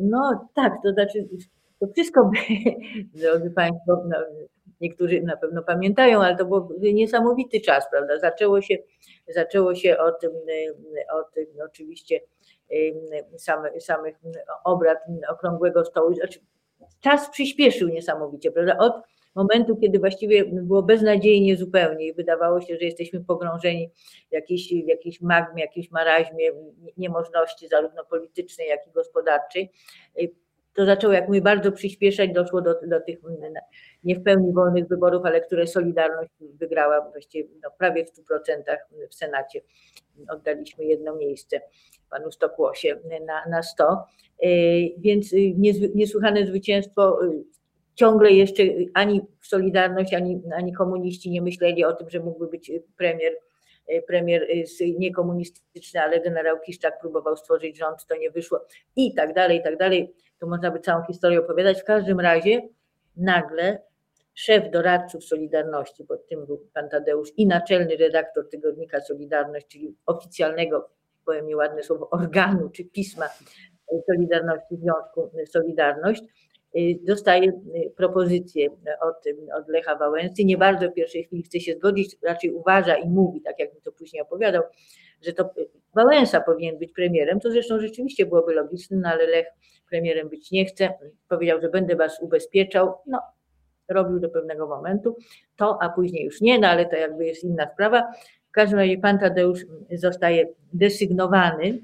[0.00, 1.28] No tak, to znaczy,
[1.80, 2.30] to wszystko,
[3.14, 4.16] drodzy Państwo, no,
[4.80, 8.18] niektórzy na pewno pamiętają, ale to był niesamowity czas, prawda?
[8.18, 8.76] Zaczęło się,
[9.28, 10.24] zaczęło się od,
[11.12, 12.20] od oczywiście
[13.36, 14.16] same, samych
[14.64, 14.98] obrad
[15.28, 16.14] okrągłego stołu.
[16.14, 16.40] Znaczy,
[17.00, 18.78] czas przyspieszył niesamowicie, prawda?
[18.78, 18.92] Od
[19.34, 23.90] momentu, kiedy właściwie było beznadziejnie zupełnie i wydawało się, że jesteśmy pogrążeni
[24.28, 26.50] w jakiejś, w jakiejś magmie, jakimś maraźmie
[26.96, 29.70] niemożności zarówno politycznej, jak i gospodarczej,
[30.74, 33.18] to zaczęło, jak mówię, bardzo przyspieszać, doszło do, do tych
[34.04, 38.62] nie w pełni wolnych wyborów, ale które Solidarność wygrała właściwie no, prawie w 100%
[39.10, 39.60] w Senacie.
[40.28, 41.60] Oddaliśmy jedno miejsce
[42.10, 44.04] panu Stokłosie na, na 100,
[44.98, 45.34] więc
[45.94, 47.18] niesłychane zwycięstwo
[47.94, 48.62] ciągle jeszcze
[48.94, 53.32] ani Solidarność, ani, ani komuniści nie myśleli o tym, że mógłby być premier,
[54.06, 54.46] premier
[54.98, 58.60] niekomunistyczny, ale generał Kiszczak próbował stworzyć rząd, to nie wyszło
[58.96, 60.14] i tak dalej, i tak dalej.
[60.38, 61.80] To można by całą historię opowiadać.
[61.80, 62.68] W każdym razie
[63.16, 63.82] nagle
[64.34, 70.90] szef doradców Solidarności, pod tym był pan Tadeusz i naczelny redaktor tygodnika Solidarność, czyli oficjalnego,
[71.26, 73.26] powiem mi ładne słowo, organu czy pisma
[74.06, 76.51] Solidarności, Związku Solidarność, Y,
[77.02, 78.68] dostaje y, propozycję
[79.00, 79.24] od,
[79.60, 80.44] od Lecha Wałęsy.
[80.44, 83.80] Nie bardzo w pierwszej chwili chce się zgodzić, raczej uważa i mówi, tak jak mi
[83.80, 84.62] to później opowiadał,
[85.22, 85.50] że to
[85.94, 87.40] Wałęsa powinien być premierem.
[87.40, 89.46] To zresztą rzeczywiście byłoby logiczne, no ale Lech
[89.90, 90.94] premierem być nie chce.
[91.28, 92.94] Powiedział, że będę was ubezpieczał.
[93.06, 93.20] No,
[93.88, 95.16] robił do pewnego momentu
[95.56, 98.12] to, a później już nie, no ale to jakby jest inna sprawa.
[98.48, 101.78] W każdym razie pan Tadeusz zostaje desygnowany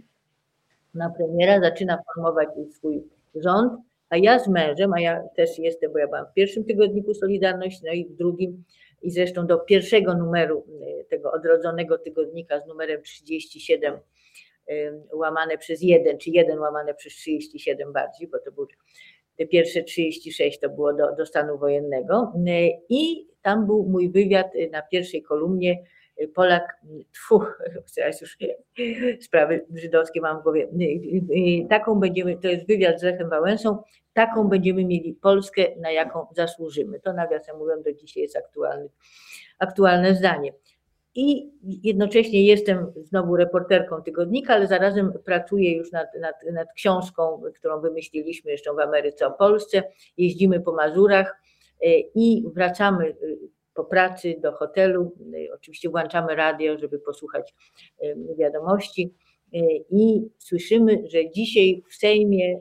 [0.95, 3.03] na premiera, zaczyna formować swój
[3.35, 7.15] rząd a ja z mężem, a ja też jestem, bo ja byłam w pierwszym tygodniku
[7.15, 8.65] Solidarność, no i w drugim,
[9.03, 10.65] i zresztą do pierwszego numeru
[11.01, 13.99] e, tego odrodzonego tygodnika z numerem 37
[15.13, 18.67] łamane przez 1, czy 1 łamane przez 37 bardziej, bo to był
[19.37, 22.33] te pierwsze 36 to było do, do stanu wojennego.
[22.47, 25.83] E, I tam był mój wywiad na pierwszej kolumnie
[26.35, 26.81] Polak,
[27.13, 27.41] tfu,
[27.97, 28.39] teraz już
[29.27, 30.69] sprawy żydowskie mam w głowie,
[31.71, 33.83] taką będziemy, to jest wywiad z Lechem Wałęsą,
[34.13, 37.01] taką będziemy mieli Polskę, na jaką zasłużymy.
[37.01, 38.89] To nawiasem mówiąc do dzisiaj jest aktualny,
[39.59, 40.53] aktualne zdanie.
[41.15, 41.51] I
[41.83, 48.51] jednocześnie jestem znowu reporterką tygodnika, ale zarazem pracuję już nad, nad, nad książką, którą wymyśliliśmy
[48.51, 49.83] jeszcze w Ameryce o Polsce.
[50.17, 51.37] Jeździmy po Mazurach
[51.83, 53.17] e, i wracamy
[53.79, 55.13] po pracy do hotelu.
[55.35, 57.55] Y, oczywiście włączamy radio, żeby posłuchać
[58.39, 59.15] wiadomości
[59.55, 59.59] y,
[59.91, 62.61] i słyszymy, że dzisiaj w Sejmie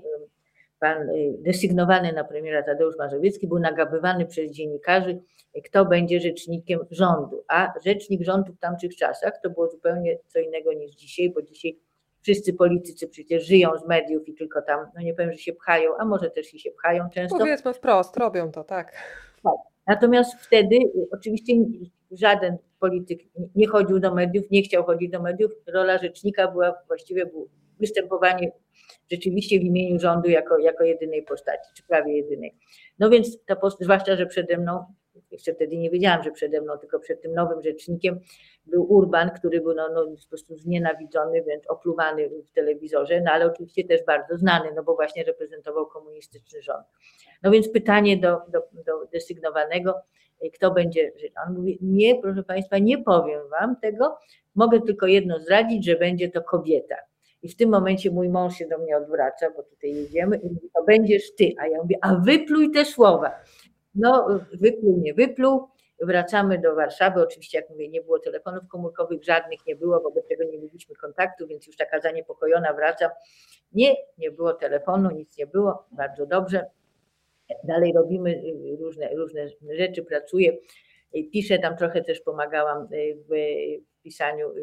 [0.80, 0.98] pan
[1.40, 5.20] desygnowany na premiera Tadeusz Mazowiecki był nagabywany przez dziennikarzy,
[5.66, 7.44] kto będzie rzecznikiem rządu.
[7.48, 11.80] A rzecznik rządu w tamtych czasach to było zupełnie co innego niż dzisiaj, bo dzisiaj
[12.22, 15.92] wszyscy politycy przecież żyją z mediów i tylko tam, no nie powiem, że się pchają,
[16.00, 17.38] a może też i się pchają często.
[17.38, 18.92] Powiedzmy wprost, robią to, tak.
[19.44, 19.77] Tak.
[19.88, 21.54] Natomiast wtedy y, oczywiście
[22.12, 23.20] żaden polityk
[23.56, 25.52] nie chodził do mediów, nie chciał chodzić do mediów.
[25.68, 27.48] Rola rzecznika była właściwie było
[27.80, 28.52] występowanie
[29.12, 32.56] rzeczywiście w imieniu rządu jako, jako jedynej postaci, czy prawie jedynej.
[33.00, 34.86] No więc ta post, zwłaszcza, że przede mną
[35.32, 38.20] jeszcze wtedy nie wiedziałam, że przede mną, tylko przed tym nowym rzecznikiem
[38.66, 43.46] był Urban, który był no, no, po prostu znienawidzony, wręcz opluwany w telewizorze, no ale
[43.46, 46.86] oczywiście też bardzo znany, no bo właśnie reprezentował komunistyczny rząd.
[47.44, 49.96] No więc pytanie do, do, do desygnowanego,
[50.54, 51.12] kto będzie
[51.48, 54.18] On mówi, nie, proszę Państwa, nie powiem Wam tego,
[54.56, 56.96] mogę tylko jedno zdradzić, że będzie to kobieta.
[57.42, 60.70] I w tym momencie mój mąż się do mnie odwraca, bo tutaj jedziemy i mówi,
[60.76, 61.54] to będziesz ty.
[61.60, 63.32] A ja mówię, a wypluj te słowa.
[63.98, 65.68] No, wypluł, nie wypluł.
[66.02, 67.22] Wracamy do Warszawy.
[67.22, 71.48] Oczywiście, jak mówię, nie było telefonów komórkowych, żadnych nie było, wobec tego nie mieliśmy kontaktu,
[71.48, 73.12] więc już taka zaniepokojona wracam.
[73.74, 76.66] Nie, nie było telefonu, nic nie było, bardzo dobrze.
[77.64, 79.48] Dalej robimy y, różne, różne
[79.78, 80.58] rzeczy, pracuję.
[81.16, 83.34] Y, piszę tam trochę też pomagałam y, w
[84.04, 84.54] pisaniu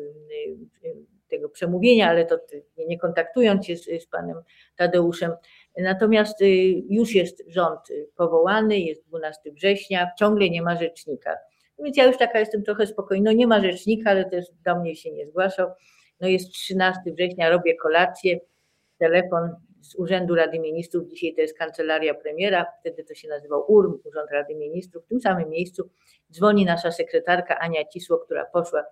[1.28, 2.38] tego przemówienia, ale to
[2.88, 4.36] nie kontaktując się z, z panem
[4.76, 5.32] Tadeuszem.
[5.78, 6.46] Natomiast y,
[6.88, 7.80] już jest rząd
[8.16, 11.36] powołany, jest 12 września, ciągle nie ma rzecznika.
[11.78, 13.30] Więc ja już taka jestem trochę spokojna.
[13.30, 15.70] No nie ma rzecznika, ale też do mnie się nie zgłaszał.
[16.20, 18.38] No jest 13 września, robię kolację,
[18.98, 23.98] telefon z Urzędu Rady Ministrów, dzisiaj to jest kancelaria premiera, wtedy to się nazywał URM,
[24.04, 25.90] Urząd Rady Ministrów, w tym samym miejscu
[26.32, 28.84] dzwoni nasza sekretarka Ania Cisło, która poszła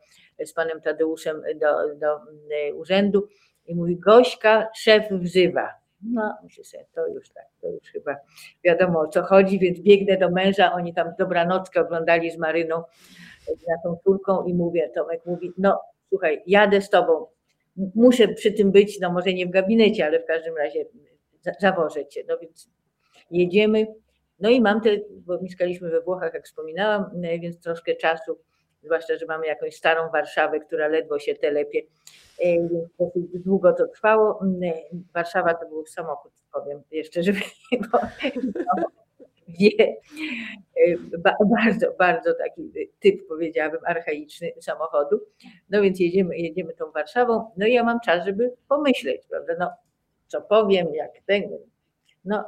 [0.44, 3.28] z panem Tadeuszem do, do mm, urzędu
[3.66, 5.81] i mówi, Gośka, szef wzywa.
[6.02, 8.16] No, myślę sobie, to już tak, to już chyba
[8.64, 12.82] wiadomo o co chodzi, więc biegnę do męża, oni tam dobranockę oglądali z Maryną,
[13.68, 17.26] na tą córką i mówię, Tomek mówi, no słuchaj, jadę z tobą,
[17.94, 20.84] muszę przy tym być, no może nie w gabinecie, ale w każdym razie
[21.60, 22.22] zawożę cię.
[22.28, 22.70] No więc
[23.30, 23.86] jedziemy,
[24.42, 27.04] No i mam te, bo mieszkaliśmy we Włochach, jak wspominałam,
[27.40, 28.38] więc troszkę czasu,
[28.82, 31.82] zwłaszcza, że mamy jakąś starą Warszawę, która ledwo się telepie,
[32.98, 34.40] dosyć długo to trwało.
[35.14, 37.38] Warszawa to był samochód, powiem jeszcze, żeby
[39.60, 39.96] nie wie,
[41.46, 45.20] bardzo, bardzo taki typ, powiedziałabym, archaiczny samochodu.
[45.70, 49.70] No więc jedziemy, jedziemy tą Warszawą, no i ja mam czas, żeby pomyśleć, prawda, no
[50.28, 51.58] co powiem, jak tego.
[52.24, 52.44] No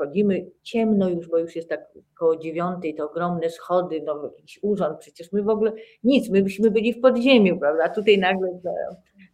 [0.00, 1.80] chodzimy ciemno już, bo już jest tak
[2.18, 5.72] koło dziewiątej, to ogromne schody, no jakiś urząd, przecież my w ogóle
[6.04, 8.60] nic, my byśmy byli w podziemiu, prawda, a tutaj nagle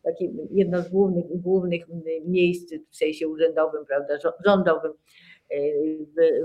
[0.02, 1.82] takie jedno z głównych, głównych
[2.26, 4.14] miejsc w sensie urzędowym, prawda,
[4.46, 4.92] rządowym
[5.50, 5.56] e,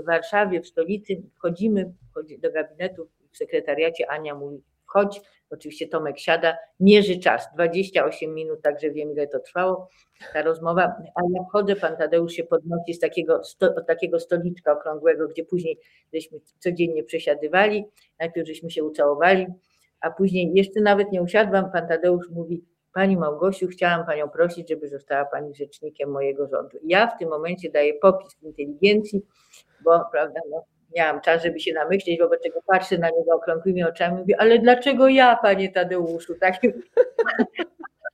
[0.02, 1.92] w Warszawie, w stolicy, wchodzimy
[2.38, 4.62] do gabinetu w sekretariacie, Ania mówi,
[4.92, 5.20] wchodź,
[5.50, 9.88] oczywiście Tomek siada, mierzy czas, 28 minut, także wiem ile to trwało,
[10.32, 10.82] ta rozmowa,
[11.14, 15.78] a jak wchodzę, pan Tadeusz się podnosi z takiego, sto, takiego stoliczka okrągłego, gdzie później
[16.14, 17.84] żeśmy codziennie przesiadywali,
[18.20, 19.46] najpierw żeśmy się ucałowali,
[20.00, 22.64] a później jeszcze nawet nie usiadłam, pan Tadeusz mówi,
[22.94, 26.78] Pani Małgosiu, chciałam Panią prosić, żeby została Pani rzecznikiem mojego rządu.
[26.84, 29.22] Ja w tym momencie daję popis inteligencji,
[29.84, 30.64] bo prawda, no,
[30.96, 34.58] miałam czas, żeby się namyśleć, wobec czego patrzę na niego okrągłymi oczami i mówię, ale
[34.58, 36.34] dlaczego ja, Panie Tadeuszu?
[36.34, 36.54] Tak?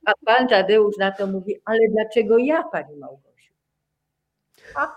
[0.05, 3.53] A Pan Tadeusz na to mówi, ale dlaczego ja, Pani Małgosiu?
[4.75, 4.95] A?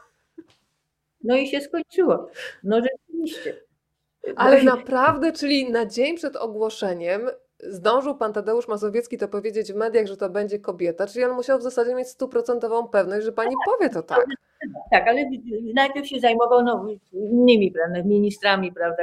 [1.24, 2.28] No i się skończyło.
[2.64, 3.56] No rzeczywiście.
[4.36, 7.30] Ale naprawdę, czyli na dzień przed ogłoszeniem
[7.62, 11.58] zdążył pan Tadeusz Mazowiecki to powiedzieć w mediach, że to będzie kobieta, czyli on musiał
[11.58, 14.26] w zasadzie mieć stuprocentową pewność, że pani powie to tak.
[14.90, 15.30] Tak, ale
[15.74, 19.02] najpierw się zajmował no, innymi prawda, ministrami, prawda,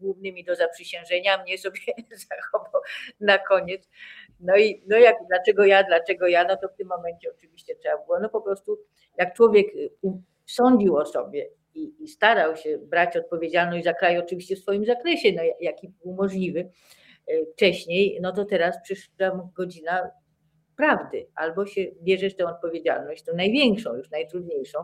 [0.00, 1.80] głównymi do zaprzysiężenia, mnie sobie
[2.30, 2.82] zachował
[3.20, 3.88] na koniec.
[4.40, 8.04] No i no jak, dlaczego ja, dlaczego ja, no to w tym momencie oczywiście trzeba
[8.04, 8.78] było, no po prostu
[9.18, 9.66] jak człowiek
[10.46, 15.32] sądził o sobie i, i starał się brać odpowiedzialność za kraj, oczywiście w swoim zakresie,
[15.32, 16.70] no, jaki był możliwy,
[17.52, 20.10] wcześniej, no to teraz przyszła godzina
[20.76, 21.26] prawdy.
[21.34, 24.78] Albo się bierzesz tę odpowiedzialność, tą największą, już najtrudniejszą,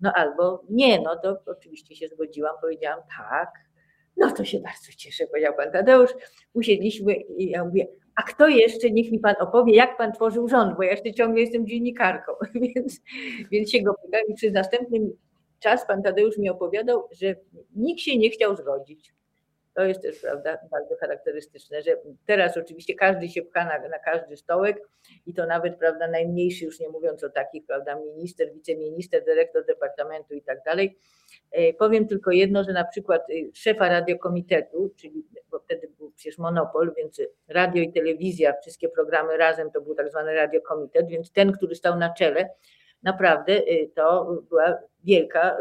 [0.00, 3.48] no albo nie, no to oczywiście się zgodziłam, powiedziałam tak,
[4.16, 6.10] no to się bardzo cieszę, powiedział pan Tadeusz.
[6.52, 10.76] Usiedliśmy i ja mówię, a kto jeszcze, niech mi pan opowie, jak pan tworzył rząd,
[10.76, 12.32] bo ja jeszcze ciągle jestem dziennikarką,
[12.76, 13.00] więc,
[13.50, 14.98] więc się go pytam i przez następny
[15.58, 17.34] czas pan Tadeusz mi opowiadał, że
[17.76, 19.12] nikt się nie chciał zgodzić.
[19.80, 21.96] To jest też prawda, bardzo charakterystyczne, że
[22.26, 24.88] teraz oczywiście każdy się pcha na, na każdy stołek
[25.26, 30.34] i to nawet prawda, najmniejszy, już nie mówiąc o takich, prawda, minister, wiceminister, dyrektor departamentu
[30.34, 30.98] i tak dalej.
[31.50, 36.38] E, powiem tylko jedno, że na przykład y, szefa radiokomitetu, czyli bo wtedy był przecież
[36.38, 41.52] monopol, więc radio i telewizja, wszystkie programy razem to był tak zwany radiokomitet, więc ten,
[41.52, 42.50] który stał na czele,
[43.02, 45.58] naprawdę y, to była wielka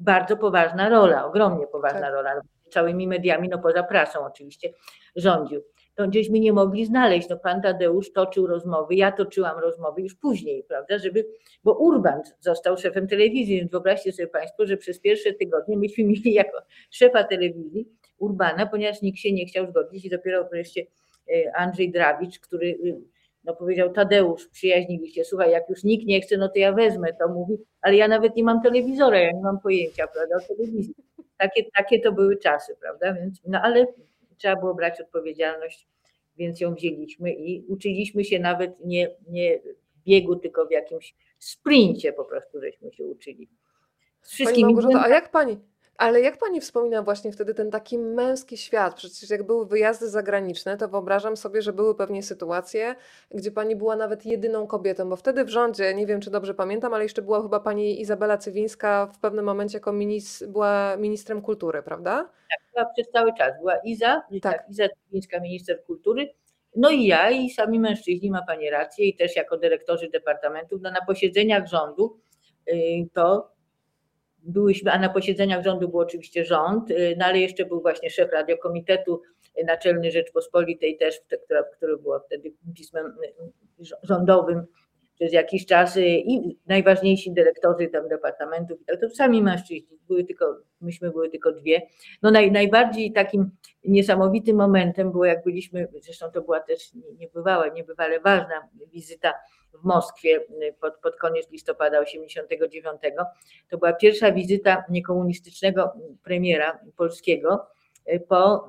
[0.00, 2.12] bardzo poważna rola, ogromnie poważna tak.
[2.12, 2.40] rola.
[2.70, 4.72] Całymi mediami, no poza prasą oczywiście,
[5.16, 5.62] rządził.
[5.94, 7.28] To gdzieśmy nie mogli znaleźć.
[7.28, 11.26] No pan Tadeusz toczył rozmowy, ja toczyłam rozmowy już później, prawda, żeby,
[11.64, 16.32] bo Urban został szefem telewizji, więc wyobraźcie sobie Państwo, że przez pierwsze tygodnie myśmy mieli
[16.32, 16.58] jako
[16.90, 20.86] szefa telewizji Urbana, ponieważ nikt się nie chciał zgodzić i dopiero wreszcie
[21.28, 23.00] e, Andrzej Drawicz, który y,
[23.44, 27.28] no powiedział Tadeusz, przyjaźniliście, słuchaj, jak już nikt nie chce, no to ja wezmę, to
[27.28, 30.94] mówi, ale ja nawet nie mam telewizora, ja nie mam pojęcia, prawda, o telewizji.
[31.36, 33.86] Takie, takie to były czasy, prawda, więc, no ale
[34.36, 35.88] trzeba było brać odpowiedzialność,
[36.36, 42.12] więc ją wzięliśmy i uczyliśmy się nawet nie, nie w biegu, tylko w jakimś sprincie
[42.12, 43.48] po prostu, żeśmy się uczyli.
[44.22, 45.58] Z wszystkimi Pani Małgorzata, a jak Pani,
[46.00, 48.94] ale jak pani wspomina właśnie wtedy ten taki męski świat?
[48.94, 52.94] Przecież jak były wyjazdy zagraniczne, to wyobrażam sobie, że były pewnie sytuacje,
[53.30, 56.94] gdzie pani była nawet jedyną kobietą, bo wtedy w rządzie, nie wiem czy dobrze pamiętam,
[56.94, 61.82] ale jeszcze była chyba pani Izabela Cywińska w pewnym momencie jako minis, była ministrem kultury,
[61.82, 62.16] prawda?
[62.22, 63.58] Tak, była przez cały czas.
[63.58, 64.42] Była Iza, tak.
[64.42, 66.34] tak Iza Cywińska, minister kultury.
[66.76, 70.90] No i ja, i sami mężczyźni, ma Pani rację, i też jako dyrektorzy departamentów, no
[70.90, 72.20] na posiedzeniach rządu
[72.68, 72.74] y,
[73.14, 73.59] to
[74.42, 78.32] byłyśmy, a na posiedzeniach rządu był oczywiście rząd, y, no ale jeszcze był właśnie szef
[78.32, 79.22] radiokomitetu,
[79.58, 84.66] y, naczelny Rzeczpospolitej też, która, który było wtedy pismem y, rządowym
[85.20, 91.30] przez jakiś czas i najważniejsi dyrektorzy tam departamentów, to sami mężczyźni, były tylko, myśmy były
[91.30, 91.82] tylko dwie.
[92.22, 93.50] No naj, najbardziej takim
[93.84, 99.32] niesamowitym momentem było, jak byliśmy, zresztą to była też niebywała, niebywale ważna wizyta
[99.74, 100.40] w Moskwie
[100.80, 103.00] pod, pod koniec listopada 89.
[103.70, 105.92] To była pierwsza wizyta niekomunistycznego
[106.24, 107.66] premiera polskiego
[108.28, 108.68] po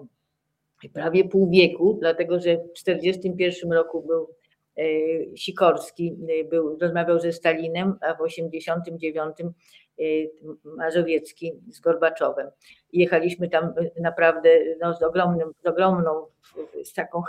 [0.94, 4.41] prawie pół wieku, dlatego że w 1941 roku był
[5.36, 6.18] Sikorski
[6.50, 9.38] był, rozmawiał ze Stalinem, a w 89
[10.64, 12.48] Mazowiecki z Gorbaczowem.
[12.94, 14.50] Jechaliśmy tam naprawdę
[14.82, 16.26] no, z, ogromnym, z ogromną,
[16.84, 17.22] z taką,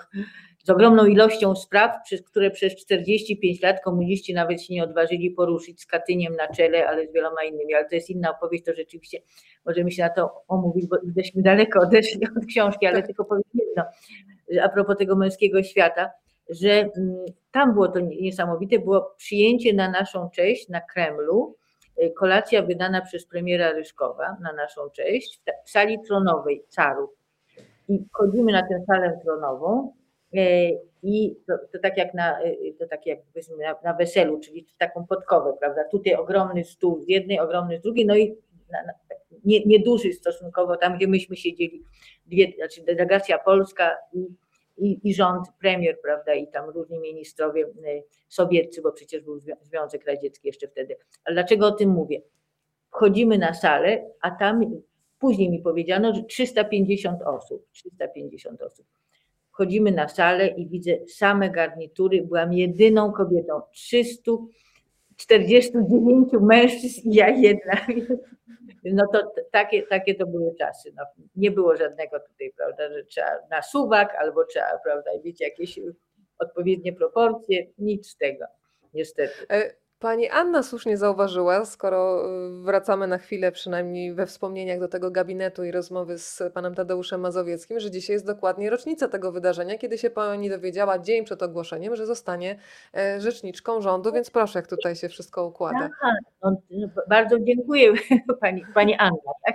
[0.64, 5.82] z ogromną ilością spraw, przez które przez 45 lat komuniści nawet się nie odważyli poruszyć
[5.82, 7.74] z Katyniem na czele, ale z wieloma innymi.
[7.74, 9.19] Ale to jest inna opowieść, to rzeczywiście
[9.66, 13.85] możemy się na to omówić, bo jesteśmy daleko odeszli od książki, ale tylko powiem jedno,
[14.62, 16.10] a propos tego męskiego świata,
[16.48, 21.56] że mm, tam było to niesamowite, było przyjęcie na naszą cześć na Kremlu,
[22.02, 27.10] y, kolacja wydana przez premiera Ryszkowa na naszą cześć w sali tronowej carów.
[27.89, 29.93] I wchodzimy na tę salę tronową
[30.35, 30.39] y,
[31.02, 33.19] i to, to tak jak na, y, to tak jak
[33.59, 35.85] na, na weselu, czyli taką podkowę, prawda?
[35.85, 38.36] Tutaj ogromny stół z jednej, ogromny z drugiej, no i
[38.70, 38.93] na, na,
[39.44, 41.85] nie, nieduży stosunkowo, tam gdzie myśmy siedzieli,
[42.27, 44.27] dwie, znaczy delegacja polska i
[44.77, 50.07] i, i rząd, premier, prawda, i tam różni ministrowie y, sowieccy, bo przecież był Związek
[50.07, 50.97] Radziecki jeszcze wtedy.
[51.24, 52.23] Ale dlaczego o tym mówię?
[52.90, 54.82] Wchodzimy na salę, a tam
[55.19, 58.86] później mi powiedziano, że 350 osób, 350 osób.
[59.53, 62.23] Wchodzimy na salę i widzę same garnitury.
[62.23, 63.61] Byłam jedyną kobietą.
[65.27, 67.73] 349 mężczyzn i ja jedna.
[68.85, 70.93] No to takie, takie to były czasy.
[70.97, 71.05] No,
[71.36, 75.81] nie było żadnego tutaj, prawda, że trzeba na suwak albo trzeba, prawda, mieć jakieś
[76.39, 78.44] odpowiednie proporcje, nic z tego,
[78.94, 79.47] niestety.
[80.03, 85.65] Pani Anna słusznie zauważyła, skoro y, wracamy na chwilę, przynajmniej we wspomnieniach do tego gabinetu
[85.65, 90.11] i rozmowy z panem Tadeuszem Mazowieckim, że dzisiaj jest dokładnie rocznica tego wydarzenia, kiedy się
[90.11, 92.59] pani dowiedziała dzień przed ogłoszeniem, że zostanie
[92.97, 95.91] e, rzeczniczką rządu, więc proszę, jak tutaj się wszystko układa.
[96.03, 96.57] Tak, no,
[97.09, 97.93] bardzo dziękuję
[98.41, 99.55] pani, pani Anna, tak?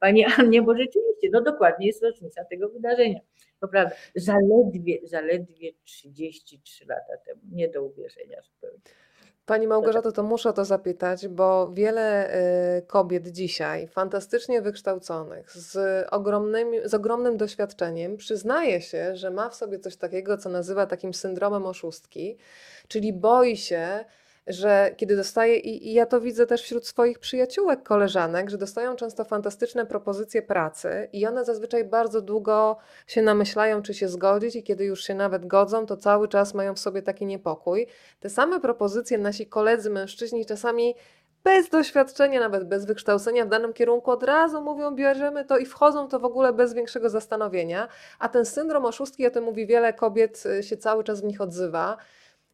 [0.00, 3.20] Pani Annie, bo rzeczywiście, no dokładnie jest rocznica tego wydarzenia.
[3.60, 8.80] To prawda, zaledwie, zaledwie 33 lata temu, nie do uwierzenia zupełnie.
[9.48, 12.34] Pani Małgorzato, to muszę to zapytać, bo wiele
[12.78, 19.54] y, kobiet dzisiaj, fantastycznie wykształconych, z, ogromnym, z ogromnym doświadczeniem, przyznaje się, że ma w
[19.54, 22.36] sobie coś takiego, co nazywa takim syndromem oszustki,
[22.88, 24.04] czyli boi się,
[24.48, 28.96] że kiedy dostaje, i, i ja to widzę też wśród swoich przyjaciółek, koleżanek, że dostają
[28.96, 32.76] często fantastyczne propozycje pracy i one zazwyczaj bardzo długo
[33.06, 36.74] się namyślają, czy się zgodzić, i kiedy już się nawet godzą, to cały czas mają
[36.74, 37.86] w sobie taki niepokój.
[38.20, 40.94] Te same propozycje nasi koledzy, mężczyźni czasami
[41.44, 46.08] bez doświadczenia, nawet bez wykształcenia w danym kierunku, od razu mówią, bierzemy to i wchodzą
[46.08, 47.88] to w ogóle bez większego zastanowienia.
[48.18, 51.40] A ten syndrom oszustki, o tym mówi wiele kobiet, y, się cały czas w nich
[51.40, 51.96] odzywa.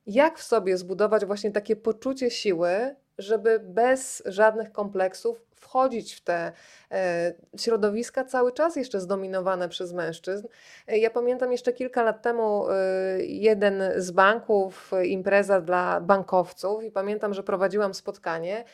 [0.06, 6.52] Jak w sobie zbudować właśnie takie poczucie siły, żeby bez żadnych kompleksów wchodzić w te
[6.90, 10.46] e, środowiska cały czas jeszcze zdominowane przez mężczyzn.
[10.86, 12.74] E, ja pamiętam jeszcze kilka lat temu e,
[13.20, 18.64] jeden z banków, impreza dla bankowców i pamiętam, że prowadziłam spotkanie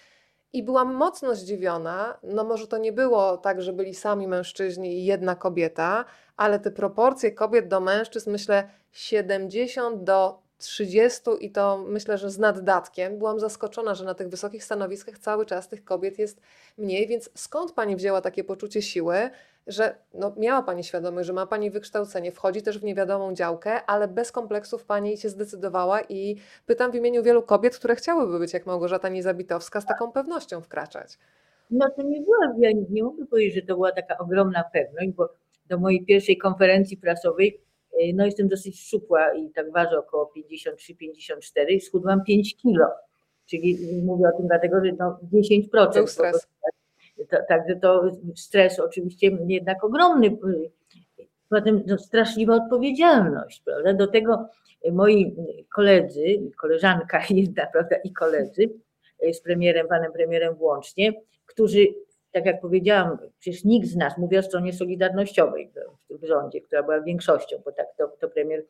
[0.53, 2.19] i byłam mocno zdziwiona.
[2.23, 6.05] No może to nie było tak, że byli sami mężczyźni i jedna kobieta,
[6.37, 12.39] ale te proporcje kobiet do mężczyzn myślę 70 do 30 i to myślę, że z
[12.39, 13.19] naddatkiem.
[13.19, 16.41] Byłam zaskoczona, że na tych wysokich stanowiskach cały czas tych kobiet jest
[16.79, 19.31] mniej, więc skąd Pani wzięła takie poczucie siły,
[19.67, 24.09] że no, miała Pani świadomość, że ma Pani wykształcenie, wchodzi też w niewiadomą działkę, ale
[24.09, 28.67] bez kompleksów Pani się zdecydowała i pytam w imieniu wielu kobiet, które chciałyby być jak
[28.67, 31.19] Małgorzata Niezabitowska, z taką pewnością wkraczać.
[31.71, 35.29] No to nie była, ja nie mogę powiedzieć, że to była taka ogromna pewność, bo
[35.69, 37.61] do mojej pierwszej konferencji prasowej
[38.15, 42.87] no jestem dosyć szczupła i tak ważę około 53-54 i schudłam 5 kilo.
[43.47, 45.95] Czyli mówię o tym dlatego, że no 10%.
[45.95, 46.47] Był stres.
[47.49, 50.37] Także to stres oczywiście jednak ogromny.
[51.49, 53.95] Potem no, straszliwa odpowiedzialność, prawda?
[53.95, 54.49] Do tego
[54.93, 55.37] moi
[55.75, 56.23] koledzy,
[56.61, 58.71] koleżanka jedna, prawda, i koledzy
[59.33, 61.13] z premierem, panem premierem włącznie,
[61.47, 61.87] którzy
[62.33, 65.71] tak jak powiedziałam, przecież nikt z nas, mówię o stronie solidarnościowej
[66.11, 68.65] w rządzie, która była większością, bo tak to, to premier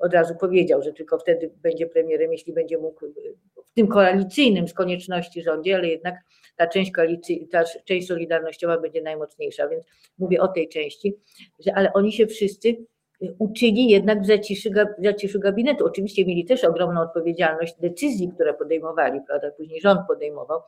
[0.00, 3.06] od razu powiedział, że tylko wtedy będzie premierem, jeśli będzie mógł
[3.66, 6.14] w tym koalicyjnym z konieczności rządzie, ale jednak
[6.56, 9.84] ta część koalicji, ta część solidarnościowa będzie najmocniejsza, więc
[10.18, 11.16] mówię o tej części,
[11.58, 12.76] że ale oni się wszyscy
[13.38, 15.86] uczyli jednak w zaciszy, w zaciszu gabinetu.
[15.86, 19.50] Oczywiście mieli też ogromną odpowiedzialność decyzji, które podejmowali, prawda?
[19.50, 20.60] Później rząd podejmował.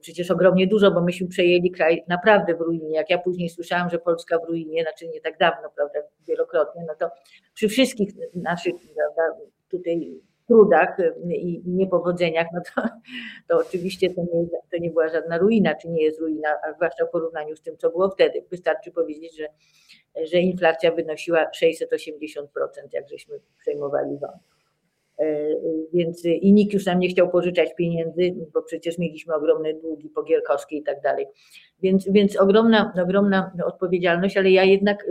[0.00, 2.90] Przecież ogromnie dużo, bo myśmy przejęli kraj naprawdę w ruinie.
[2.94, 5.98] Jak ja później słyszałam, że Polska w ruinie, znaczy nie tak dawno, prawda,
[6.28, 7.10] wielokrotnie, no to
[7.54, 9.22] przy wszystkich naszych, prawda,
[9.70, 10.20] tutaj
[10.52, 10.96] trudach
[11.30, 12.82] i niepowodzeniach, no to,
[13.48, 17.06] to oczywiście to nie, to nie była żadna ruina, czy nie jest ruina, a zwłaszcza
[17.06, 18.44] w porównaniu z tym, co było wtedy.
[18.50, 19.46] Wystarczy powiedzieć, że
[20.24, 22.46] że inflacja wynosiła 680%,
[22.92, 24.42] jak żeśmy przejmowali rząd.
[25.92, 30.22] Więc i nikt już nam nie chciał pożyczać pieniędzy, bo przecież mieliśmy ogromne długi po
[30.22, 31.26] Gierkowskiej i tak dalej.
[31.82, 35.06] Więc, więc ogromna, ogromna odpowiedzialność, ale ja jednak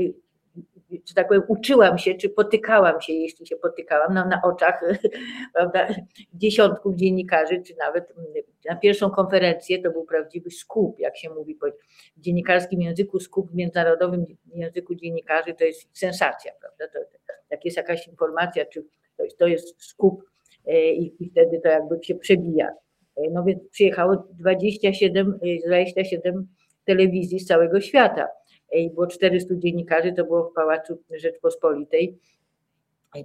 [0.91, 4.81] że tak powiem, uczyłam się, czy potykałam się, jeśli się potykałam, no, na oczach
[5.55, 5.87] prawda,
[6.33, 8.13] dziesiątków dziennikarzy, czy nawet
[8.69, 11.57] na pierwszą konferencję to był prawdziwy skup, jak się mówi
[12.17, 16.87] w dziennikarskim języku, skup w międzynarodowym języku dziennikarzy to jest sensacja, prawda?
[16.87, 16.99] To,
[17.49, 18.83] jak jest jakaś informacja, czy
[19.17, 20.23] to, to jest skup
[20.67, 22.67] e, i, i wtedy to jakby się przebija.
[23.17, 26.45] E, no więc przyjechało 27, 27 e,
[26.85, 28.27] telewizji z całego świata
[28.71, 32.19] i było 400 dziennikarzy, to było w Pałacu Rzeczpospolitej,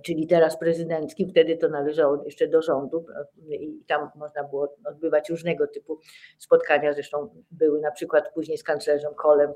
[0.04, 3.06] czyli teraz prezydenckim, wtedy to należało jeszcze do rządu
[3.50, 6.00] i tam można było odbywać różnego typu
[6.38, 9.52] spotkania, zresztą były na przykład później z kanclerzem Kolem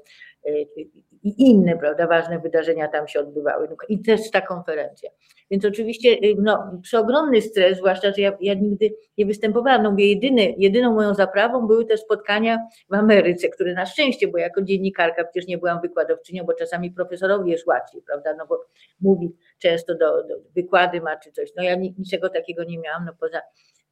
[1.22, 5.10] i inne, prawda, ważne wydarzenia tam się odbywały no, i też ta konferencja.
[5.50, 9.82] Więc oczywiście y, no, przeogromny stres, zwłaszcza, że ja, ja nigdy nie występowałam.
[9.82, 12.58] No mówię, jedyny, jedyną moją zaprawą były te spotkania
[12.90, 17.50] w Ameryce, które na szczęście, bo jako dziennikarka przecież nie byłam wykładowczynią, bo czasami profesorowi
[17.50, 18.64] jest łatwiej, prawda, no bo
[19.00, 21.50] mówi często do, do wykłady ma czy coś.
[21.56, 23.40] No ja niczego takiego nie miałam, no poza,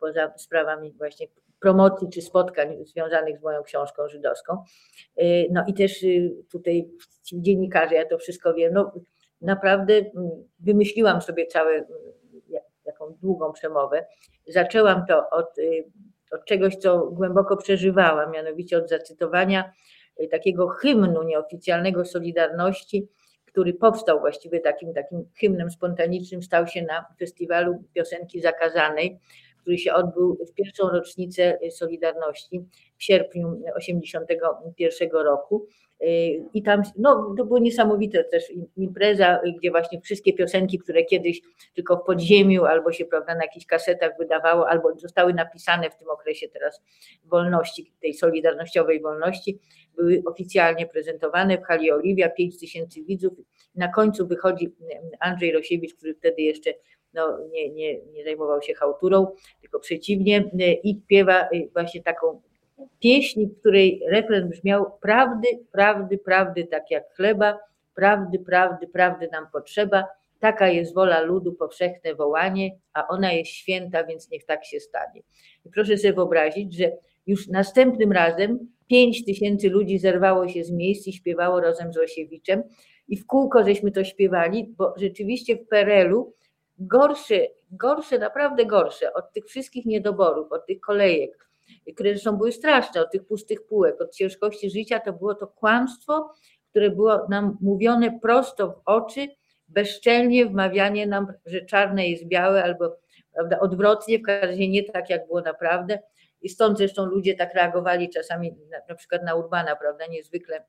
[0.00, 1.26] poza sprawami właśnie
[1.60, 4.64] promocji czy spotkań związanych z moją książką żydowską.
[5.22, 6.88] Y, no i też y, tutaj
[7.32, 8.92] dziennikarze, ja to wszystko wiem, no
[9.40, 11.86] naprawdę mm, wymyśliłam sobie całe mm,
[12.84, 14.06] taką długą przemowę.
[14.46, 15.84] Zaczęłam to od, y,
[16.30, 19.72] od czegoś, co głęboko przeżywałam, mianowicie od zacytowania
[20.30, 23.08] takiego hymnu nieoficjalnego Solidarności,
[23.59, 29.18] który powstał właściwie takim, takim hymnem spontanicznym, stał się na festiwalu piosenki zakazanej,
[29.60, 32.64] który się odbył w pierwszą rocznicę Solidarności
[32.98, 35.66] w sierpniu 1981 roku.
[36.54, 41.40] I tam, no, to było niesamowite też impreza, gdzie właśnie wszystkie piosenki, które kiedyś
[41.74, 46.08] tylko w podziemiu albo się prawda, na jakichś kasetach wydawało, albo zostały napisane w tym
[46.10, 46.82] okresie teraz
[47.24, 49.58] wolności, tej solidarnościowej wolności,
[49.96, 53.32] były oficjalnie prezentowane w hali Oliwia, 5 tysięcy widzów.
[53.74, 54.74] Na końcu wychodzi
[55.20, 56.74] Andrzej Rosiewicz, który wtedy jeszcze
[57.14, 59.26] no, nie, nie, nie zajmował się chałturą,
[59.60, 60.50] tylko przeciwnie,
[60.82, 62.42] i śpiewa właśnie taką
[63.00, 67.59] pieśni, w której refren brzmiał prawdy, prawdy, prawdy, tak jak chleba,
[67.94, 70.05] prawdy, prawdy, prawdy nam potrzeba,
[70.40, 75.22] taka jest wola ludu, powszechne wołanie, a ona jest święta, więc niech tak się stanie.
[75.64, 76.92] I proszę sobie wyobrazić, że
[77.26, 82.62] już następnym razem pięć tysięcy ludzi zerwało się z miejsc i śpiewało razem z Osiewiczem
[83.09, 86.34] i w kółko żeśmy to śpiewali, bo rzeczywiście w PRL-u
[86.78, 91.47] gorsze, gorsze, naprawdę gorsze od tych wszystkich niedoborów, od tych kolejek,
[91.98, 96.30] zresztą były straszne, od tych pustych półek, od ciężkości życia, to było to kłamstwo,
[96.70, 99.28] które było nam mówione prosto w oczy,
[99.68, 102.96] bezczelnie wmawianie nam, że czarne jest białe, albo
[103.34, 105.98] prawda, odwrotnie, w każdym razie nie tak, jak było naprawdę.
[106.42, 110.64] I stąd zresztą ludzie tak reagowali czasami na, na przykład na Urbana, prawda, niezwykle,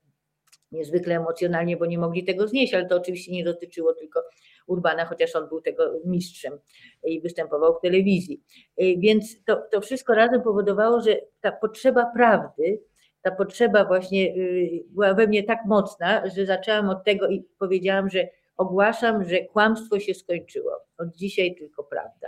[0.72, 4.24] niezwykle emocjonalnie, bo nie mogli tego znieść, ale to oczywiście nie dotyczyło tylko
[4.68, 6.60] Urbana, chociaż on był tego mistrzem
[7.04, 8.44] i występował w telewizji.
[8.82, 12.82] Y, więc to, to wszystko razem powodowało, że ta potrzeba prawdy,
[13.22, 18.10] ta potrzeba właśnie y, była we mnie tak mocna, że zaczęłam od tego i powiedziałam,
[18.10, 18.28] że
[18.58, 20.72] ogłaszam, że kłamstwo się skończyło.
[20.98, 22.28] Od dzisiaj tylko prawda.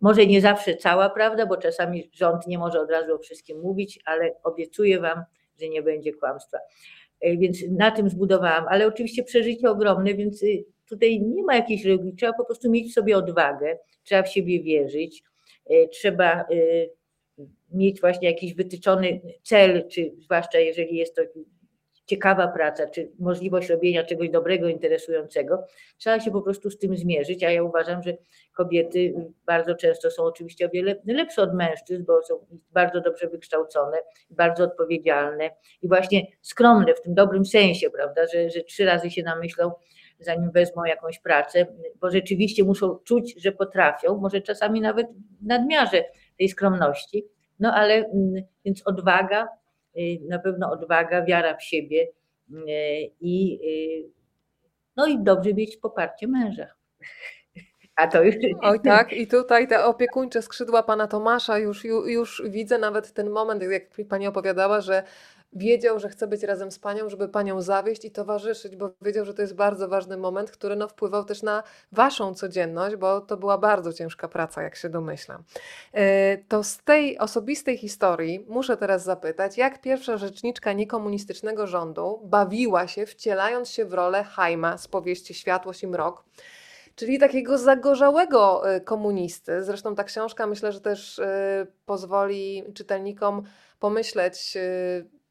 [0.00, 4.00] Może nie zawsze cała prawda, bo czasami rząd nie może od razu o wszystkim mówić,
[4.04, 5.24] ale obiecuję Wam,
[5.60, 6.58] że nie będzie kłamstwa.
[7.26, 10.44] Y, więc na tym zbudowałam, ale oczywiście przeżycie ogromne, więc
[10.88, 14.62] tutaj nie ma jakiejś reguły, trzeba po prostu mieć w sobie odwagę, trzeba w siebie
[14.62, 15.22] wierzyć,
[15.66, 16.44] e, trzeba e,
[17.72, 21.22] mieć właśnie jakiś wytyczony cel, czy zwłaszcza jeżeli jest to
[22.06, 25.64] ciekawa praca, czy możliwość robienia czegoś dobrego, interesującego,
[25.98, 28.16] trzeba się po prostu z tym zmierzyć, a ja uważam, że
[28.52, 29.14] kobiety
[29.46, 33.96] bardzo często są oczywiście o wiele lepsze od mężczyzn, bo są bardzo dobrze wykształcone,
[34.30, 35.50] bardzo odpowiedzialne
[35.82, 39.72] i właśnie skromne w tym dobrym sensie, prawda, że, że trzy razy się namyślą,
[40.18, 41.66] zanim wezmą jakąś pracę,
[42.00, 45.06] bo rzeczywiście muszą czuć, że potrafią, może czasami nawet
[45.42, 46.04] w nadmiarze
[46.38, 47.24] tej skromności.
[47.60, 49.48] No ale mm, więc odwaga, y,
[50.28, 52.08] na pewno odwaga, wiara w siebie
[52.50, 52.54] y,
[53.20, 53.60] i
[54.06, 54.10] y,
[54.96, 56.66] no i dobrze mieć poparcie męża.
[57.96, 58.34] A to już.
[58.62, 63.62] Oj tak, i tutaj te opiekuńcze skrzydła pana Tomasza, już, już widzę nawet ten moment,
[63.62, 65.02] jak pani opowiadała, że
[65.54, 69.34] wiedział, że chce być razem z panią, żeby panią zawieść i towarzyszyć, bo wiedział, że
[69.34, 71.62] to jest bardzo ważny moment, który no, wpływał też na
[71.92, 75.42] waszą codzienność, bo to była bardzo ciężka praca, jak się domyślam.
[75.92, 82.86] E, to z tej osobistej historii muszę teraz zapytać, jak pierwsza rzeczniczka niekomunistycznego rządu bawiła
[82.86, 86.24] się, wcielając się w rolę Haima z powieści Światłość i Mrok.
[86.96, 89.62] czyli takiego zagorzałego komunisty.
[89.62, 91.20] Zresztą ta książka myślę, że też
[91.86, 93.42] pozwoli czytelnikom
[93.80, 94.58] pomyśleć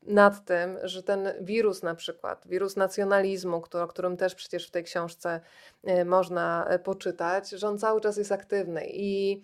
[0.06, 4.72] nad tym, że ten wirus na przykład, wirus nacjonalizmu, który, o którym też przecież w
[4.72, 5.42] tej książce
[5.84, 9.44] e, można e, poczytać, że on cały czas jest aktywny i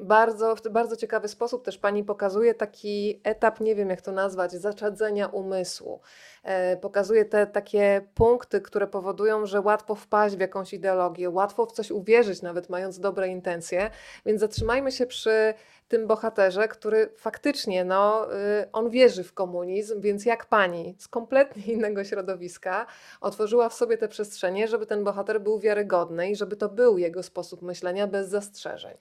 [0.00, 4.52] bardzo, w bardzo ciekawy sposób też Pani pokazuje taki etap, nie wiem jak to nazwać,
[4.52, 6.00] zaczadzenia umysłu.
[6.42, 11.72] E, pokazuje te takie punkty, które powodują, że łatwo wpaść w jakąś ideologię, łatwo w
[11.72, 13.90] coś uwierzyć, nawet mając dobre intencje.
[14.26, 15.54] Więc zatrzymajmy się przy
[15.88, 21.74] tym bohaterze, który faktycznie, no, y, on wierzy w komunizm, więc jak pani z kompletnie
[21.74, 22.86] innego środowiska
[23.20, 27.22] otworzyła w sobie te przestrzenie, żeby ten bohater był wiarygodny i żeby to był jego
[27.22, 28.96] sposób myślenia bez zastrzeżeń.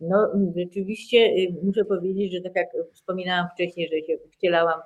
[0.00, 4.80] No, rzeczywiście y, muszę powiedzieć, że tak jak wspominałam wcześniej, że się wcielałam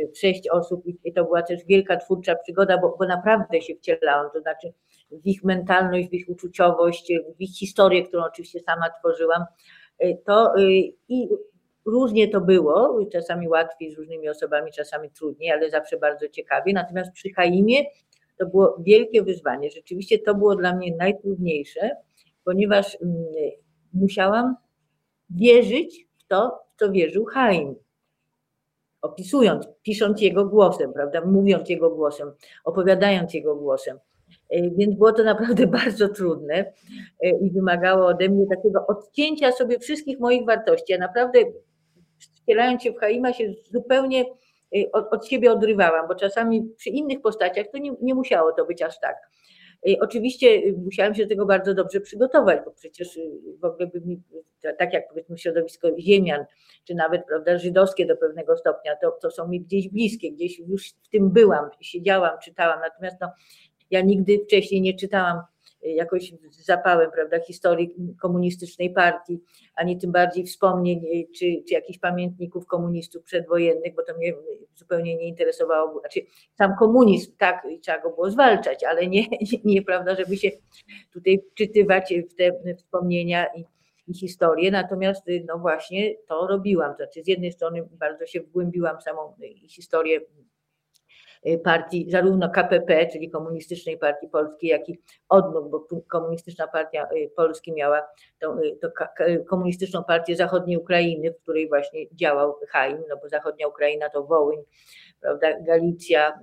[0.00, 3.74] y, w sześć osób i to była też wielka twórcza przygoda, bo, bo naprawdę się
[3.74, 4.72] wcielałam, to znaczy
[5.10, 9.44] w ich mentalność, w ich uczuciowość, w ich historię, którą oczywiście sama tworzyłam,
[10.04, 10.54] Y, to
[11.08, 11.28] i
[11.86, 16.72] różnie to było, czasami łatwiej z różnymi osobami, czasami trudniej, ale zawsze bardzo ciekawie.
[16.72, 17.84] Natomiast przy Chaimie
[18.38, 19.70] to było wielkie wyzwanie.
[19.70, 21.90] Rzeczywiście to było dla mnie najtrudniejsze,
[22.44, 23.16] ponieważ mm,
[24.00, 24.56] musiałam
[25.30, 27.74] wierzyć w to, w co wierzył Chaim.
[29.02, 32.32] Opisując, pisząc jego głosem, prawda, mówiąc jego głosem,
[32.64, 33.98] opowiadając jego głosem.
[34.50, 36.72] E, więc było to naprawdę bardzo trudne
[37.20, 40.92] e, i wymagało ode mnie takiego odcięcia sobie wszystkich moich wartości.
[40.92, 41.38] Ja naprawdę
[42.18, 44.24] wcielając się w Haima się zupełnie
[44.76, 48.66] e, od, od siebie odrywałam, bo czasami przy innych postaciach to nie, nie musiało to
[48.66, 49.16] być aż tak.
[50.00, 53.18] Oczywiście musiałam się do tego bardzo dobrze przygotować, bo przecież
[53.60, 54.22] w ogóle by mi,
[54.78, 56.44] tak jak powiedzmy środowisko ziemian,
[56.84, 60.88] czy nawet prawda, żydowskie do pewnego stopnia, to, to są mi gdzieś bliskie, gdzieś już
[60.88, 63.32] w tym byłam, siedziałam, czytałam, natomiast no,
[63.90, 65.42] ja nigdy wcześniej nie czytałam y,
[65.82, 69.40] jakoś zapałem prawda, historii komunistycznej partii,
[69.74, 74.32] ani tym bardziej wspomnień y, czy, czy jakichś pamiętników komunistów przedwojennych, bo to mnie
[74.74, 76.00] zupełnie nie interesowało.
[76.00, 76.20] Znaczy,
[76.54, 79.24] sam komunizm, tak, trzeba go było zwalczać, ale nie,
[79.64, 80.50] nie prawda, żeby się
[81.12, 83.64] tutaj wczytywać w te wspomnienia i,
[84.08, 84.70] i historię.
[84.70, 86.94] Natomiast no właśnie to robiłam.
[86.96, 89.34] Znaczy, z jednej strony bardzo się wgłębiłam samą
[89.68, 90.55] historię Y,
[91.64, 94.98] partii, zarówno KPP, czyli Komunistycznej Partii Polskiej, jak i
[95.28, 98.02] odnóg, bo Komunistyczna Partia y, Polski miała
[98.38, 98.88] tą, y, to
[99.48, 104.58] Komunistyczną Partię Zachodniej Ukrainy, w której właśnie działał Chaim, no bo Zachodnia Ukraina to Wołyń,
[105.20, 106.40] prawda, Galicja,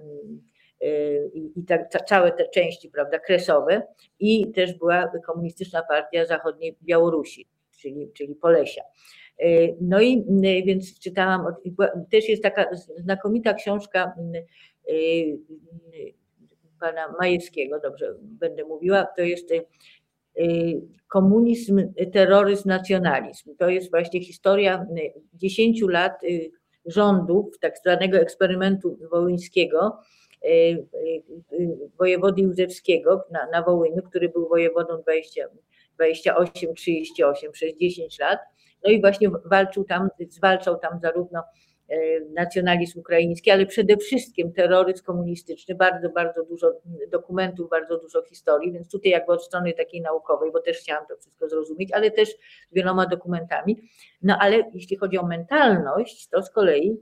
[1.34, 3.82] i, i ta, ta, całe te części prawda, kresowe
[4.20, 7.48] i też była Komunistyczna Partia Zachodniej Białorusi,
[7.82, 8.82] czyli, czyli Polesia.
[9.82, 10.26] No i
[10.66, 11.46] więc czytałam,
[12.12, 12.66] też jest taka
[12.98, 14.46] znakomita książka Y,
[16.80, 19.62] pana Majewskiego, dobrze będę mówiła, to jest y,
[21.08, 23.56] komunizm, terroryzm, nacjonalizm.
[23.56, 24.86] To jest właśnie historia
[25.34, 26.22] 10 y, lat
[26.86, 29.98] rządów tak zwanego eksperymentu wołyńskiego,
[32.00, 35.46] wojewody Józefskiego na, na Wołyniu, który był wojewodą 20,
[36.00, 38.40] 28-38 przez 10 lat.
[38.84, 41.44] No i właśnie walczył tam, zwalczał tam zarówno
[42.34, 46.72] nacjonalizm ukraiński, ale przede wszystkim terroryzm komunistyczny, bardzo, bardzo dużo
[47.12, 51.18] dokumentów, bardzo dużo historii, więc tutaj jakby od strony takiej naukowej, bo też chciałam to
[51.18, 52.30] wszystko zrozumieć, ale też
[52.70, 53.78] z wieloma dokumentami.
[54.22, 56.98] No ale jeśli chodzi o mentalność, to z kolei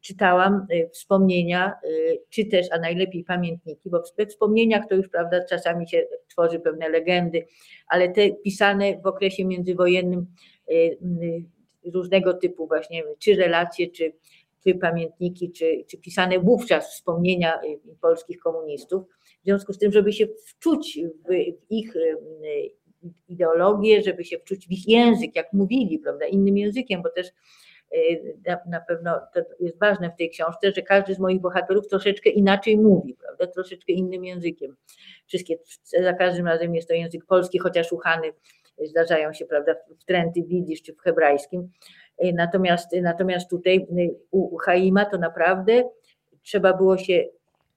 [0.00, 1.88] czytałam e, wspomnienia, e,
[2.30, 6.88] czy też, a najlepiej pamiętniki, bo w wspomnieniach to już, prawda, czasami się tworzy pewne
[6.88, 7.46] legendy,
[7.88, 10.26] ale te pisane w okresie międzywojennym
[11.84, 14.12] różnego typu właśnie, czy relacje, czy,
[14.64, 19.02] czy pamiętniki, czy, czy pisane wówczas wspomnienia y, polskich komunistów.
[19.42, 21.32] W związku z tym, żeby się wczuć w
[21.70, 22.16] ich y,
[23.28, 27.26] ideologię, żeby się wczuć w ich język, jak mówili, prawda, innym językiem, bo też
[27.94, 32.30] y, na pewno to jest ważne w tej książce, że każdy z moich bohaterów troszeczkę
[32.30, 34.76] inaczej mówi, prawda, troszeczkę innym językiem.
[35.26, 35.58] Wszystkie,
[36.02, 38.32] za każdym razem jest to język polski, chociaż uchany
[38.84, 41.70] zdarzają się, prawda, w trendy widzisz czy w hebrajskim.
[42.18, 43.86] E, natomiast, natomiast tutaj e,
[44.30, 45.84] u Chaima to naprawdę
[46.42, 47.24] trzeba było się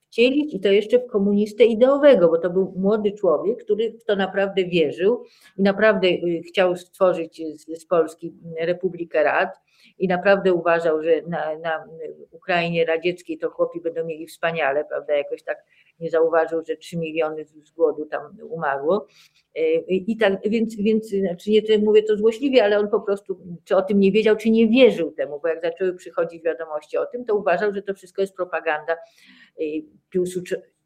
[0.07, 4.15] wcielić i to jeszcze w komunistę ideowego, bo to był młody człowiek, który w to
[4.15, 5.23] naprawdę wierzył
[5.57, 9.64] i naprawdę e, chciał stworzyć z, z Polski Republikę Rad
[9.97, 11.85] i naprawdę uważał, że na, na
[12.31, 15.57] Ukrainie radzieckiej to chłopi będą mieli wspaniale, prawda, jakoś tak
[15.99, 19.07] nie zauważył, że 3 miliony z głodu tam umarło.
[19.55, 23.75] E, I tak, więc, więc znaczy nie mówię to złośliwie, ale on po prostu czy
[23.75, 27.25] o tym nie wiedział, czy nie wierzył temu, bo jak zaczęły przychodzić wiadomości o tym,
[27.25, 29.63] to uważał, że to wszystko jest propaganda e,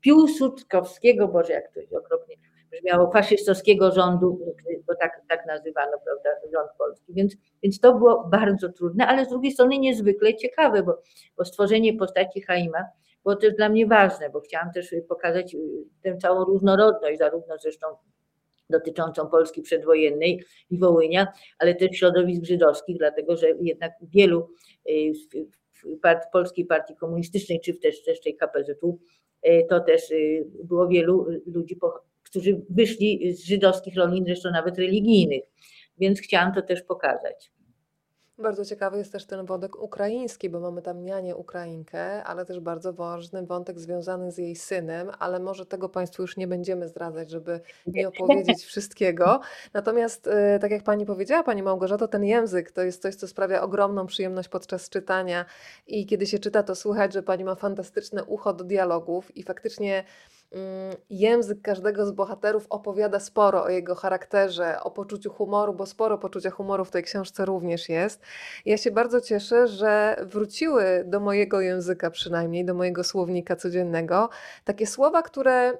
[0.01, 2.35] Piłsudczykowskiego, Boże, jak to jest okropnie
[2.71, 4.55] brzmiało faszystowskiego rządu,
[4.87, 7.13] bo tak, tak nazywano prawda, rząd polski.
[7.13, 11.01] Więc, więc to było bardzo trudne, ale z drugiej strony niezwykle ciekawe, bo,
[11.37, 12.85] bo stworzenie postaci Haima
[13.23, 15.55] było też dla mnie ważne, bo chciałam też pokazać
[16.01, 17.87] tę całą różnorodność, zarówno zresztą
[18.69, 21.27] dotyczącą Polski przedwojennej i Wołynia,
[21.59, 24.49] ale też środowisk żydowskich, dlatego że jednak wielu
[25.83, 28.99] w Polskiej Partii Komunistycznej, czy też, też tej KPZU,
[29.69, 30.13] to też
[30.63, 31.75] było wielu ludzi,
[32.29, 35.43] którzy wyszli z żydowskich rolin, zresztą nawet religijnych,
[35.97, 37.51] więc chciałam to też pokazać.
[38.39, 42.93] Bardzo ciekawy jest też ten wątek ukraiński, bo mamy tam nianię Ukrainkę, ale też bardzo
[42.93, 47.59] ważny wątek związany z jej synem, ale może tego Państwu już nie będziemy zdradzać, żeby
[47.87, 49.39] nie opowiedzieć wszystkiego.
[49.73, 53.61] Natomiast, y, tak jak Pani powiedziała, Pani Małgorzato, ten język to jest coś, co sprawia
[53.61, 55.45] ogromną przyjemność podczas czytania
[55.87, 60.03] i kiedy się czyta, to słychać, że Pani ma fantastyczne ucho do dialogów i faktycznie
[61.09, 66.49] język każdego z bohaterów opowiada sporo o jego charakterze, o poczuciu humoru, bo sporo poczucia
[66.49, 68.21] humoru w tej książce również jest.
[68.65, 74.29] Ja się bardzo cieszę, że wróciły do mojego języka, przynajmniej do mojego słownika codziennego,
[74.63, 75.77] takie słowa, które mm,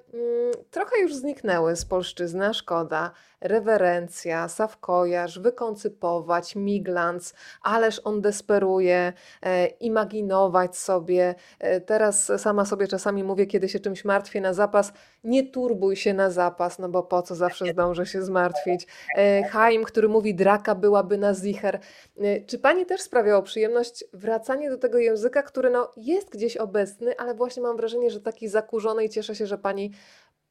[0.71, 10.77] trochę już zniknęły z polszczyzny, szkoda rewerencja, sawkojarz, wykoncypować, miglans, ależ on desperuje, e, imaginować
[10.77, 11.35] sobie.
[11.59, 14.93] E, teraz sama sobie czasami mówię, kiedy się czymś martwię na zapas,
[15.23, 18.87] nie turbuj się na zapas, no bo po co zawsze zdążę się zmartwić.
[19.17, 21.79] E, Chaim, który mówi, draka byłaby na zicher.
[22.21, 27.17] E, czy pani też sprawiało przyjemność wracanie do tego języka, który no, jest gdzieś obecny,
[27.17, 29.91] ale właśnie mam wrażenie, że taki zakurzony i cieszę się, że pani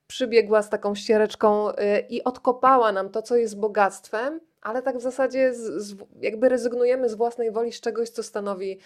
[0.08, 1.74] przybiegła z taką ściereczką y,
[2.08, 7.08] i odkopała nam to, co jest bogactwem, ale tak w zasadzie z, z, jakby rezygnujemy
[7.08, 8.78] z własnej woli z czegoś, co stanowi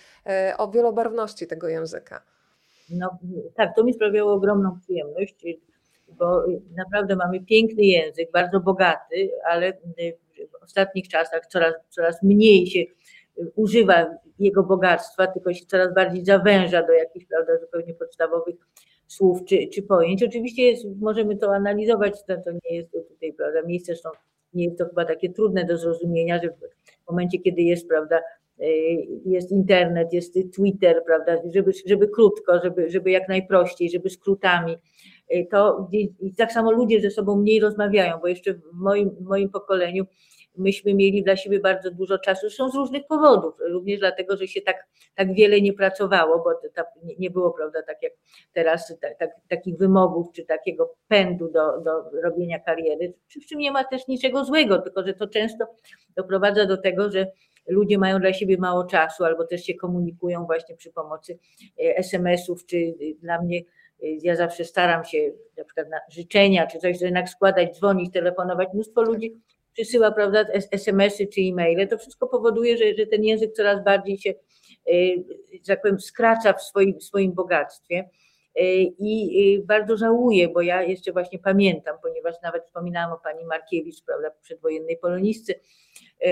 [0.50, 2.22] y, o wielobarwności tego języka.
[2.90, 3.18] No
[3.56, 5.46] tak, to mi sprawiało ogromną przyjemność,
[6.08, 6.44] bo
[6.76, 9.72] naprawdę mamy piękny język, bardzo bogaty, ale
[10.52, 12.84] w ostatnich czasach coraz, coraz mniej się
[13.54, 14.06] używa
[14.38, 18.56] jego bogactwa, tylko się coraz bardziej zawęża do jakichś prawda, zupełnie podstawowych
[19.12, 20.22] słów czy, czy pojęć.
[20.22, 24.10] Oczywiście jest, możemy to analizować, to, to nie jest tutaj prawda, miejsce, zresztą
[24.54, 28.20] nie jest to chyba takie trudne do zrozumienia, że w momencie, kiedy jest, prawda,
[28.60, 28.66] e,
[29.24, 34.76] jest internet, jest Twitter, prawda, żeby, żeby krótko, żeby, żeby jak najprościej, żeby skrótami,
[35.28, 35.88] e, to
[36.20, 40.04] i tak samo ludzie ze sobą mniej rozmawiają, bo jeszcze w moim, w moim pokoleniu
[40.56, 44.60] myśmy mieli dla siebie bardzo dużo czasu, zresztą z różnych powodów, również dlatego, że się
[44.60, 46.82] tak, tak wiele nie pracowało, bo to,
[47.18, 48.12] nie było, prawda, tak jak
[48.52, 53.72] teraz, tak, tak, takich wymogów, czy takiego pędu do, do robienia kariery, przy czym nie
[53.72, 55.66] ma też niczego złego, tylko że to często
[56.16, 57.26] doprowadza do tego, że
[57.66, 61.38] ludzie mają dla siebie mało czasu, albo też się komunikują właśnie przy pomocy
[61.78, 63.62] e, SMS-ów, czy dla mnie e,
[64.02, 68.68] ja zawsze staram się na przykład na życzenia, czy coś jednak składać, dzwonić, telefonować.
[68.74, 69.40] Mnóstwo ludzi
[69.72, 74.30] przysyła prawda, SMS-y czy e-maile, to wszystko powoduje, że, że ten język coraz bardziej się,
[74.30, 74.92] e,
[75.52, 78.08] że tak powiem, skraca w swoim, swoim bogactwie.
[78.56, 78.62] E,
[78.98, 84.30] I bardzo żałuję, bo ja jeszcze właśnie pamiętam, ponieważ nawet wspominałam o pani Markiewicz, prawda,
[84.42, 85.54] przedwojennej polonistce,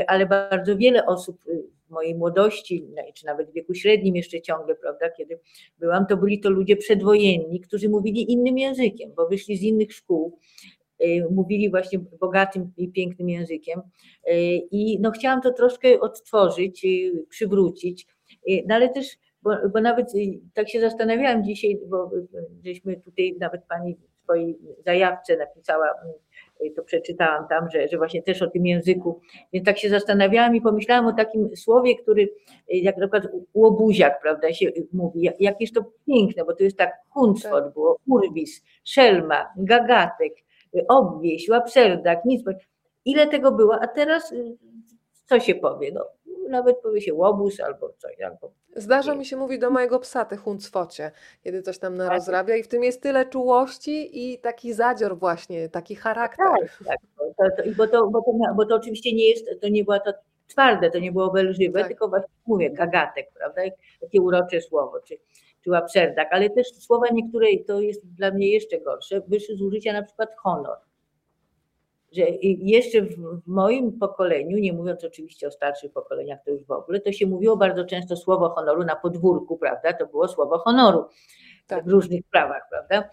[0.07, 1.41] ale bardzo wiele osób
[1.87, 5.41] w mojej młodości, czy nawet w wieku średnim jeszcze ciągle, prawda, kiedy
[5.79, 10.39] byłam, to byli to ludzie przedwojenni, którzy mówili innym językiem, bo wyszli z innych szkół,
[10.80, 10.80] Y,
[11.31, 13.81] mówili właśnie bogatym i pięknym językiem.
[13.81, 14.33] Y,
[14.71, 18.07] I no chciałam to troszkę odtworzyć, y, przywrócić,
[18.67, 20.13] no ale też, bo, bo nawet
[20.55, 22.11] tak się zastanawiałam dzisiaj, bo
[22.65, 25.87] żeśmy tutaj nawet pani w swojej zajawce napisała,
[26.77, 29.21] to przeczytałam tam, że, że właśnie też o tym języku.
[29.53, 32.29] Więc tak się zastanawiałam i pomyślałam o takim słowie, który
[32.69, 36.93] jak na przykład łobuziak, prawda, się mówi, jak jest to piękne, bo to jest tak
[37.09, 37.73] huncwot tak.
[37.73, 40.33] było, urwis, szelma, gagatek,
[40.89, 42.45] obwieś, łapserdak, nic.
[43.05, 44.57] Ile tego było, a teraz y,
[45.27, 45.93] co się powie?
[45.95, 46.07] No,
[46.49, 48.21] nawet powie się łobuz albo coś.
[48.21, 48.51] Albo...
[48.77, 51.11] Zdarza mi się mówić do mojego psa, ty huncwocie,
[51.45, 55.95] kiedy coś tam narozrabia i w tym jest tyle czułości i taki zadzior właśnie, taki
[55.95, 56.47] charakter.
[56.47, 56.99] Tak, tak.
[57.19, 60.13] To, to, bo, to, bo, to, bo to oczywiście nie jest, to nie było to
[60.49, 61.89] twarde, to nie było belżywe, tak.
[61.89, 63.63] tylko właśnie mówię, gagatek, prawda?
[64.01, 65.17] Takie urocze słowo, czy,
[65.65, 69.93] czy łapserdak, ale też słowa niektóre, to jest dla mnie jeszcze gorsze, wyszły z użycia
[69.93, 70.77] na przykład honor.
[72.13, 72.23] Że
[72.59, 77.13] jeszcze w moim pokoleniu, nie mówiąc oczywiście o starszych pokoleniach, to już w ogóle, to
[77.13, 79.93] się mówiło bardzo często słowo honoru na podwórku, prawda?
[79.93, 81.05] To było słowo honoru
[81.67, 81.85] tak.
[81.85, 83.09] w różnych prawach, prawda?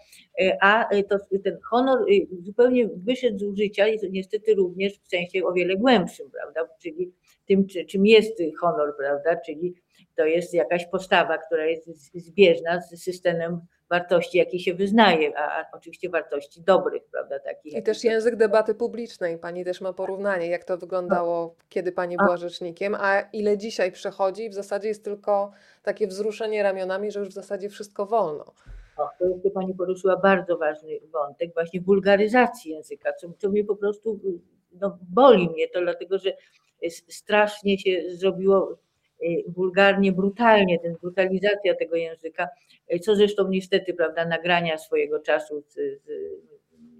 [0.60, 2.04] A to, ten honor
[2.42, 6.74] zupełnie wyszedł z użycia i niestety również w sensie o wiele głębszym, prawda?
[6.82, 7.12] Czyli
[7.46, 9.36] tym, czym jest honor, prawda?
[9.46, 9.74] Czyli
[10.18, 16.10] to jest jakaś postawa, która jest zbieżna z systemem wartości, jakie się wyznaje, a, oczywiście
[16.10, 17.38] wartości dobrych, prawda?
[17.38, 19.38] Takich, I też język debaty publicznej.
[19.38, 24.50] Pani też ma porównanie, jak to wyglądało, kiedy pani była rzecznikiem, a ile dzisiaj przechodzi
[24.50, 25.50] w zasadzie jest tylko
[25.82, 28.44] takie wzruszenie ramionami, że już w zasadzie wszystko wolno.
[28.96, 33.76] O, to jest, Pani poruszyła bardzo ważny wątek, właśnie wulgaryzacji języka, co, co mnie po
[33.76, 34.20] prostu
[34.72, 36.32] no, boli mnie to, dlatego że
[37.08, 38.87] strasznie się zrobiło Y,
[39.48, 42.48] wulgarnie, brutalnie, ten brutalizacja tego języka,
[42.94, 46.08] y, co zresztą niestety, prawda, nagrania swojego czasu, z, z,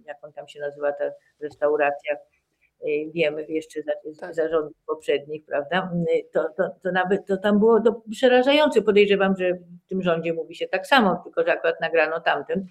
[0.06, 1.04] jak on tam się nazywa, ta
[1.40, 4.34] restauracja, y, wiemy jeszcze za, tak.
[4.34, 5.92] zarządów poprzednich, prawda,
[6.32, 8.82] to, to, to nawet to tam było to przerażające.
[8.82, 12.66] Podejrzewam, że w tym rządzie mówi się tak samo, tylko że akurat nagrano tamten.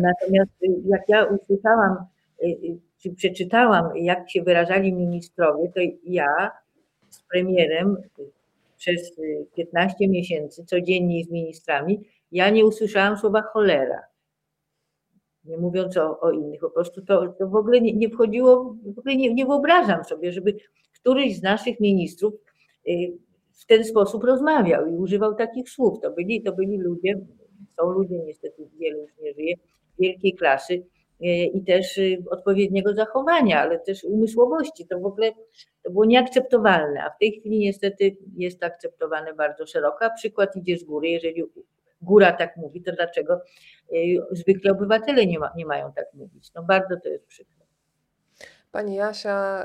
[0.00, 0.52] Natomiast
[0.86, 1.96] jak ja usłyszałam,
[3.02, 6.50] czy przeczytałam, jak się wyrażali ministrowie, to ja
[7.10, 7.96] z premierem
[8.84, 9.16] przez
[9.56, 14.02] 15 y, miesięcy codziennie z ministrami, ja nie usłyszałam słowa cholera.
[15.44, 18.98] Nie mówiąc o, o innych, po prostu to, to w ogóle nie, nie wchodziło, w
[18.98, 20.56] ogóle nie, nie wyobrażam sobie, żeby
[20.92, 22.34] któryś z naszych ministrów
[22.88, 23.12] y,
[23.52, 26.00] w ten sposób rozmawiał i używał takich słów.
[26.00, 27.20] To byli, to byli ludzie,
[27.76, 29.54] są ludzie, niestety wielu już nie żyje,
[29.98, 30.86] wielkiej klasy,
[31.20, 34.86] i też y, odpowiedniego zachowania, ale też umysłowości.
[34.86, 35.32] To w ogóle
[35.82, 40.78] to było nieakceptowalne, a w tej chwili niestety jest akceptowane bardzo szeroko, a przykład idzie
[40.78, 41.08] z góry.
[41.08, 41.42] Jeżeli
[42.02, 43.40] góra tak mówi, to dlaczego
[43.92, 46.50] y, zwykle obywatele nie, ma, nie mają tak mówić?
[46.54, 47.63] No bardzo to jest przykre.
[48.74, 49.64] Pani Jasia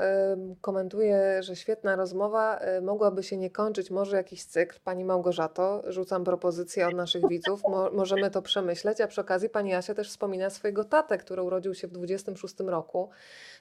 [0.60, 4.78] komentuje, że świetna rozmowa y, mogłaby się nie kończyć, może jakiś cykl.
[4.84, 9.70] Pani Małgorzato, rzucam propozycję od naszych widzów, Mo możemy to przemyśleć, a przy okazji pani
[9.70, 13.10] Jasia też wspomina swojego tatę, który urodził się w 26 roku.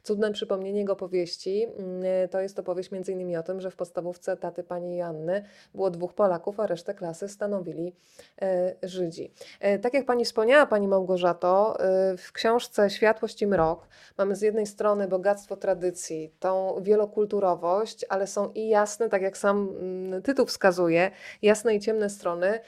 [0.03, 4.37] Cudne przypomnienie jego powieści mm, to jest opowieść między innymi o tym, że w podstawówce
[4.37, 5.43] taty pani Janny
[5.73, 7.95] było dwóch Polaków, a resztę klasy stanowili
[8.41, 9.33] e, Żydzi.
[9.59, 14.41] E, tak jak pani wspomniała, pani Małgorzato, e, w książce Światłość i mrok mamy z
[14.41, 20.45] jednej strony bogactwo tradycji, tą wielokulturowość, ale są i jasne, tak jak sam mm, tytuł
[20.45, 21.11] wskazuje,
[21.41, 22.59] jasne i ciemne strony.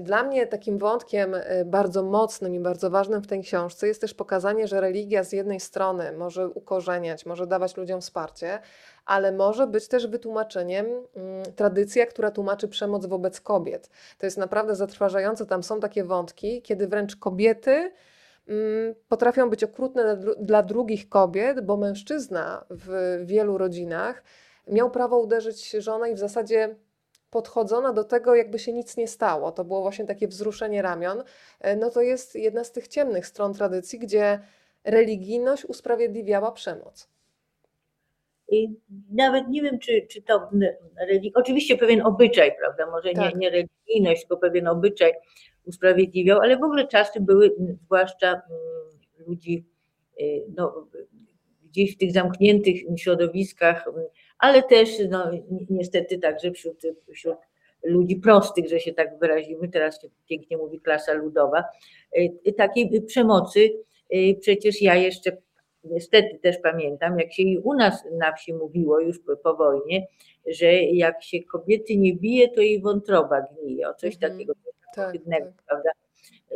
[0.00, 4.14] Dla mnie takim wątkiem y, bardzo mocnym i bardzo ważnym w tej książce jest też
[4.14, 8.58] pokazanie, że religia z jednej strony może ukorzeniać, może dawać ludziom wsparcie,
[9.06, 13.90] ale może być też wytłumaczeniem mm, tradycja, która tłumaczy przemoc wobec kobiet.
[14.18, 15.46] To jest naprawdę zatrważające.
[15.46, 17.92] Tam są takie wątki, kiedy wręcz kobiety mm,
[19.08, 24.22] potrafią być okrutne dla drugich kobiet, bo mężczyzna w wielu rodzinach
[24.68, 26.76] miał prawo uderzyć żonę i w zasadzie
[27.30, 29.52] podchodzona do tego, jakby się nic nie stało.
[29.52, 31.22] To było właśnie takie wzruszenie ramion.
[31.60, 34.40] E, no to jest jedna z tych ciemnych stron tradycji, gdzie
[34.84, 37.08] religijność usprawiedliwiała przemoc.
[38.48, 38.74] I
[39.10, 40.50] nawet nie wiem, czy, czy to
[41.34, 42.90] oczywiście pewien obyczaj, prawda?
[42.90, 43.34] Może tak.
[43.34, 45.12] nie, nie religijność, tylko pewien obyczaj
[45.64, 48.42] usprawiedliwiał, ale w ogóle czasy były, zwłaszcza
[49.26, 49.64] ludzi
[50.20, 50.88] y, no,
[51.64, 53.84] gdzieś w tych zamkniętych środowiskach
[54.38, 55.30] ale też no,
[55.70, 56.82] niestety także wśród,
[57.12, 57.38] wśród
[57.84, 61.64] ludzi prostych, że się tak wyrazimy, teraz się pięknie mówi klasa ludowa,
[62.46, 63.70] y, takiej przemocy
[64.14, 65.36] y, przecież ja jeszcze
[65.84, 70.06] niestety też pamiętam, jak się i u nas na wsi mówiło już po, wojnie,
[70.46, 74.54] że jak się kobiety nie bije, to jej wątroba gnije, o coś mm takiego
[74.94, 75.52] tak, tak.
[75.66, 75.90] prawda?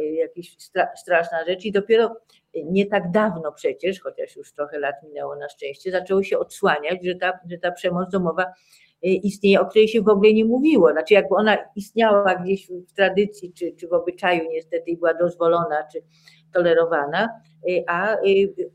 [0.01, 0.57] Y, jakaś
[0.97, 2.17] straszna rzecz i dopiero
[2.65, 7.15] nie tak dawno przecież, chociaż już trochę lat minęło na szczęście, zaczęło się odsłaniać, że
[7.15, 10.93] ta, że ta przemoc domowa y, istnieje, o której się w ogóle nie mówiło.
[10.93, 15.89] Znaczy jakby ona istniała gdzieś w tradycji czy, czy w obyczaju niestety i była dozwolona
[15.93, 16.03] czy
[16.53, 17.29] tolerowana,
[17.69, 18.17] y, a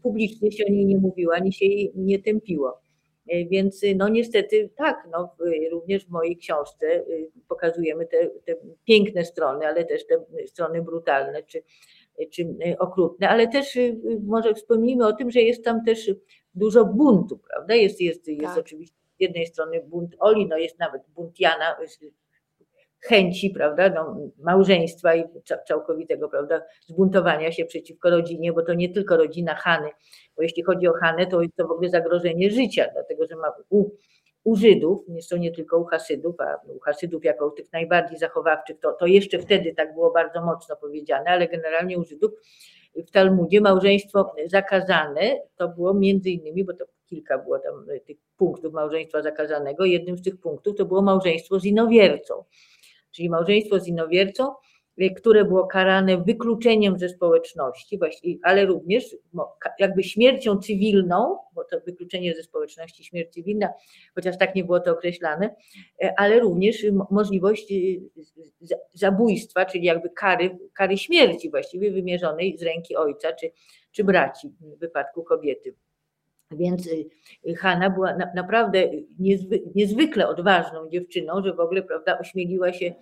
[0.04, 2.81] publicznie się o niej nie mówiło, ani się jej nie tępiło.
[3.50, 5.36] Więc no niestety tak, no,
[5.72, 7.06] również w mojej książce
[7.48, 8.56] pokazujemy te, te
[8.86, 11.64] piękne strony, ale też te strony brutalne czy,
[12.32, 13.78] czy okrutne, ale też
[14.24, 16.12] może wspomnijmy o tym, że jest tam też
[16.56, 17.76] dużo buntu, prawda?
[17.76, 18.58] Jest, jest, jest tak.
[18.58, 21.76] oczywiście z jednej strony bunt Oli, no jest nawet bunt Jana,
[23.02, 25.24] chęci, prawda, no, małżeństwa i
[25.68, 29.90] całkowitego, prawda, zbuntowania się przeciwko rodzinie, bo to nie tylko rodzina Hany,
[30.38, 33.52] bo jeśli chodzi o Hanę, to jest to w ogóle zagrożenie życia, dlatego że ma
[33.70, 33.90] u,
[34.44, 35.06] u Żydów,
[35.40, 39.40] nie tylko u Hasydów, a u Hasydów jako u tych najbardziej zachowawczych, to, to jeszcze
[39.40, 42.32] wtedy tak było bardzo mocno powiedziane, ale generalnie u Żydów
[42.96, 48.74] w Talmudzie małżeństwo zakazane to było między innymi, bo to kilka było tam tych punktów
[48.74, 52.44] małżeństwa zakazanego, jednym z tych punktów to było małżeństwo z inowiercą
[53.12, 54.52] czyli małżeństwo z inowiercą
[55.10, 58.00] które było karane wykluczeniem ze społeczności,
[58.44, 59.16] ale również
[59.80, 63.70] jakby śmiercią cywilną, bo to wykluczenie ze społeczności, śmierć cywilna,
[64.16, 65.56] chociaż tak nie było to określane,
[66.18, 67.74] ale również możliwość
[68.94, 73.52] zabójstwa, czyli jakby kary, kary śmierci właściwie wymierzonej z ręki ojca czy,
[73.92, 75.76] czy braci w wypadku kobiety.
[76.52, 82.74] Więc y, Hanna była na, naprawdę niezwy, niezwykle odważną dziewczyną, że w ogóle prawda, ośmieliła
[82.74, 82.94] się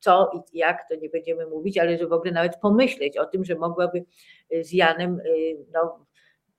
[0.00, 3.44] co i jak, to nie będziemy mówić, ale że w ogóle nawet pomyśleć o tym,
[3.44, 4.04] że mogłaby
[4.54, 6.06] y, z Janem y, no,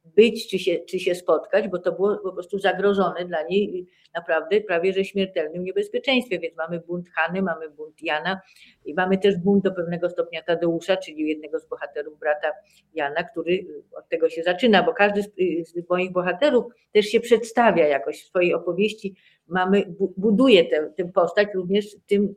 [0.06, 4.62] być czy się, czy się spotkać, bo to było po prostu zagrożone dla niej naprawdę
[4.62, 6.40] prawie że śmiertelnym niebezpieczeństwie.
[6.40, 8.42] Więc mamy bunt Hany, mamy bunt Jana
[8.86, 12.52] i mamy też bunt do pewnego stopnia Tadeusza, czyli jednego z bohaterów brata
[12.94, 13.66] Jana, który
[13.98, 15.32] od tego się zaczyna, bo każdy z,
[15.70, 19.16] z moich bohaterów też się przedstawia jakoś w swojej opowieści.
[19.48, 22.36] Mamy, buduje tę, tę postać również tym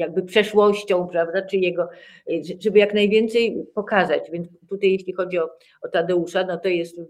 [0.00, 1.88] jakby przeszłością, prawda, czy jego,
[2.60, 4.30] żeby jak najwięcej pokazać.
[4.30, 5.50] Więc tutaj jeśli chodzi o,
[5.82, 7.00] o Tadeusza, no to jest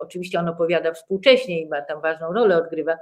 [0.00, 2.98] Oczywiście on opowiada współcześnie i ma tam ważną rolę, odgrywa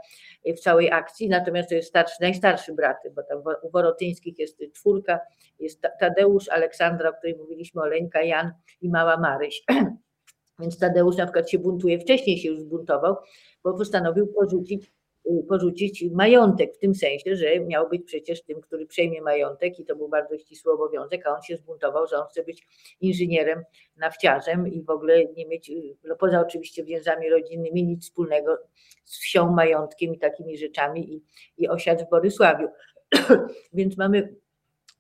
[0.47, 5.20] w całej akcji, natomiast to jest starszy, najstarszy brat, bo tam u Worotyńskich jest czwórka,
[5.59, 9.64] jest Tadeusz, Aleksandra, o której mówiliśmy, Oleńka, Jan i mała Maryś.
[10.60, 13.16] Więc Tadeusz na przykład się buntuje, wcześniej się już zbuntował,
[13.64, 15.06] bo postanowił porzucić Y,
[15.48, 19.97] porzucić majątek, w tym sensie, że miał być przecież tym, który przejmie majątek i to
[19.97, 22.66] był bardzo ścisły obowiązek, a on się zbuntował, że on chce być
[23.01, 23.62] inżynierem,
[23.97, 28.59] nafciarzem i w ogóle nie mieć, y, no poza oczywiście więzami rodzinnymi, nic wspólnego
[29.05, 31.23] z wsią, majątkiem i takimi rzeczami i,
[31.59, 32.69] i osiadł w Borysławiu.
[33.73, 34.36] Więc mamy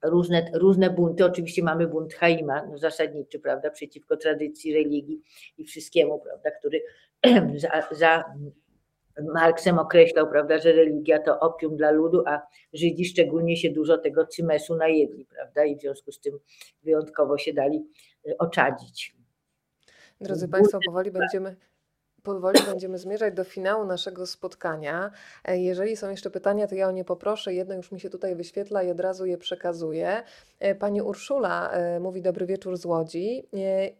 [0.02, 1.24] różne, różne bunty.
[1.24, 5.22] Oczywiście mamy bunt Haima, no zasadniczy, prawda, przeciwko tradycji, religii
[5.58, 6.82] i wszystkiemu, prawda, który
[7.62, 8.24] za, za
[9.22, 14.26] Marksem określał, prawda, że religia to opium dla ludu, a Żydzi szczególnie się dużo tego
[14.26, 16.38] cymesu najedli, prawda, i w związku z tym
[16.82, 17.86] wyjątkowo się dali
[18.28, 19.16] e, oczadzić.
[20.20, 21.56] Drodzy Państwo, powoli będziemy
[22.26, 25.10] powoli będziemy zmierzać do finału naszego spotkania.
[25.44, 27.54] E, jeżeli są jeszcze pytania, to ja o nie poproszę.
[27.54, 30.22] Jedno już mi się tutaj wyświetla i od razu je przekazuję.
[30.60, 33.48] E, pani Urszula e, mówi dobry wieczór z Łodzi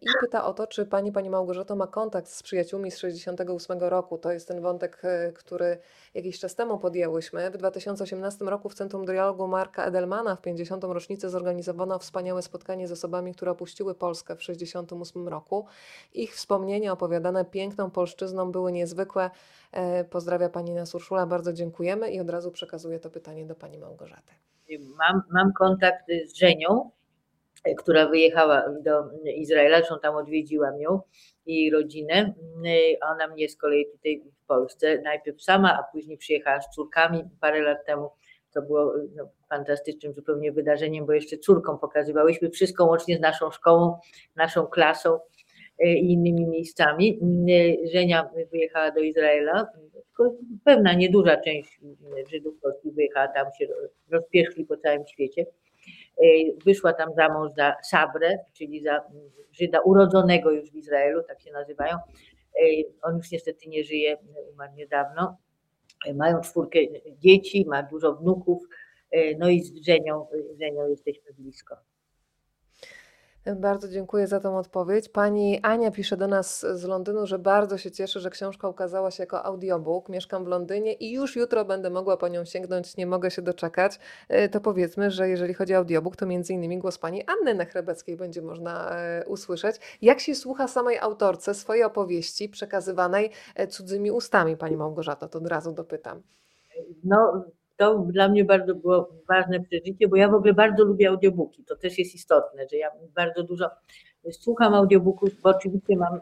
[0.01, 4.17] i pyta o to, czy pani, pani Małgorzato ma kontakt z przyjaciółmi z 68 roku.
[4.17, 5.01] To jest ten wątek,
[5.35, 5.77] który
[6.13, 7.51] jakiś czas temu podjęłyśmy.
[7.51, 10.83] W 2018 roku w Centrum Dialogu Marka Edelmana w 50.
[10.83, 15.65] rocznicę zorganizowano wspaniałe spotkanie z osobami, które opuściły Polskę w 68 roku.
[16.13, 18.16] Ich wspomnienia opowiadane piękną polszczyzną
[18.51, 19.29] były niezwykłe.
[19.71, 23.77] E, pozdrawia Pani nas Urszula, bardzo dziękujemy i od razu przekazuję to pytanie do Pani
[23.77, 24.33] Małgorzaty.
[24.79, 26.91] Mam, mam kontakt z Żenią,
[27.77, 29.03] która wyjechała do
[29.35, 31.01] Izraela, zresztą tam odwiedziłam ją
[31.45, 32.33] i rodzinę.
[33.01, 37.61] Ona mnie z kolei tutaj w Polsce, najpierw sama, a później przyjechała z córkami parę
[37.61, 38.09] lat temu.
[38.53, 43.99] To było no, fantastycznym zupełnie wydarzeniem, bo jeszcze córką pokazywałyśmy wszystko łącznie z naszą szkołą,
[44.35, 45.19] naszą klasą
[45.85, 47.19] i innymi miejscami.
[47.49, 49.67] E, Żenia wyjechała do Izraela,
[50.63, 51.79] pewna nieduża część
[52.31, 53.67] Żydów polskich wyjechała tam, się
[54.11, 55.45] rozpieszli po całym świecie.
[56.17, 56.23] E,
[56.65, 59.01] wyszła tam za mąż za Sabrę, czyli za
[59.51, 61.97] Żyda urodzonego już w Izraelu, tak się nazywają.
[63.01, 64.17] On już niestety nie żyje,
[64.53, 65.37] umarł niedawno.
[66.15, 66.79] Mają czwórkę
[67.17, 68.63] dzieci, ma dużo wnuków,
[69.39, 70.27] no i z Żenią,
[70.59, 71.75] Żenią jesteśmy blisko.
[73.55, 75.09] Bardzo dziękuję za tą odpowiedź.
[75.09, 79.23] Pani Ania pisze do nas z Londynu, że bardzo się cieszy, że książka ukazała się
[79.23, 80.09] jako audiobook.
[80.09, 83.99] Mieszkam w Londynie i już jutro będę mogła po nią sięgnąć, nie mogę się doczekać.
[84.29, 88.17] E, to powiedzmy, że jeżeli chodzi o audiobook, to między innymi głos pani Anny Nechrebeckiej
[88.17, 89.75] będzie można e, usłyszeć.
[90.01, 95.27] Jak się słucha samej autorce swojej opowieści przekazywanej e, cudzymi ustami, pani Małgorzata?
[95.27, 96.21] To od razu dopytam.
[97.03, 97.45] No,
[97.77, 101.63] to dla mnie bardzo było ważne przeżycie, bo ja w ogóle bardzo lubię audiobooki.
[101.63, 103.69] To też jest istotne, że ja bardzo dużo
[104.31, 106.19] słucham audiobooków, bo oczywiście mam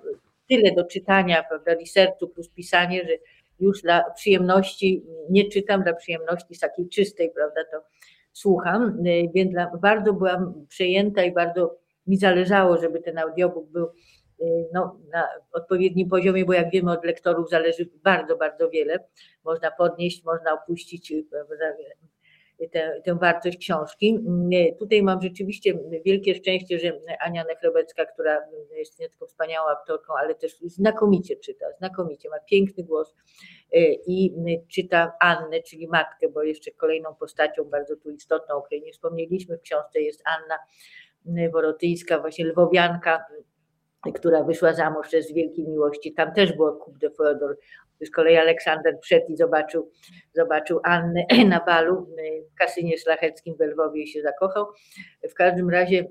[0.50, 3.14] tyle do czytania, prawda, researchu plus pisanie, że
[3.60, 7.78] już dla przyjemności nie czytam, dla przyjemności takiej czystej, prawda, to
[8.34, 9.04] słucham,
[9.34, 11.78] więc bardzo byłam przejęta i bardzo
[12.08, 13.88] mi zależało, żeby ten audiobook był
[14.74, 19.00] no, na odpowiednim poziomie, bo jak wiemy od lektorów zależy bardzo, bardzo wiele.
[19.44, 21.26] Można podnieść, można opuścić y,
[22.72, 24.20] tę, tę wartość książki.
[24.54, 28.42] Y, tutaj mam rzeczywiście wielkie szczęście, że Ania Nechlebecka, która
[28.78, 33.16] jest nie tylko wspaniałą aktorką, ale też znakomicie czyta, znakomicie, ma piękny głos
[34.08, 34.34] i
[34.68, 39.58] czyta Annę, czyli matkę, bo jeszcze kolejną postacią bardzo tu istotną, o której nie wspomnieliśmy
[39.58, 40.56] w książce jest Anna
[41.52, 43.26] Worotyńska, właśnie lwowianka,
[44.14, 46.14] która wyszła za mąż z wielkiej miłości.
[46.14, 47.58] Tam też było Coupe de Feodor.
[48.02, 49.92] Z kolei Aleksander wszedł i zobaczył,
[50.34, 52.08] zobaczył Annę na balu
[52.52, 54.66] w kasynie szlacheckim w Lwowie i się zakochał.
[55.30, 56.08] W każdym razie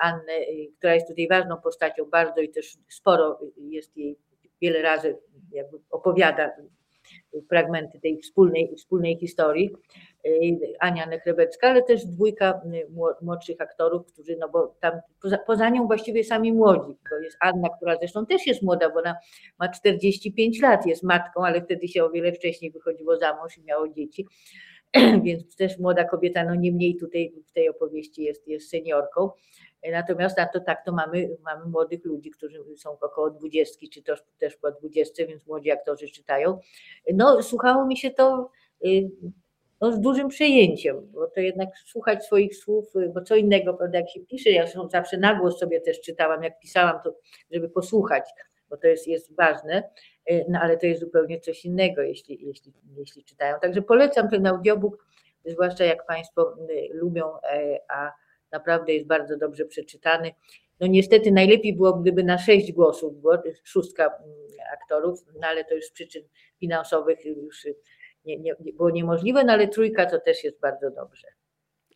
[0.00, 0.32] Annę,
[0.78, 4.18] która jest tutaj ważną postacią bardzo i też sporo jest jej,
[4.62, 5.18] wiele razy
[5.90, 6.50] opowiada
[7.48, 9.70] fragmenty tej wspólnej, wspólnej historii.
[10.26, 12.86] Y, Ania Nechrebecka, ale też dwójka y,
[13.22, 14.92] młodszych aktorów, którzy, no bo tam
[15.22, 16.96] poza, poza, nią właściwie sami młodzi.
[17.10, 19.16] To jest Anna, która zresztą też jest młoda, bo ona
[19.58, 23.62] ma 45 lat, jest matką, ale wtedy się o wiele wcześniej wychodziło za mąż i
[23.62, 24.26] miało dzieci.
[25.24, 29.30] Więc też młoda kobieta, no nie mniej tutaj w tej opowieści jest, jest seniorką.
[29.92, 34.22] Natomiast na to tak to mamy, mamy młodych ludzi, którzy są około 20, czy też,
[34.38, 36.58] też po 20, więc młodzi aktorzy czytają.
[37.14, 38.50] No, słuchało mi się to
[38.86, 39.10] y,
[39.80, 43.98] no, z dużym przejęciem, bo to jednak słuchać swoich słów, y, bo co innego, prawda,
[43.98, 47.16] jak się pisze, ja zawsze na głos sobie też czytałam, jak pisałam, to
[47.50, 48.24] żeby posłuchać,
[48.70, 49.82] bo to jest, jest ważne,
[50.30, 53.56] y, no ale to jest zupełnie coś innego, jeśli, jeśli, jeśli czytają.
[53.60, 55.08] Także polecam ten audiobook,
[55.44, 56.56] zwłaszcza jak Państwo
[56.90, 58.12] lubią, e, a
[58.52, 60.30] naprawdę jest bardzo dobrze przeczytany.
[60.80, 64.36] No niestety najlepiej było, gdyby na sześć głosów było, szóstka mm,
[64.72, 66.22] aktorów, no ale to już z przyczyn
[66.60, 67.66] finansowych już
[68.24, 71.28] nie, nie, było niemożliwe, no ale trójka to też jest bardzo dobrze.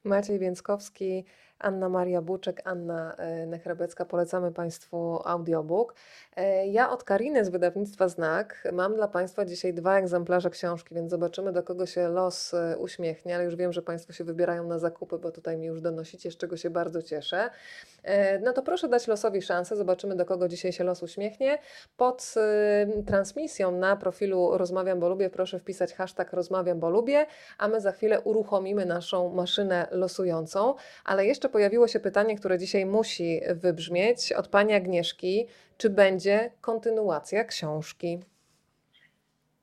[0.05, 1.25] Maciej Więckowski,
[1.63, 4.05] Anna Maria Buczek, Anna e, Nechrabecka.
[4.05, 5.95] Polecamy Państwu audiobook.
[6.37, 11.11] E, ja od Kariny z wydawnictwa Znak mam dla Państwa dzisiaj dwa egzemplarze książki, więc
[11.11, 14.79] zobaczymy, do kogo się los e, uśmiechnie, ale już wiem, że Państwo się wybierają na
[14.79, 17.51] zakupy, bo tutaj mi już donosicie, z czego się bardzo cieszę.
[18.43, 21.59] No to proszę dać losowi szansę, zobaczymy, do kogo dzisiaj się los uśmiechnie.
[21.97, 22.35] Pod
[23.07, 27.27] transmisją na profilu Rozmawiam, bo lubię, proszę wpisać hashtag Rozmawiam, bo lubię,
[27.59, 30.75] a my za chwilę uruchomimy naszą maszynę losującą,
[31.05, 35.47] ale jeszcze pojawiło się pytanie, które dzisiaj musi wybrzmieć od pani Agnieszki.
[35.77, 38.19] Czy będzie kontynuacja książki?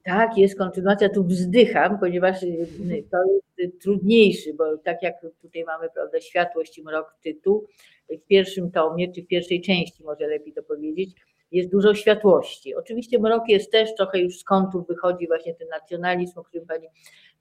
[0.04, 2.68] Tak, jest kontynuacja, tu wzdycham, ponieważ y,
[3.12, 3.18] to
[3.58, 7.68] jest trudniejszy, bo tak jak tutaj mamy, prawda, światłość i mrok tytuł,
[8.10, 11.10] w pierwszym tomie, czy w pierwszej części, może lepiej to powiedzieć,
[11.52, 12.76] jest dużo światłości.
[12.76, 16.88] Oczywiście mrok jest też trochę już z kątów wychodzi właśnie ten nacjonalizm, o którym Pani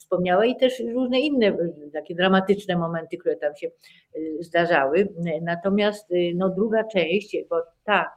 [0.09, 1.57] wspomniała i też różne inne
[1.93, 3.71] takie dramatyczne momenty, które tam się
[4.17, 5.09] y, zdarzały.
[5.43, 8.11] Natomiast y, no, druga część, bo ta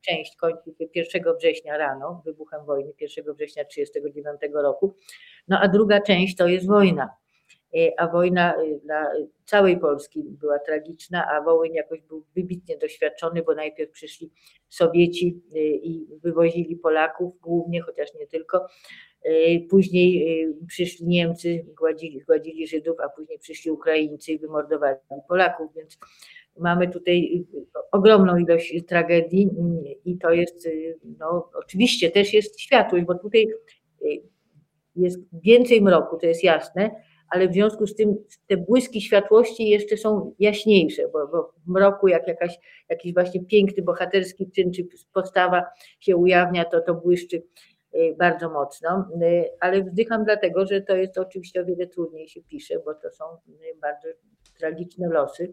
[0.00, 4.96] część kończy się 1 września rano, wybuchem wojny 1 września 1939 roku,
[5.48, 7.10] no a druga część to jest wojna.
[7.76, 8.54] Y, a wojna
[8.84, 9.10] dla
[9.44, 14.30] całej Polski była tragiczna, a Wołyń jakoś był wybitnie doświadczony, bo najpierw przyszli
[14.68, 15.42] Sowieci
[15.82, 18.66] i wywozili Polaków głównie, chociaż nie tylko,
[19.70, 24.96] później e, przyszli Niemcy, gładzili, gładzili Żydów, a później przyszli Ukraińcy i wymordowali
[25.28, 25.98] Polaków, więc
[26.58, 27.44] mamy tutaj
[27.92, 29.50] ogromną ilość tragedii
[30.04, 30.68] i to jest,
[31.18, 33.48] no oczywiście też jest światłość, bo tutaj
[34.96, 36.90] jest więcej mroku, to jest jasne,
[37.28, 38.16] ale w związku z tym
[38.46, 42.58] te błyski światłości jeszcze są jaśniejsze, bo, bo w mroku jak jakaś,
[42.88, 45.64] jakiś właśnie piękny, bohaterski czyn czy postawa
[46.00, 47.36] się ujawnia, to to błyszczy.
[47.36, 47.42] Y,
[48.18, 52.78] bardzo mocno, y, ale wzdycham dlatego, że to jest oczywiście o wiele trudniej się pisze,
[52.84, 54.08] bo to są y, bardzo
[54.58, 55.52] tragiczne losy.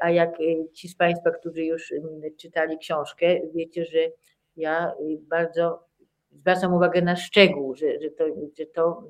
[0.00, 0.38] A jak
[0.72, 1.94] ci z Państwa, którzy już
[2.38, 3.98] czytali książkę, wiecie, że
[4.56, 5.84] ja bardzo
[6.30, 8.24] zwracam uwagę na szczegół, że, że, to,
[8.58, 9.02] że to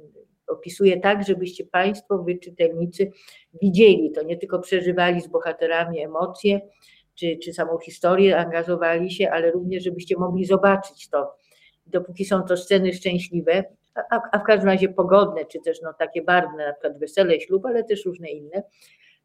[0.48, 3.10] opisuję tak, żebyście Państwo, wy czytelnicy,
[3.62, 6.60] widzieli to, nie tylko przeżywali z bohaterami emocje,
[7.14, 11.34] czy, czy samą historię, angażowali się, ale również, żebyście mogli zobaczyć to,
[11.86, 13.64] dopóki są to sceny szczęśliwe,
[13.94, 17.66] a, a, w każdym razie pogodne, czy też no, takie barwne, na przykład wesele, ślub,
[17.66, 18.62] ale też różne inne,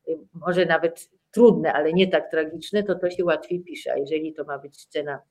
[0.08, 3.94] y, może nawet trudne, ale nie tak tragiczne, to to się łatwiej pisze.
[3.94, 5.22] A jeżeli to ma być scena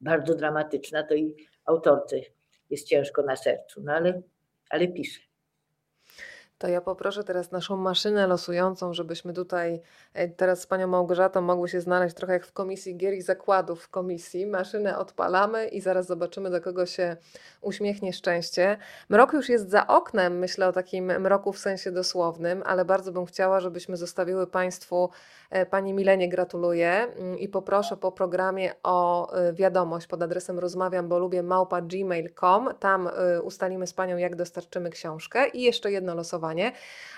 [0.00, 1.34] bardzo dramatyczna, to i
[1.64, 2.16] autorce
[2.70, 4.22] jest ciężko na sercu, no ale,
[4.70, 5.29] ale pisze.
[6.60, 9.80] To ja poproszę teraz naszą maszynę losującą, żebyśmy tutaj
[10.14, 13.82] e, teraz z panią Małgorzatą mogły się znaleźć trochę jak w komisji gier i zakładów
[13.82, 14.46] w komisji.
[14.46, 17.16] Maszynę odpalamy i zaraz zobaczymy, do kogo się
[17.60, 18.76] uśmiechnie szczęście.
[19.08, 23.26] Mrok już jest za oknem, myślę o takim mroku w sensie dosłownym, ale bardzo bym
[23.26, 25.10] chciała, żebyśmy zostawiły Państwu
[25.50, 31.08] E, pani Milenie gratuluję mm, i poproszę po programie o e, wiadomość pod adresem rozmawiam,
[31.08, 32.68] bo lubię małpa gmail.com.
[32.80, 33.08] Tam
[33.42, 36.49] ustalimy z Panią, jak dostarczymy książkę i jeszcze jedno losowanie.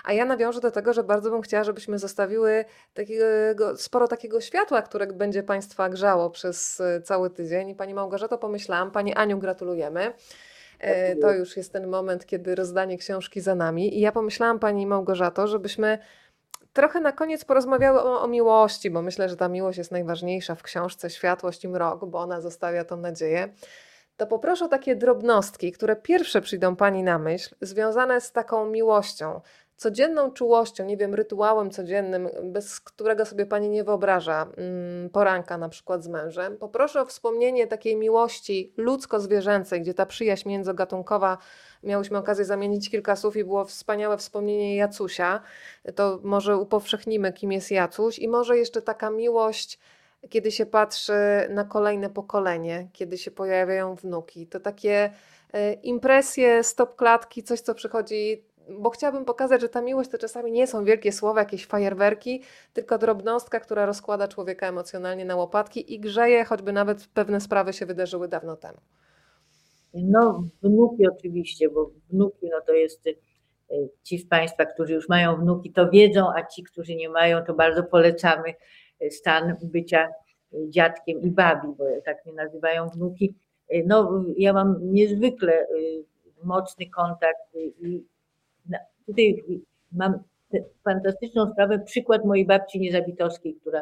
[0.03, 4.81] A ja nawiążę do tego, że bardzo bym chciała, żebyśmy zostawiły takiego, sporo takiego światła,
[4.81, 7.69] które będzie Państwa grzało przez cały tydzień.
[7.69, 10.13] I Pani Małgorzato pomyślałam, Pani Aniu gratulujemy.
[11.21, 13.97] To już jest ten moment, kiedy rozdanie książki za nami.
[13.97, 15.99] I ja pomyślałam, Pani Małgorzato, żebyśmy
[16.73, 20.63] trochę na koniec porozmawiały o, o, miłości, bo myślę, że ta miłość jest najważniejsza w
[20.63, 23.49] książce Światłość i Mrok, bo ona zostawia tą nadzieję.
[24.17, 29.41] To poproszę o takie drobnostki, które pierwsze przyjdą Pani na myśl, związane z taką miłością,
[29.77, 35.69] codzienną czułością, nie wiem, rytuałem codziennym, bez którego sobie Pani nie wyobraża mm, poranka na
[35.69, 36.57] przykład z mężem.
[36.57, 41.37] Poproszę o wspomnienie takiej miłości ludzko-zwierzęcej, gdzie ta przyjaźń międzygatunkowa,
[41.83, 45.41] miałyśmy okazję zamienić kilka słów i było wspaniałe wspomnienie Jacusia.
[45.95, 49.79] To może upowszechnimy, kim jest Jacuś i może jeszcze taka miłość
[50.29, 51.13] kiedy się patrzy
[51.49, 54.47] na kolejne pokolenie, kiedy się pojawiają wnuki.
[54.47, 55.11] To takie
[55.53, 60.51] e, impresje, stop klatki, coś co przychodzi bo chciałabym pokazać, że ta miłość to czasami
[60.51, 62.41] nie są wielkie słowa, jakieś fajerwerki,
[62.73, 67.85] tylko drobnostka, która rozkłada człowieka emocjonalnie na łopatki i grzeje, choćby nawet pewne sprawy się
[67.85, 68.77] wydarzyły dawno temu.
[69.93, 73.15] No, wnuki oczywiście, bo wnuki no to jest y,
[74.03, 77.53] ci z Państwa, którzy już mają wnuki, to wiedzą, a ci, którzy nie mają, to
[77.53, 78.53] bardzo polecamy
[79.11, 80.09] stan bycia
[80.53, 83.35] y, dziadkiem i babi, bo tak mnie nazywają wnuki.
[83.85, 85.67] No, ja mam niezwykle
[86.43, 87.41] mocny kontakt
[87.79, 88.03] i
[89.05, 89.43] Tutaj
[89.91, 90.19] mam
[90.83, 93.81] fantastyczną sprawę, przykład mojej babci Niezabitowskiej, która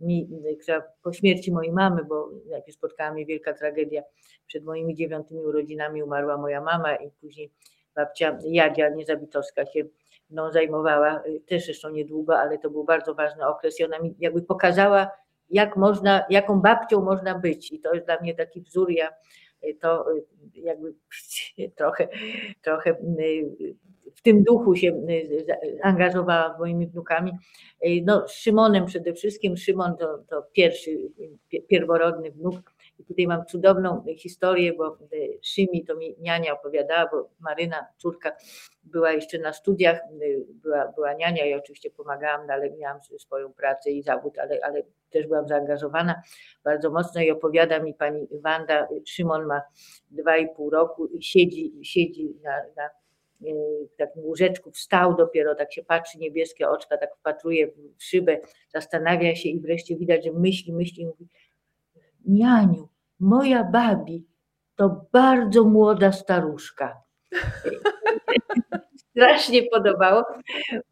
[0.00, 0.28] mi,
[0.62, 4.02] która po śmierci mojej mamy, bo najpierw spotkała mnie wielka tragedia,
[4.46, 7.50] przed moimi dziewiątymi urodzinami umarła moja mama i później
[7.94, 9.84] babcia Jadzia Niezabitowska się
[10.30, 14.42] mną zajmowała, też zresztą niedługo, ale to był bardzo ważny okres i ona mi jakby
[14.42, 15.10] pokazała,
[15.50, 19.12] jak można, jaką babcią można być i to jest dla mnie taki wzór, ja
[19.80, 20.06] to
[20.54, 20.94] jakby
[21.78, 22.08] trochę,
[22.62, 22.96] trochę
[24.14, 25.46] w tym duchu się y,
[25.82, 27.32] angażowała z moimi wnukami.
[27.86, 29.56] Y, no, z Szymonem przede wszystkim.
[29.56, 30.90] Szymon to, to pierwszy,
[31.68, 32.75] pierworodny wnuk.
[32.98, 38.36] I tutaj mam cudowną historię, bo y, Szymi to mi niania opowiadała, bo Maryna, córka,
[38.84, 40.00] była jeszcze na studiach,
[40.48, 44.82] była, była niania i oczywiście pomagałam, no, ale miałam swoją pracę i zawód, ale, ale
[45.10, 46.22] też byłam zaangażowana
[46.64, 49.62] bardzo mocno i opowiada mi pani Wanda, Szymon ma
[50.10, 52.90] dwa i pół roku i siedzi, siedzi na, na
[53.94, 59.34] w takim łóżeczku wstał dopiero, tak się patrzy, niebieskie oczka, tak wpatruje w szybę, zastanawia
[59.34, 61.26] się i wreszcie widać, że myśli, myśli mówi
[62.26, 62.88] Nianiu,
[63.20, 64.26] moja babi
[64.76, 67.02] to bardzo młoda staruszka.
[69.10, 70.24] Strasznie podobało,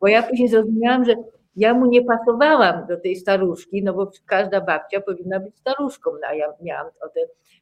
[0.00, 1.14] bo ja później zrozumiałam, że
[1.56, 6.28] ja mu nie pasowałam do tej staruszki, no bo każda babcia powinna być staruszką, no
[6.28, 7.20] a ja miałam o te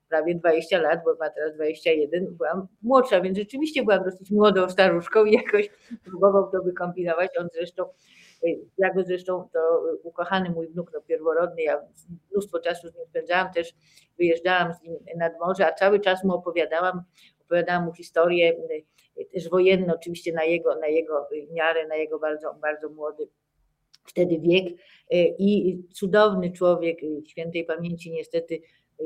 [0.09, 5.25] prawie 20 lat, bo ma teraz 21, byłam młodsza, więc rzeczywiście byłam dosyć młodą staruszką
[5.25, 5.71] i jakoś
[6.05, 7.31] próbował to wykombinować.
[7.39, 7.85] On zresztą,
[8.79, 11.81] jak zresztą to ukochany mój wnuk, no pierworodny, ja
[12.31, 13.75] mnóstwo czasu z nim spędzałam, też
[14.19, 17.03] wyjeżdżałam z nim nad morze, a cały czas mu opowiadałam,
[17.41, 18.53] opowiadałam mu historię,
[19.33, 23.29] też wojenne oczywiście na jego, na jego miarę, na jego bardzo, bardzo młody
[24.07, 24.65] wtedy wiek.
[25.39, 28.61] I cudowny człowiek świętej pamięci niestety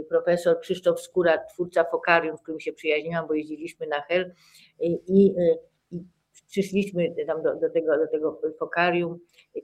[0.08, 4.34] profesor Krzysztof Skóra, twórca Fokarium, z którym się przyjaźniłam, bo jeździliśmy na Hel.
[4.80, 5.34] I, i
[6.46, 9.18] przyszliśmy tam do, do, tego, do tego Fokarium.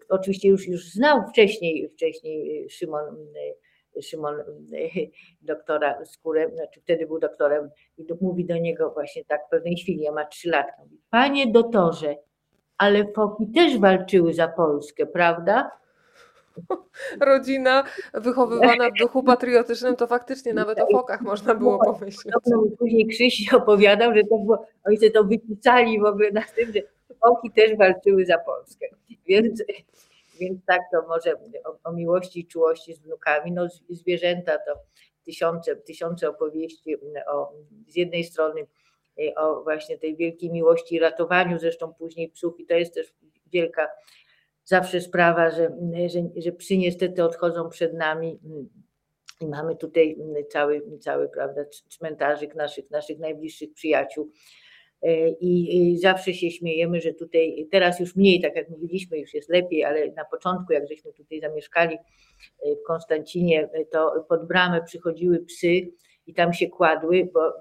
[0.08, 3.16] Oczywiście już, już znał wcześniej, wcześniej Szymon,
[4.02, 4.34] Szymon
[5.42, 10.02] doktora Skórę, znaczy wtedy był doktorem i mówi do niego właśnie tak w pewnej chwili,
[10.02, 12.16] ja ma trzy latka, mówi, panie doktorze,
[12.78, 15.81] ale foki też walczyły za Polskę, prawda?
[17.20, 17.84] rodzina
[18.14, 22.34] wychowywana w duchu patriotycznym, to faktycznie nawet o fokach można było pomyśleć.
[22.78, 26.80] Później Krzyś opowiadał, że to było, oni sobie to wypisali w ogóle na tym, że
[27.20, 28.86] foki też walczyły za Polskę.
[29.26, 29.64] Więc,
[30.40, 31.34] więc tak to może
[31.64, 33.52] o, o miłości i czułości z wnukami.
[33.52, 34.80] No zwierzęta to
[35.24, 36.96] tysiące, tysiące opowieści
[37.26, 37.52] o,
[37.88, 38.66] z jednej strony
[39.20, 43.14] y, o właśnie tej wielkiej miłości i ratowaniu zresztą później psów i to jest też
[43.52, 43.88] wielka
[44.64, 45.76] zawsze sprawa, że,
[46.08, 48.40] że, że psy niestety odchodzą przed nami
[49.40, 50.16] i mamy tutaj
[50.50, 54.30] cały, cały prawda, cmentarzyk naszych, naszych najbliższych przyjaciół.
[55.40, 59.50] I, I, zawsze się śmiejemy, że tutaj teraz już mniej, tak jak mówiliśmy, już jest
[59.50, 64.82] lepiej, ale na początku, jak żeśmy tutaj zamieszkali e, w Konstancinie, e, to pod bramę
[64.82, 65.92] przychodziły psy
[66.26, 67.52] i tam się kładły, bo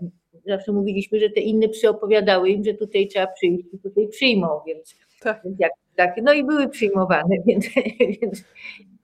[0.45, 4.47] zawsze mówiliśmy, że te inne psy opowiadały im, że tutaj trzeba przyjść i tutaj przyjmą,
[4.67, 5.41] więc, tak.
[5.59, 7.65] jak tak, no i były przyjmowane, więc,
[8.21, 8.43] więc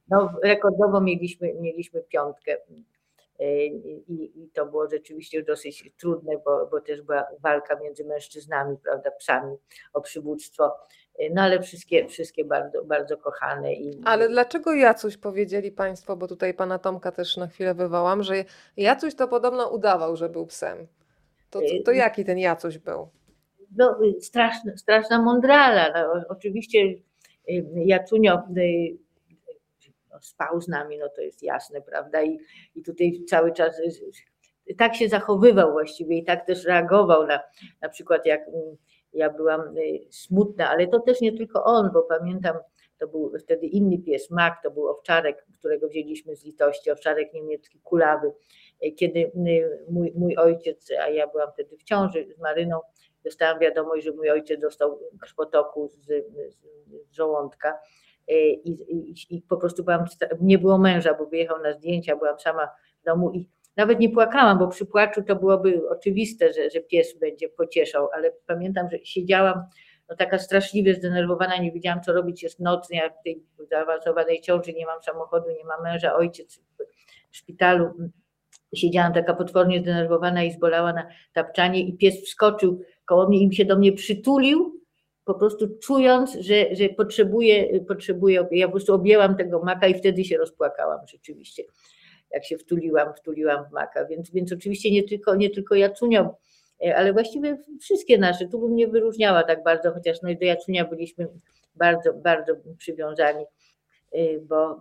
[0.10, 2.58] no, rekordowo mieliśmy, mieliśmy piątkę.
[3.40, 8.78] E, I, I, to było rzeczywiście dosyć trudne, bo, bo też była walka między mężczyznami,
[8.84, 9.56] prawda, psami
[9.94, 10.76] o przywództwo.
[11.20, 13.74] E, no ale wszystkie, wszystkie bardzo, bardzo kochane.
[13.74, 14.02] I...
[14.06, 18.36] Ale dlaczego Jacuś powiedzieli Państwo, bo tutaj Pana Tomka też na chwilę wywołam, że
[18.78, 20.88] Jacuś to podobno udawał, że był psem.
[21.50, 23.10] To, to, to e, jaki ten Jacuś był?
[23.76, 25.94] No, straszna, straszna mądrala.
[25.94, 26.80] No, oczywiście
[27.76, 28.44] Jacunio
[30.12, 32.24] no, spał z nami, no to jest jasne, prawda?
[32.24, 32.40] I,
[32.76, 33.82] i tutaj cały czas
[34.78, 37.40] tak się zachowywał właściwie i tak też reagował na,
[37.82, 38.42] na przykład jak
[39.14, 39.62] ja byłam
[40.10, 42.58] smutna, ale to też nie tylko on, bo pamiętam,
[42.98, 47.80] to był wtedy inny pies, Mak, to był owczarek, którego wzięliśmy z litości, owczarek niemiecki,
[47.80, 48.32] kulawy.
[48.96, 49.32] Kiedy
[49.90, 52.80] mój, mój ojciec, a ja byłam wtedy w ciąży z Maryną,
[53.24, 56.58] dostałam wiadomość, że mój ojciec dostał krwotoku z, z,
[57.12, 57.80] żołądka
[58.28, 60.06] i, i, i, po prostu byłam,
[60.42, 62.68] nie było męża, bo wyjechał na zdjęcia, byłam sama
[63.02, 67.20] w domu i nawet nie płakałam, bo przy płaczu to byłoby oczywiste, że, że pies
[67.20, 69.64] będzie pocieszał, ale pamiętam, że siedziałam
[70.10, 74.74] no taka straszliwie zdenerwowana, nie wiedziałam co robić, jest noc, ja w tej zaawansowanej ciąży,
[74.74, 76.60] nie mam samochodu, nie mam męża, ojciec
[77.32, 77.94] w szpitalu.
[78.76, 83.66] Siedziałam taka potwornie zdenerwowana i zbolała na tapczanie i pies wskoczył koło mnie i się
[83.66, 84.82] do mnie przytulił,
[85.26, 90.26] po prostu czując, że, że potrzebuję, potrzebuję, ja po prostu objęłam tego maka i wtedy
[90.26, 91.64] się rozpłakałam rzeczywiście,
[92.32, 96.36] jak się wtuliłam, wtuliłam w maka, więc, więc oczywiście nie tylko, nie tylko Jacunio
[96.86, 100.46] E, ale właściwie wszystkie nasze, tu bym nie wyróżniała tak bardzo, chociaż no i do
[100.46, 101.28] Jacunia byliśmy
[101.76, 103.46] bardzo, bardzo przywiązani,
[104.12, 104.80] e, bo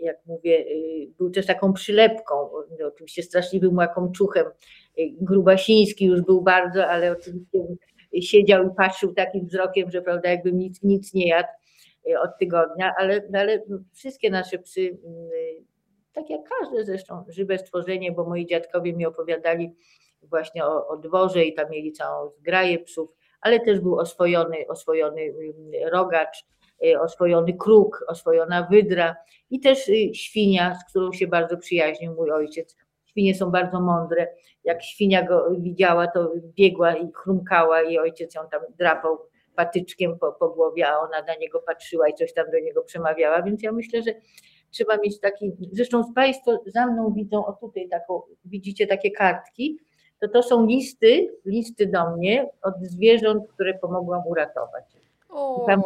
[0.00, 0.64] jak mówię, e,
[1.18, 2.50] był też taką przylepką,
[2.86, 4.46] oczywiście straszliwym łakomczuchem,
[5.20, 7.58] grubasiński już był bardzo, ale oczywiście
[8.20, 11.48] siedział i patrzył takim wzrokiem, że prawda, jakby nic, nic nie jadł
[12.22, 13.62] od tygodnia, ale, ale
[13.94, 14.98] wszystkie nasze psy,
[16.12, 19.74] tak jak każde zresztą żywe stworzenie, bo moi dziadkowie mi opowiadali,
[20.22, 23.10] właśnie o, o dworze i tam mieli całą zgraję psów,
[23.40, 26.46] ale też był oswojony, oswojony mm, rogacz,
[26.84, 29.16] y, oswojony kruk, oswojona wydra
[29.50, 32.76] i też świnia, z którą się bardzo przyjaźnił mój ojciec.
[33.18, 34.28] Świnie są bardzo mądre.
[34.64, 39.18] Jak świnia go widziała, to biegła i chrumkała i ojciec ją tam drapał
[39.56, 43.42] patyczkiem po, po głowie, a ona na niego patrzyła i coś tam do niego przemawiała,
[43.42, 44.10] więc ja myślę, że
[44.70, 49.78] trzeba mieć taki, zresztą Państwo za mną widzą, o tutaj taką, widzicie takie kartki,
[50.20, 54.84] to to są listy, listy do mnie od zwierząt, które pomogłam uratować.
[55.28, 55.64] O.
[55.66, 55.82] Tam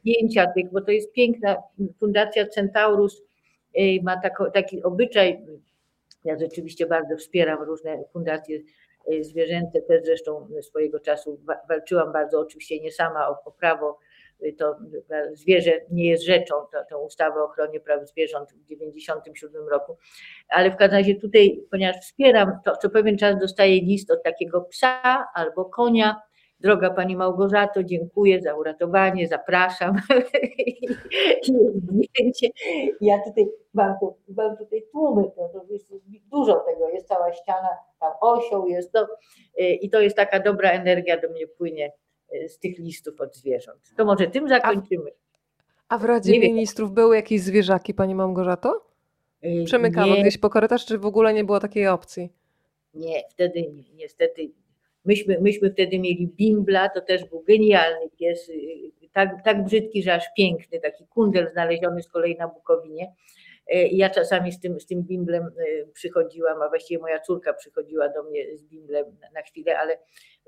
[0.00, 1.56] zdjęcia tych, bo to jest piękna
[2.00, 3.22] Fundacja Centaurus
[3.78, 4.20] y, ma
[4.54, 5.40] taki obyczaj,
[6.24, 8.58] ja rzeczywiście bardzo wspieram różne fundacje
[9.12, 13.98] y, zwierzęce, też zresztą swojego czasu walczyłam bardzo, oczywiście nie sama o, o prawo
[14.58, 14.76] to
[15.32, 16.54] zwierzę nie jest rzeczą,
[16.88, 19.96] tę ustawę o ochronie praw zwierząt w 1997 roku.
[20.48, 24.60] Ale w każdym razie tutaj, ponieważ wspieram, to co pewien czas dostaję list od takiego
[24.60, 26.22] psa albo konia.
[26.60, 29.96] Droga Pani Małgorzato, dziękuję za uratowanie, zapraszam.
[31.42, 32.48] zdjęcie.
[33.00, 33.94] Ja tutaj mam,
[34.36, 35.88] mam tutaj tłumy, to, to jest
[36.30, 37.68] dużo tego, jest cała ściana,
[38.00, 39.06] tam osioł jest to
[39.80, 41.92] i to jest taka dobra energia do mnie płynie
[42.48, 43.80] z tych listów od zwierząt.
[43.96, 45.10] To może tym zakończymy.
[45.88, 46.94] A, w Radzie nie Ministrów wiem.
[46.94, 48.82] były jakieś zwierzaki, Pani Małgorzato?
[49.44, 50.20] Y, Przemykano nie.
[50.20, 52.32] gdzieś po korytarz, czy w ogóle nie było takiej opcji?
[52.94, 54.50] Nie, wtedy nie, niestety.
[55.04, 58.54] Myśmy, myśmy wtedy mieli Bimbla, to też był genialny pies, y,
[59.12, 63.12] tak, tak brzydki, że aż piękny, taki kundel znaleziony z kolei na Bukowinie.
[63.66, 68.08] E, ja czasami z tym, z tym bimblem e, przychodziłam, a właściwie moja córka przychodziła
[68.08, 69.98] do mnie z bimblem na chwilę, ale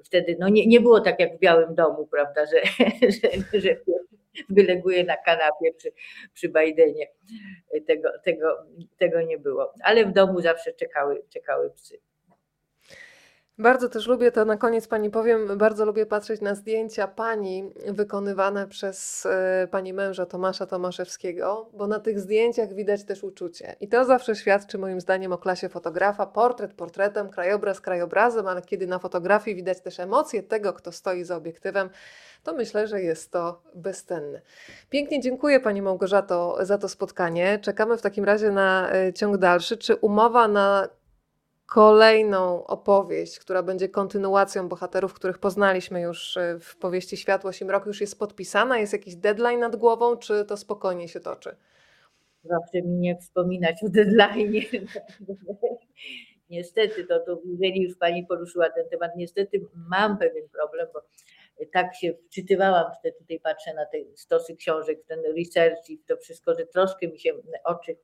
[0.04, 2.86] wtedy no nie, nie było tak jak w Białym Domu, prawda, że,
[3.20, 3.76] że, że
[4.48, 5.92] wyleguje na kanapie przy,
[6.34, 7.06] przy Bidenie.
[7.86, 8.66] Tego, tego,
[8.98, 9.72] tego nie było.
[9.84, 11.98] Ale w domu zawsze czekały, czekały psy.
[13.58, 18.68] Bardzo też lubię, to na koniec Pani powiem, bardzo lubię patrzeć na zdjęcia Pani wykonywane
[18.68, 23.76] przez e, Pani męża Tomasza Tomaszewskiego, bo na tych zdjęciach widać też uczucie.
[23.80, 26.26] I to zawsze świadczy moim zdaniem o klasie fotografa.
[26.26, 31.36] Portret portretem, krajobraz krajobrazem, ale kiedy na fotografii widać też emocje tego, kto stoi za
[31.36, 31.90] obiektywem,
[32.42, 34.40] to myślę, że jest to bezcenne.
[34.90, 37.58] Pięknie dziękuję Pani Małgorzato za to spotkanie.
[37.62, 39.76] Czekamy w takim razie na e, ciąg dalszy.
[39.76, 40.88] Czy umowa na
[41.74, 48.00] kolejną opowieść, która będzie kontynuacją bohaterów, których poznaliśmy już e, w powieści Światło Simrok, już
[48.00, 48.78] jest podpisana?
[48.78, 51.56] Jest jakiś deadline nad głową, czy to spokojnie się toczy?
[52.44, 54.52] Zawsze mi nie wspominać o deadline.
[56.50, 61.02] niestety, to, to jeżeli już Pani poruszyła ten temat, niestety mam pewien problem, bo
[61.72, 66.54] tak się wczytywałam, wtedy tutaj patrzę na te stosy książek, ten research i to wszystko,
[66.54, 67.30] że troszkę mi się
[67.64, 67.96] oczy,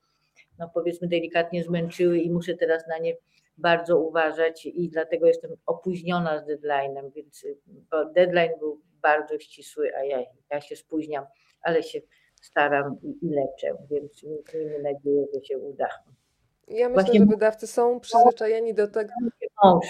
[0.58, 3.16] no powiedzmy delikatnie zmęczyły i muszę teraz na nie
[3.58, 7.46] bardzo uważać i dlatego jestem opóźniona z deadline'em, więc
[7.90, 11.24] bo deadline był bardzo ścisły, a ja, ja się spóźniam,
[11.62, 12.00] ale się
[12.42, 14.22] staram i, i leczę, więc
[14.54, 15.88] miejmy nadzieję, że się uda.
[16.68, 19.12] Ja myślę, Właśnie że wydawcy są przyzwyczajeni do tego.
[19.64, 19.86] Mąż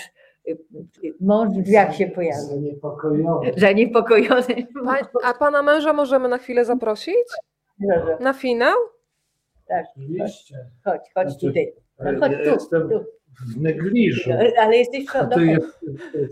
[1.20, 2.48] mąż w drzwiach się pojawił.
[2.48, 3.52] Zaniepokojony.
[3.56, 4.66] Zaniepokojony.
[5.24, 7.26] A pana męża możemy na chwilę zaprosić?
[8.20, 8.76] Na finał?
[9.68, 9.86] tak.
[9.90, 10.54] Oczywiście.
[10.84, 11.72] Chodź, chodź Znaczy, tutaj.
[11.98, 13.04] No, chodź tu, tu.
[13.46, 14.30] W negliżu.
[14.60, 15.66] Ale jesteś no, to jest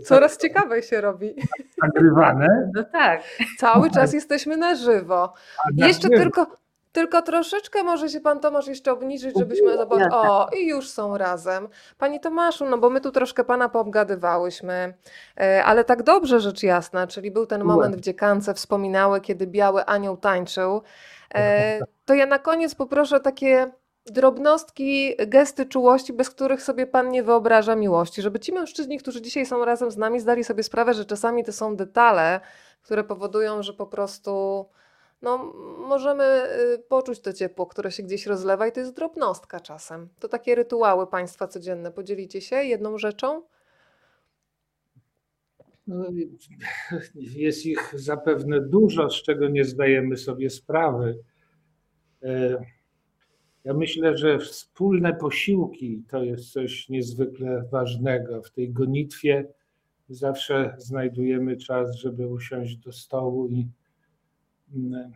[0.07, 1.35] Coraz ciekawej się robi.
[1.83, 2.71] nagrywane.
[2.75, 3.23] no tak.
[3.57, 5.33] Cały czas jesteśmy na żywo.
[5.65, 6.17] a na Jeszcze żywo.
[6.17, 6.47] tylko,
[6.91, 10.09] tylko troszeczkę może się pan Tomasz jeszcze obniżyć, żebyśmy zobaczyli.
[10.11, 11.67] O, i już są razem.
[11.97, 14.93] Pani Tomaszu, no bo my tu troszkę pana poobgadywałyśmy,
[15.39, 19.85] e, ale tak dobrze rzecz jasna, czyli był ten moment w dziekance, wspominały, kiedy biały
[19.85, 20.81] anioł tańczył.
[21.35, 23.71] E, To ja na koniec poproszę takie
[24.11, 29.45] drobnostki, gesty czułości, bez których sobie pan nie wyobraża miłości, żeby ci mężczyźni, którzy dzisiaj
[29.45, 32.39] są razem z nami, zdali sobie sprawę, że czasami to są detale,
[32.81, 34.65] które powodują, że po prostu
[35.21, 35.37] no,
[35.87, 36.23] możemy
[36.75, 40.09] y, poczuć to ciepło, które się gdzieś rozlewa i to jest drobnostka czasem.
[40.19, 41.91] To takie rytuały państwa codzienne.
[41.91, 43.43] Podzielicie się jedną rzeczą?
[45.87, 46.05] No,
[47.15, 51.19] Jest ich zapewne dużo, z czego nie zdajemy sobie sprawy.
[53.67, 58.41] Ja myślę, że wspólne posiłki to jest coś niezwykle ważnego.
[58.41, 59.47] W tej gonitwie
[60.09, 63.67] zawsze znajdujemy czas, żeby usiąść do stołu i
[64.75, 65.11] mm,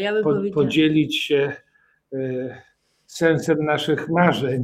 [0.00, 1.52] ja bym po, podzielić się
[2.12, 2.18] e,
[3.06, 4.62] sensem naszych marzeń,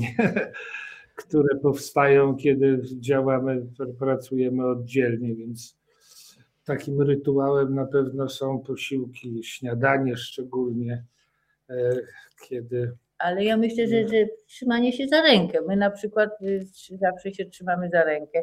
[1.22, 5.78] które powstają, kiedy działamy, pr- pracujemy oddzielnie, więc
[6.64, 11.04] takim rytuałem na pewno są posiłki, śniadanie szczególnie,
[11.70, 12.00] e,
[12.48, 14.16] kiedy ale ja myślę, że, że
[14.46, 15.58] trzymanie się za rękę.
[15.68, 16.66] My na przykład y,
[17.00, 18.42] zawsze się trzymamy za rękę.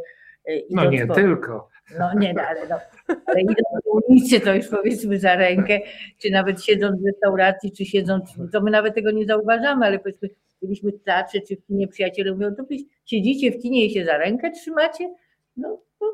[0.50, 1.70] y, no nie po- tylko,
[2.00, 2.80] No nie, no, ale, no,
[3.26, 5.80] ale idąc po ulicy, to już powiedzmy za rękę,
[6.22, 10.30] czy nawet siedząc w restauracji, czy siedząc, to my nawet tego nie zauważamy, ale powiedzmy,
[10.62, 12.64] byliśmy w teatrze, czy w kinie, przyjaciele mówią, to
[13.06, 15.14] siedzicie w kinie i się za rękę trzymacie?
[15.58, 16.08] No, no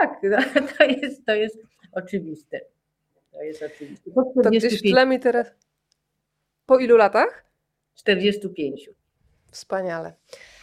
[0.00, 0.38] tak, no,
[0.78, 1.58] to, jest, to jest
[1.92, 2.60] oczywiste.
[3.32, 4.10] To jest oczywiste.
[4.10, 5.54] Po To gdzieś w 45, tle mi teraz...
[6.66, 7.47] Po ilu latach?
[7.98, 8.90] 45.
[9.50, 10.12] Wspaniale.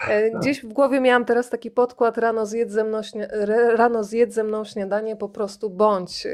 [0.07, 3.01] E, Gdzieś w głowie miałam teraz taki podkład rano zjedz ze mną,
[3.75, 6.25] rano zjedz ze mną śniadanie, po prostu bądź.
[6.25, 6.31] Yy,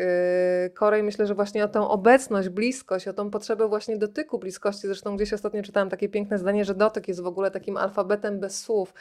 [0.70, 4.88] Korej, myślę, że właśnie o tą obecność, bliskość, o tą potrzebę właśnie dotyku, bliskości.
[4.88, 8.60] Zresztą gdzieś ostatnio czytałam takie piękne zdanie, że dotyk jest w ogóle takim alfabetem bez
[8.60, 8.94] słów.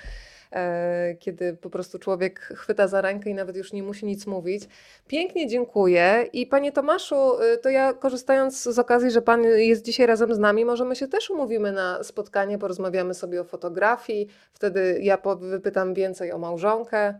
[0.53, 4.65] E, Kiedy po prostu człowiek chwyta za rękę i nawet już nie musi nic mówić.
[5.09, 6.29] Pięknie dziękuję.
[6.33, 10.39] I panie Tomaszu, y, to ja korzystając z okazji, że pan jest dzisiaj razem z
[10.39, 14.29] nami, może my się też umówimy na spotkanie, porozmawiamy sobie o fotografii.
[14.53, 17.15] Wtedy ja wypytam więcej o małżonkę.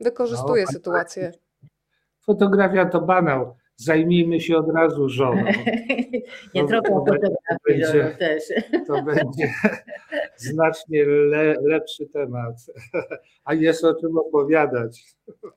[0.00, 1.32] Wykorzystuję No, sytuację.
[2.20, 5.44] fotografia to banał, zajmijmy się od razu żoną.
[6.54, 7.04] Nie No, trochę to o
[7.68, 8.42] będzie- też.
[8.86, 9.54] to będzie
[10.36, 12.54] znacznie le, lepszy temat.
[13.44, 15.04] A jest o czym opowiadać.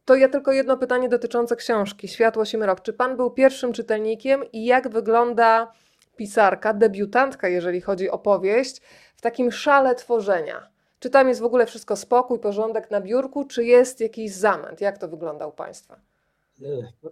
[0.06, 2.82] To ja tylko jedno pytanie dotyczące książki Światło Mrok.
[2.82, 5.72] Czy pan był pierwszym czytelnikiem i jak wygląda
[6.16, 8.82] pisarka, debiutantka, jeżeli chodzi o powieść,
[9.16, 10.68] w takim szale tworzenia?
[11.00, 14.82] Czy tam jest w ogóle wszystko spokój, porządek na biurku, czy jest jakiś zamęt?
[14.82, 16.00] Jak to wygląda u państwa?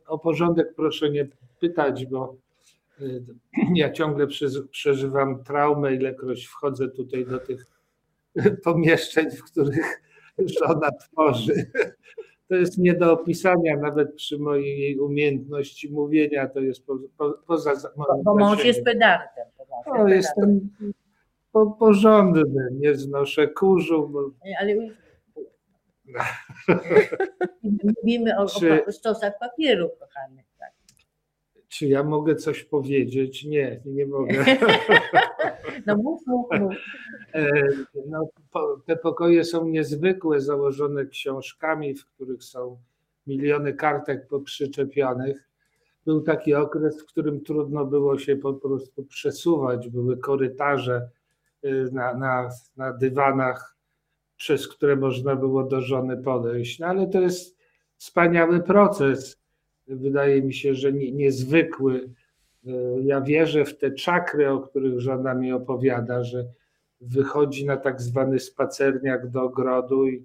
[0.07, 1.27] O porządek proszę nie
[1.59, 2.35] pytać, bo
[3.01, 3.23] y,
[3.75, 7.65] ja ciągle przeż- przeżywam traumę, ilekroć wchodzę tutaj do tych
[8.63, 10.01] pomieszczeń, w których
[10.59, 11.53] żona tworzy.
[12.47, 17.33] To jest nie do opisania, nawet przy mojej jej umiejętności mówienia, to jest po, po,
[17.47, 19.45] poza moim Bo mąż jest pedantem.
[19.57, 20.53] bo mąż O, jest pedantem.
[20.53, 20.93] jestem
[21.51, 24.29] po, porządny, nie znoszę kurzu, bo
[24.61, 24.75] Ale
[28.03, 30.43] mówimy o, Czy- o stosach papieru, kochany.
[30.59, 30.71] Tak.
[31.67, 33.43] czy ja mogę coś powiedzieć?
[33.45, 34.45] Nie, nie mogę.
[35.85, 36.73] No mów, mów, mów.
[37.33, 37.51] E,
[38.09, 38.29] No,
[38.85, 42.77] te pokoje są niezwykłe, założone książkami, w których są
[43.27, 45.49] miliony kartek poprzyczepionych.
[46.05, 49.89] Był taki okres, w którym trudno było się po prostu przesuwać.
[49.89, 51.09] Były korytarze
[51.65, 53.74] y, na, na, na dywanach,
[54.37, 56.79] przez które można było do żony podejść.
[56.79, 57.57] No, ale to jest
[57.97, 59.41] wspaniały proces.
[59.87, 62.09] Wydaje mi się, że nie, niezwykły.
[62.67, 62.71] Y,
[63.03, 66.45] Ja wierzę w te czakry, o których żona mi opowiada, że
[67.01, 70.23] wychodzi na tak zwany spacerniak do ogrodu i,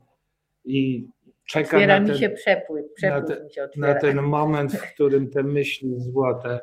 [0.65, 1.09] i
[1.47, 3.89] czeka Otwiera na mi ten, się przepływ, przepływ te- mi się otwiera.
[3.95, 6.61] na ten moment, w którym te myśli złote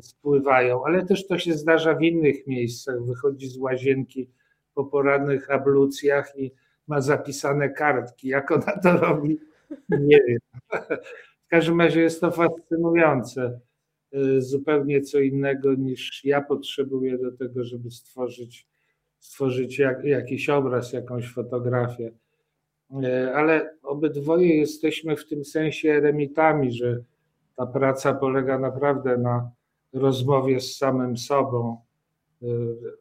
[0.00, 0.84] spływają.
[0.86, 3.02] Ale też to się zdarza w innych miejscach.
[3.04, 4.30] Wychodzi z łazienki
[4.74, 6.52] po porannych ablucjach i
[6.88, 8.28] ma zapisane kartki.
[8.28, 9.40] Jak ona to robi,
[9.88, 10.38] nie wiem.
[11.44, 13.60] W każdym razie jest to fascynujące.
[14.14, 18.66] Y, Zupełnie co innego niż ja potrzebuję do tego, żeby stworzyć,
[19.18, 22.12] stworzyć jak, jakiś obraz, jakąś fotografię.
[23.02, 27.00] E, ale obydwoje jesteśmy w tym sensie eremitami, że
[27.56, 29.50] ta praca polega naprawdę na
[29.92, 31.80] rozmowie z samym sobą.
[32.42, 32.46] E,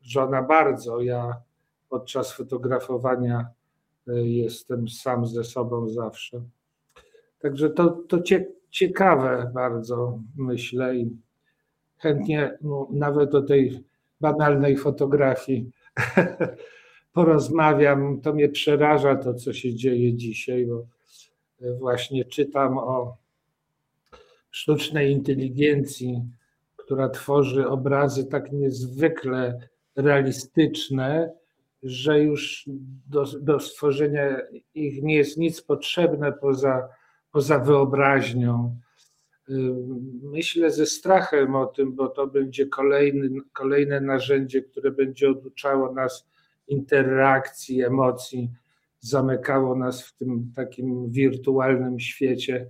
[0.02, 1.42] żona bardzo, ja
[1.90, 3.48] podczas fotografowania
[4.08, 6.42] jestem sam ze sobą zawsze.
[7.40, 11.18] Także to, to cie, ciekawe bardzo, myślę, i
[11.98, 13.84] chętnie no, nawet o tej
[14.22, 15.72] banalnej fotografii
[17.14, 18.22] porozmawiam.
[18.22, 20.86] To mnie przeraża to, co się dzieje dzisiaj, bo
[21.80, 23.18] właśnie czytam o
[24.52, 26.22] sztucznej inteligencji,
[26.76, 31.34] która tworzy obrazy tak niezwykle realistyczne,
[31.84, 32.70] że już
[33.10, 34.38] do, do stworzenia
[34.74, 36.90] ich nie jest nic potrzebne poza,
[37.32, 38.80] poza wyobraźnią.
[40.24, 46.28] Myślę ze strachem o tym, bo to będzie kolejny, kolejne narzędzie, które będzie oduczało nas
[46.68, 48.50] interakcji, emocji,
[49.00, 52.68] zamykało nas w tym takim wirtualnym świecie,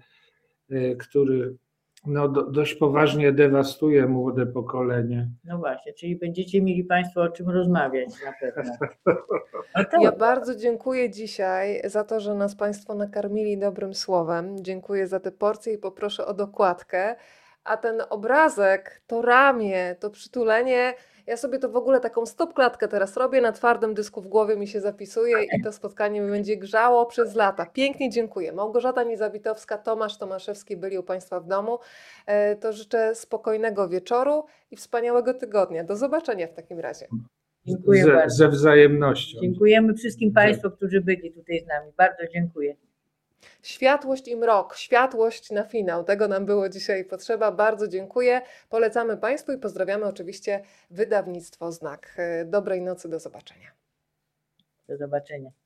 [0.71, 1.55] y, który
[2.05, 5.29] no, do, dość poważnie dewastuje młode pokolenie.
[5.43, 8.73] No właśnie, czyli będziecie mieli Państwo o czym rozmawiać na pewno.
[10.01, 14.63] Ja bardzo dziękuję dzisiaj za to, że nas Państwo nakarmili dobrym słowem.
[14.63, 17.15] Dziękuję za te porcje i poproszę o dokładkę.
[17.63, 20.93] A ten obrazek, to ramię, to przytulenie,
[21.27, 24.67] ja sobie to w ogóle taką stopklatkę teraz robię, na twardym dysku w głowie mi
[24.67, 27.65] się zapisuje i to spotkanie mi będzie grzało przez lata.
[27.65, 28.51] Pięknie dziękuję.
[28.51, 31.79] Małgorzata Niezabitowska, Tomasz Tomaszewski byli u Państwa w domu.
[32.25, 35.83] E, to życzę spokojnego wieczoru i wspaniałego tygodnia.
[35.83, 37.07] Do zobaczenia w takim razie.
[37.65, 38.35] Dziękuję ze, bardzo.
[38.35, 39.39] ze wzajemnością.
[39.41, 41.91] Dziękujemy wszystkim Państwu, którzy byli tutaj z nami.
[41.97, 42.75] Bardzo dziękuję.
[43.61, 46.03] Światłość i mrok, światłość na finał.
[46.03, 47.51] Tego nam było dzisiaj potrzeba.
[47.51, 48.41] Bardzo dziękuję.
[48.69, 52.17] Polecamy Państwu i pozdrawiamy oczywiście wydawnictwo Znak.
[52.45, 53.71] Dobrej nocy, do zobaczenia.
[54.87, 55.62] Do zobaczenia.